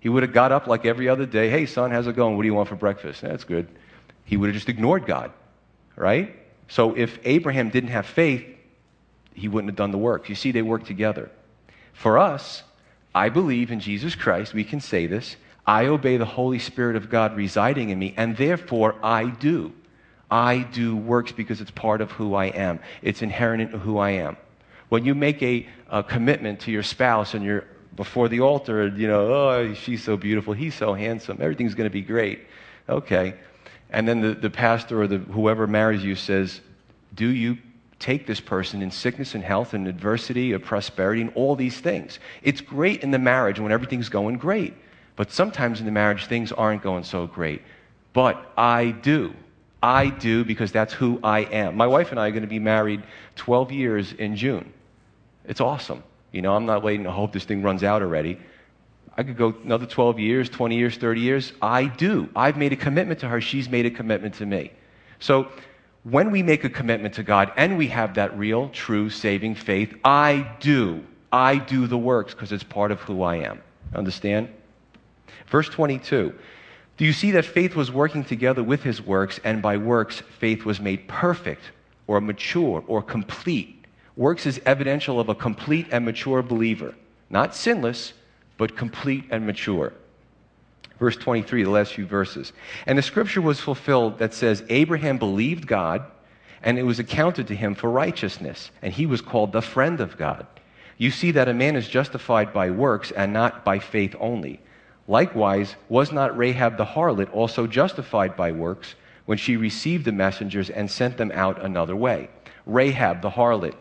He 0.01 0.09
would 0.09 0.23
have 0.23 0.33
got 0.33 0.53
up 0.53 0.67
like 0.67 0.85
every 0.85 1.09
other 1.09 1.27
day. 1.27 1.49
Hey, 1.49 1.67
son, 1.67 1.91
how's 1.91 2.07
it 2.07 2.17
going? 2.17 2.37
What 2.37 2.43
do 2.43 2.49
you 2.49 2.55
want 2.55 2.69
for 2.69 2.77
breakfast? 2.77 3.23
That's 3.23 3.45
good. 3.45 3.67
He 4.25 4.37
would 4.37 4.49
have 4.49 4.55
just 4.55 4.69
ignored 4.69 5.07
God, 5.07 5.33
right? 5.97 6.37
So 6.69 6.97
if 6.97 7.19
Abraham 7.25 7.71
didn't 7.71 7.91
have 7.91 8.07
faith, 8.07 8.45
he 9.35 9.49
wouldn't 9.49 9.71
have 9.71 9.77
done 9.77 9.91
the 9.91 9.99
work. 9.99 10.29
You 10.29 10.35
see, 10.35 10.53
they 10.53 10.63
work 10.63 10.85
together. 10.85 11.31
For 11.93 12.19
us, 12.19 12.63
I 13.15 13.31
believe 13.31 13.71
in 13.71 13.81
Jesus 13.81 14.15
Christ. 14.15 14.53
We 14.53 14.65
can 14.65 14.81
say 14.81 15.07
this. 15.07 15.37
I 15.67 15.87
obey 15.87 16.17
the 16.17 16.25
Holy 16.25 16.59
Spirit 16.59 16.97
of 16.97 17.11
God 17.11 17.37
residing 17.37 17.91
in 17.91 17.99
me, 17.99 18.15
and 18.17 18.37
therefore 18.37 18.95
I 19.03 19.31
do. 19.31 19.73
I 20.31 20.59
do 20.59 20.97
works 20.97 21.33
because 21.33 21.61
it's 21.61 21.71
part 21.71 22.01
of 22.01 22.13
who 22.13 22.35
I 22.35 22.47
am. 22.47 22.81
It's 23.03 23.23
inherent 23.23 23.63
in 23.63 23.81
who 23.81 23.99
I 23.99 24.11
am. 24.11 24.37
When 24.89 25.05
you 25.05 25.15
make 25.15 25.43
a, 25.43 25.67
a 25.91 26.03
commitment 26.03 26.61
to 26.61 26.71
your 26.71 26.83
spouse 26.83 27.35
and 27.35 27.45
you're 27.45 27.65
before 27.97 28.29
the 28.29 28.41
altar, 28.41 28.89
you 28.89 29.09
know, 29.09 29.33
oh, 29.33 29.75
she's 29.75 30.05
so 30.05 30.17
beautiful, 30.17 30.53
he's 30.53 30.75
so 30.75 30.95
handsome, 30.95 31.39
everything's 31.41 31.75
going 31.75 31.89
to 31.89 31.93
be 31.93 32.03
great. 32.03 32.47
Okay. 32.89 33.35
And 33.91 34.07
then 34.07 34.21
the, 34.21 34.35
the 34.35 34.51
pastor 34.51 35.03
or 35.03 35.07
the, 35.07 35.19
whoever 35.19 35.67
marries 35.67 36.05
you 36.05 36.15
says, 36.15 36.61
Do 37.15 37.29
you 37.29 37.59
take 37.99 38.27
this 38.27 38.41
person 38.41 38.83
in 38.83 38.91
sickness 38.91 39.35
and 39.35 39.43
health 39.43 39.75
and 39.75 39.89
adversity 39.89 40.53
or 40.53 40.59
prosperity 40.59 41.23
and 41.23 41.33
all 41.35 41.57
these 41.57 41.81
things? 41.81 42.19
It's 42.43 42.61
great 42.61 43.03
in 43.03 43.11
the 43.11 43.19
marriage 43.19 43.59
when 43.59 43.73
everything's 43.73 44.09
going 44.09 44.39
great. 44.39 44.75
But 45.17 45.33
sometimes 45.33 45.81
in 45.81 45.87
the 45.87 45.93
marriage, 45.93 46.27
things 46.27 46.53
aren't 46.53 46.83
going 46.83 47.05
so 47.05 47.27
great. 47.27 47.63
But 48.13 48.53
I 48.57 48.91
do. 48.91 49.35
I 49.83 50.09
do 50.09 50.45
because 50.45 50.73
that's 50.73 50.93
who 50.93 51.21
I 51.23 51.41
am. 51.41 51.77
My 51.77 51.87
wife 51.87 52.11
and 52.11 52.21
I 52.21 52.29
are 52.29 52.31
going 52.31 52.43
to 52.43 52.49
be 52.49 52.59
married 52.59 53.03
12 53.37 53.73
years 53.73 54.13
in 54.13 54.37
June. 54.37 54.73
It's 55.47 55.61
awesome. 55.61 56.03
You 56.37 56.43
know, 56.43 56.55
I'm 56.55 56.67
not 56.67 56.83
waiting 56.83 57.05
to 57.05 57.11
hope 57.11 57.33
this 57.33 57.45
thing 57.45 57.63
runs 57.63 57.83
out 57.83 58.03
already. 58.03 58.39
I 59.17 59.23
could 59.23 59.39
go 59.39 59.55
another 59.65 59.87
12 59.87 60.19
years, 60.19 60.51
20 60.51 60.77
years, 60.77 60.99
30 60.99 61.21
years. 61.23 61.53
I 61.63 61.87
do. 61.87 62.29
I've 62.37 62.59
made 62.59 62.75
a 62.75 62.77
commitment 62.77 63.21
to 63.21 63.29
her. 63.29 63.41
She's 63.41 63.71
made 63.71 63.87
a 63.87 63.91
commitment 63.91 64.35
to 64.35 64.45
me. 64.45 64.71
So 65.19 65.49
when 66.03 66.31
we 66.31 66.43
make 66.43 66.65
a 66.65 66.69
commitment 66.69 67.15
to 67.15 67.23
God 67.23 67.53
and 67.57 67.79
we 67.79 67.87
have 67.89 68.13
that 68.17 68.37
real, 68.37 68.69
true, 68.69 69.09
saving 69.09 69.55
faith, 69.55 69.95
I 70.05 70.47
do. 70.61 71.03
I 71.33 71.57
do 71.57 71.87
the 71.87 71.97
works 71.97 72.35
because 72.35 72.53
it's 72.53 72.63
part 72.63 72.91
of 72.91 73.01
who 73.01 73.23
I 73.23 73.37
am. 73.37 73.63
Understand? 73.95 74.51
Verse 75.47 75.71
22 75.71 76.35
Do 76.99 77.05
you 77.07 77.15
see 77.15 77.31
that 77.31 77.47
faith 77.47 77.75
was 77.75 77.91
working 77.91 78.25
together 78.25 78.63
with 78.63 78.83
his 78.83 79.01
works, 79.01 79.41
and 79.43 79.63
by 79.63 79.79
works, 79.79 80.21
faith 80.39 80.67
was 80.67 80.81
made 80.81 81.09
perfect 81.09 81.63
or 82.07 82.21
mature 82.21 82.85
or 82.87 83.03
complete? 83.03 83.76
Works 84.17 84.47
is 84.47 84.61
evidential 84.65 85.21
of 85.21 85.29
a 85.29 85.35
complete 85.35 85.89
and 85.93 86.05
mature 86.05 86.43
believer. 86.43 86.95
Not 87.29 87.55
sinless, 87.55 88.15
but 88.57 88.77
complete 88.77 89.25
and 89.31 89.47
mature. 89.47 89.93
Verse 90.99 91.17
23, 91.17 91.65
the 91.65 91.71
last 91.71 91.93
few 91.93 92.07
verses. 92.07 92.53
And 92.87 92.97
the 92.97 93.03
scripture 93.03 93.43
was 93.43 93.61
fulfilled 93.61 94.19
that 94.19 94.33
says, 94.33 94.65
Abraham 94.71 95.19
believed 95.19 95.67
God, 95.67 96.05
and 96.63 96.79
it 96.79 96.85
was 96.85 96.99
accounted 96.99 97.49
to 97.49 97.55
him 97.55 97.75
for 97.75 97.91
righteousness, 97.91 98.71
and 98.81 98.93
he 98.93 99.05
was 99.05 99.21
called 99.21 99.53
the 99.53 99.61
friend 99.61 100.01
of 100.01 100.17
God. 100.17 100.47
You 100.97 101.11
see 101.11 101.33
that 101.33 101.49
a 101.49 101.55
man 101.55 101.77
is 101.77 101.87
justified 101.87 102.55
by 102.55 102.71
works 102.71 103.11
and 103.11 103.35
not 103.35 103.65
by 103.65 103.79
faith 103.79 104.17
only. 104.19 104.61
Likewise, 105.07 105.77
was 105.91 106.11
not 106.11 106.37
Rahab 106.37 106.79
the 106.79 106.87
harlot 106.87 107.33
also 107.35 107.67
justified 107.67 108.35
by 108.35 108.51
works 108.53 108.95
when 109.27 109.37
she 109.37 109.59
received 109.59 110.07
the 110.07 110.13
messengers 110.13 110.71
and 110.71 110.91
sent 110.91 111.19
them 111.19 111.31
out 111.35 111.63
another 111.63 111.95
way? 111.95 112.31
Rahab 112.65 113.21
the 113.21 113.31
harlot, 113.31 113.75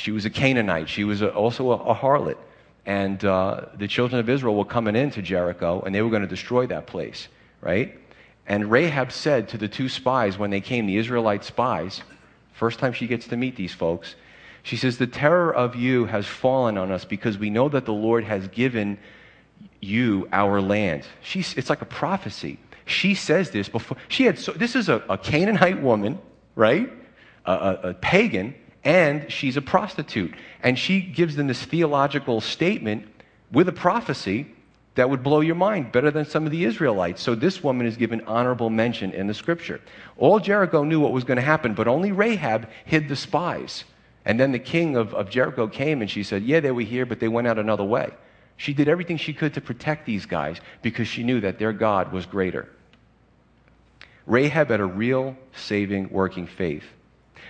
she 0.00 0.10
was 0.10 0.24
a 0.24 0.30
Canaanite. 0.30 0.88
She 0.88 1.04
was 1.04 1.22
a, 1.22 1.32
also 1.32 1.72
a, 1.72 1.76
a, 1.76 1.94
harlot. 1.94 2.38
And 2.86 3.22
uh, 3.24 3.66
the 3.74 3.86
children 3.86 4.18
of 4.18 4.28
Israel 4.28 4.56
were 4.56 4.64
coming 4.64 4.96
into 4.96 5.20
Jericho 5.20 5.82
and 5.84 5.94
they 5.94 6.02
were 6.02 6.10
going 6.10 6.22
to 6.22 6.28
destroy 6.28 6.66
that 6.68 6.86
place, 6.86 7.28
right? 7.60 7.96
And 8.46 8.70
Rahab 8.70 9.12
said 9.12 9.48
to 9.50 9.58
the 9.58 9.68
two 9.68 9.88
spies 9.88 10.38
when 10.38 10.50
they 10.50 10.60
came, 10.60 10.86
the 10.86 10.96
Israelite 10.96 11.44
spies, 11.44 12.00
first 12.54 12.78
time 12.78 12.92
she 12.92 13.06
gets 13.06 13.28
to 13.28 13.36
meet 13.36 13.54
these 13.56 13.74
folks, 13.74 14.16
she 14.62 14.76
says, 14.76 14.98
The 14.98 15.06
terror 15.06 15.54
of 15.54 15.76
you 15.76 16.06
has 16.06 16.26
fallen 16.26 16.78
on 16.78 16.90
us 16.90 17.04
because 17.04 17.38
we 17.38 17.50
know 17.50 17.68
that 17.68 17.84
the 17.84 17.92
Lord 17.92 18.24
has 18.24 18.48
given 18.48 18.98
you 19.80 20.28
our 20.32 20.60
land. 20.60 21.04
She's, 21.22 21.54
it's 21.54 21.70
like 21.70 21.82
a 21.82 21.86
prophecy. 21.86 22.58
She 22.86 23.14
says 23.14 23.50
this 23.50 23.68
before. 23.68 23.96
She 24.08 24.24
had 24.24 24.38
so, 24.38 24.52
this 24.52 24.74
is 24.74 24.88
a, 24.88 25.02
a 25.08 25.16
Canaanite 25.16 25.80
woman, 25.80 26.18
right? 26.56 26.90
A, 27.46 27.52
a, 27.52 27.88
a 27.90 27.94
pagan, 27.94 28.54
and 28.84 29.30
she's 29.30 29.56
a 29.56 29.62
prostitute. 29.62 30.34
And 30.62 30.78
she 30.78 31.00
gives 31.00 31.36
them 31.36 31.46
this 31.46 31.62
theological 31.62 32.40
statement 32.40 33.06
with 33.52 33.68
a 33.68 33.72
prophecy 33.72 34.46
that 34.94 35.08
would 35.08 35.22
blow 35.22 35.40
your 35.40 35.54
mind 35.54 35.92
better 35.92 36.10
than 36.10 36.24
some 36.24 36.44
of 36.44 36.50
the 36.50 36.64
Israelites. 36.64 37.22
So 37.22 37.34
this 37.34 37.62
woman 37.62 37.86
is 37.86 37.96
given 37.96 38.22
honorable 38.26 38.70
mention 38.70 39.12
in 39.12 39.26
the 39.26 39.34
scripture. 39.34 39.80
All 40.16 40.40
Jericho 40.40 40.82
knew 40.82 41.00
what 41.00 41.12
was 41.12 41.24
going 41.24 41.36
to 41.36 41.42
happen, 41.42 41.74
but 41.74 41.88
only 41.88 42.12
Rahab 42.12 42.68
hid 42.84 43.08
the 43.08 43.16
spies. 43.16 43.84
And 44.24 44.38
then 44.38 44.52
the 44.52 44.58
king 44.58 44.96
of, 44.96 45.14
of 45.14 45.30
Jericho 45.30 45.68
came 45.68 46.02
and 46.02 46.10
she 46.10 46.22
said, 46.22 46.42
Yeah, 46.42 46.60
they 46.60 46.70
were 46.70 46.82
here, 46.82 47.06
but 47.06 47.20
they 47.20 47.28
went 47.28 47.46
out 47.46 47.58
another 47.58 47.84
way. 47.84 48.10
She 48.56 48.74
did 48.74 48.88
everything 48.88 49.16
she 49.16 49.32
could 49.32 49.54
to 49.54 49.60
protect 49.60 50.04
these 50.04 50.26
guys 50.26 50.58
because 50.82 51.08
she 51.08 51.22
knew 51.22 51.40
that 51.40 51.58
their 51.58 51.72
God 51.72 52.12
was 52.12 52.26
greater. 52.26 52.68
Rahab 54.26 54.68
had 54.68 54.80
a 54.80 54.84
real 54.84 55.34
saving, 55.54 56.10
working 56.10 56.46
faith. 56.46 56.84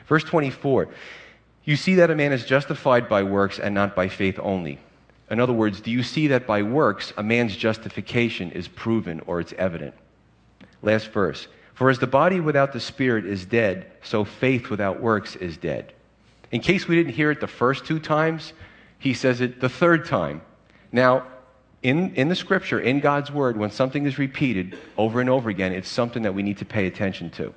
Verse 0.06 0.22
24 0.22 0.88
You 1.64 1.76
see 1.76 1.96
that 1.96 2.10
a 2.10 2.14
man 2.14 2.32
is 2.32 2.44
justified 2.44 3.08
by 3.08 3.22
works 3.22 3.58
and 3.58 3.74
not 3.74 3.94
by 3.94 4.08
faith 4.08 4.38
only. 4.42 4.78
In 5.30 5.38
other 5.38 5.52
words, 5.52 5.80
do 5.80 5.90
you 5.90 6.02
see 6.02 6.28
that 6.28 6.46
by 6.46 6.62
works 6.62 7.12
a 7.16 7.22
man's 7.22 7.56
justification 7.56 8.50
is 8.50 8.66
proven 8.66 9.20
or 9.26 9.40
it's 9.40 9.52
evident? 9.52 9.94
Last 10.82 11.10
verse. 11.12 11.46
For 11.74 11.88
as 11.88 11.98
the 11.98 12.06
body 12.06 12.40
without 12.40 12.72
the 12.72 12.80
spirit 12.80 13.24
is 13.24 13.46
dead, 13.46 13.90
so 14.02 14.24
faith 14.24 14.68
without 14.70 15.00
works 15.00 15.36
is 15.36 15.56
dead. 15.56 15.92
In 16.50 16.60
case 16.60 16.88
we 16.88 16.96
didn't 16.96 17.14
hear 17.14 17.30
it 17.30 17.40
the 17.40 17.46
first 17.46 17.84
two 17.84 18.00
times, 18.00 18.52
he 18.98 19.14
says 19.14 19.40
it 19.40 19.60
the 19.60 19.68
third 19.68 20.04
time. 20.04 20.42
Now, 20.92 21.26
in, 21.82 22.14
in 22.16 22.28
the 22.28 22.34
scripture, 22.34 22.80
in 22.80 23.00
God's 23.00 23.30
word, 23.30 23.56
when 23.56 23.70
something 23.70 24.04
is 24.04 24.18
repeated 24.18 24.76
over 24.98 25.20
and 25.20 25.30
over 25.30 25.48
again, 25.48 25.72
it's 25.72 25.88
something 25.88 26.22
that 26.24 26.34
we 26.34 26.42
need 26.42 26.58
to 26.58 26.64
pay 26.64 26.86
attention 26.86 27.30
to. 27.30 27.54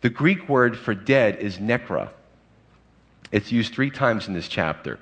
The 0.00 0.10
Greek 0.10 0.48
word 0.48 0.76
for 0.76 0.94
dead 0.94 1.36
is 1.36 1.58
nekra. 1.58 2.10
It's 3.32 3.52
used 3.52 3.74
three 3.74 3.90
times 3.90 4.28
in 4.28 4.34
this 4.34 4.48
chapter. 4.48 4.98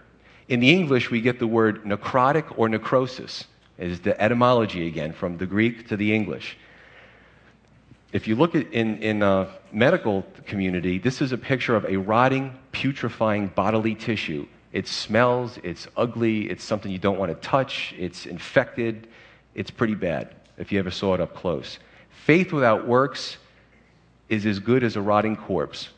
In 0.49 0.61
the 0.61 0.71
English, 0.71 1.11
we 1.11 1.21
get 1.21 1.39
the 1.39 1.47
word 1.47 1.85
necrotic 1.85 2.59
or 2.59 2.69
necrosis. 2.69 3.45
It 3.79 3.91
is 3.91 4.01
the 4.01 4.21
etymology 4.21 4.87
again, 4.87 5.13
from 5.13 5.37
the 5.39 5.47
Greek 5.47 5.89
to 5.89 5.97
the 5.97 6.15
English. 6.15 6.57
If 8.13 8.27
you 8.27 8.37
look 8.37 8.55
at 8.55 8.73
in, 8.73 8.99
in 9.03 9.23
a 9.23 9.49
medical 9.73 10.27
community, 10.47 10.99
this 10.99 11.21
is 11.21 11.33
a 11.33 11.39
picture 11.39 11.77
of 11.77 11.85
a 11.85 11.97
rotting, 11.97 12.59
putrefying 12.73 13.55
bodily 13.55 13.95
tissue 13.95 14.47
it 14.73 14.87
smells, 14.87 15.59
it's 15.63 15.89
ugly, 15.97 16.51
it's 16.51 16.63
something 16.63 16.93
you 16.93 16.99
don't 16.99 17.19
want 17.19 17.31
to 17.31 17.49
touch, 17.49 17.95
it's 17.99 18.27
infected, 18.27 19.09
it's 19.55 19.71
pretty 19.71 19.95
bad 19.95 20.35
if 20.59 20.71
you 20.71 20.79
ever 20.79 20.91
saw 20.91 21.15
it 21.15 21.21
up 21.21 21.35
close. 21.35 21.79
Faith 22.11 22.53
without 22.53 22.87
works 22.87 23.39
is 24.29 24.45
as 24.45 24.59
good 24.59 24.85
as 24.85 24.97
a 24.97 25.01
rotting 25.01 25.37
corpse. 25.37 25.89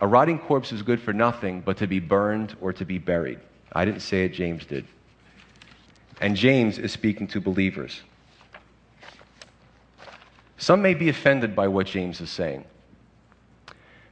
A 0.00 0.06
rotting 0.06 0.38
corpse 0.38 0.72
is 0.72 0.82
good 0.82 1.00
for 1.00 1.12
nothing 1.12 1.60
but 1.60 1.76
to 1.78 1.86
be 1.86 2.00
burned 2.00 2.56
or 2.60 2.72
to 2.72 2.84
be 2.84 2.98
buried. 2.98 3.38
I 3.72 3.84
didn't 3.84 4.00
say 4.00 4.24
it, 4.24 4.32
James 4.32 4.64
did. 4.64 4.84
And 6.20 6.36
James 6.36 6.78
is 6.78 6.92
speaking 6.92 7.26
to 7.28 7.40
believers. 7.40 8.02
Some 10.58 10.82
may 10.82 10.94
be 10.94 11.08
offended 11.08 11.54
by 11.54 11.68
what 11.68 11.86
James 11.86 12.20
is 12.20 12.30
saying. 12.30 12.64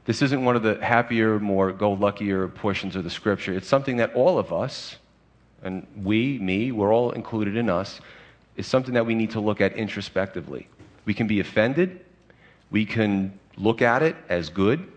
This 0.05 0.21
isn't 0.21 0.43
one 0.43 0.55
of 0.55 0.63
the 0.63 0.83
happier, 0.83 1.39
more 1.39 1.71
go 1.71 1.93
luckier 1.93 2.47
portions 2.47 2.95
of 2.95 3.03
the 3.03 3.09
scripture. 3.09 3.53
It's 3.53 3.67
something 3.67 3.97
that 3.97 4.13
all 4.13 4.37
of 4.37 4.51
us, 4.51 4.97
and 5.63 5.87
we, 6.03 6.37
me, 6.39 6.71
we're 6.71 6.93
all 6.93 7.11
included 7.11 7.55
in 7.55 7.69
us, 7.69 8.01
is 8.57 8.67
something 8.67 8.93
that 8.93 9.05
we 9.05 9.15
need 9.15 9.31
to 9.31 9.39
look 9.39 9.61
at 9.61 9.73
introspectively. 9.73 10.67
We 11.05 11.13
can 11.13 11.27
be 11.27 11.39
offended, 11.39 12.01
we 12.69 12.85
can 12.85 13.39
look 13.57 13.81
at 13.81 14.03
it 14.03 14.15
as 14.29 14.49
good, 14.49 14.91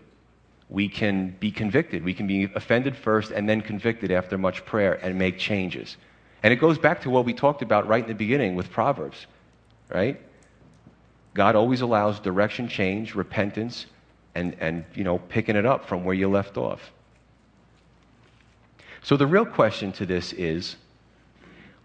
we 0.69 0.89
can 0.89 1.29
be 1.39 1.51
convicted. 1.51 2.03
We 2.03 2.13
can 2.13 2.27
be 2.27 2.43
offended 2.55 2.95
first 2.95 3.31
and 3.31 3.47
then 3.47 3.61
convicted 3.61 4.11
after 4.11 4.37
much 4.37 4.65
prayer 4.65 4.93
and 4.93 5.17
make 5.17 5.37
changes. 5.37 5.97
And 6.43 6.51
it 6.53 6.57
goes 6.57 6.77
back 6.77 7.01
to 7.01 7.09
what 7.09 7.25
we 7.25 7.33
talked 7.33 7.61
about 7.61 7.87
right 7.87 8.03
in 8.03 8.07
the 8.07 8.15
beginning 8.15 8.55
with 8.55 8.69
Proverbs, 8.69 9.27
right? 9.89 10.19
God 11.33 11.55
always 11.55 11.81
allows 11.81 12.19
direction 12.19 12.67
change, 12.67 13.15
repentance, 13.15 13.85
and, 14.35 14.55
and 14.59 14.83
you 14.93 15.03
know, 15.03 15.19
picking 15.19 15.55
it 15.55 15.65
up 15.65 15.87
from 15.87 16.03
where 16.03 16.15
you 16.15 16.29
left 16.29 16.57
off. 16.57 16.91
So 19.01 19.15
the 19.15 19.27
real 19.27 19.45
question 19.45 19.91
to 19.93 20.05
this 20.05 20.33
is 20.33 20.75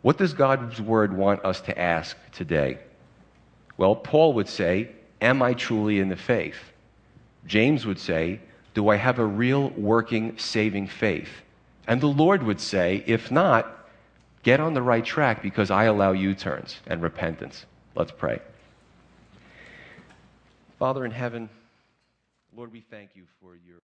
what 0.02 0.18
does 0.18 0.32
God's 0.32 0.80
word 0.80 1.16
want 1.16 1.44
us 1.44 1.60
to 1.62 1.78
ask 1.78 2.16
today? 2.32 2.78
Well, 3.76 3.94
Paul 3.94 4.32
would 4.34 4.48
say, 4.48 4.90
Am 5.20 5.40
I 5.40 5.54
truly 5.54 6.00
in 6.00 6.08
the 6.08 6.16
faith? 6.16 6.56
James 7.46 7.86
would 7.86 7.98
say, 7.98 8.40
Do 8.74 8.88
I 8.88 8.96
have 8.96 9.18
a 9.18 9.24
real 9.24 9.70
working, 9.70 10.38
saving 10.38 10.88
faith? 10.88 11.28
And 11.86 12.00
the 12.00 12.06
Lord 12.06 12.42
would 12.42 12.60
say, 12.60 13.02
If 13.06 13.30
not, 13.30 13.86
get 14.42 14.60
on 14.60 14.74
the 14.74 14.82
right 14.82 15.04
track 15.04 15.42
because 15.42 15.70
I 15.70 15.84
allow 15.84 16.12
U 16.12 16.34
turns 16.34 16.76
and 16.86 17.02
repentance. 17.02 17.66
Let's 17.94 18.12
pray. 18.12 18.40
Father 20.78 21.04
in 21.04 21.10
heaven, 21.10 21.48
Lord, 22.56 22.72
we 22.72 22.80
thank 22.80 23.10
you 23.14 23.24
for 23.40 23.54
your. 23.66 23.78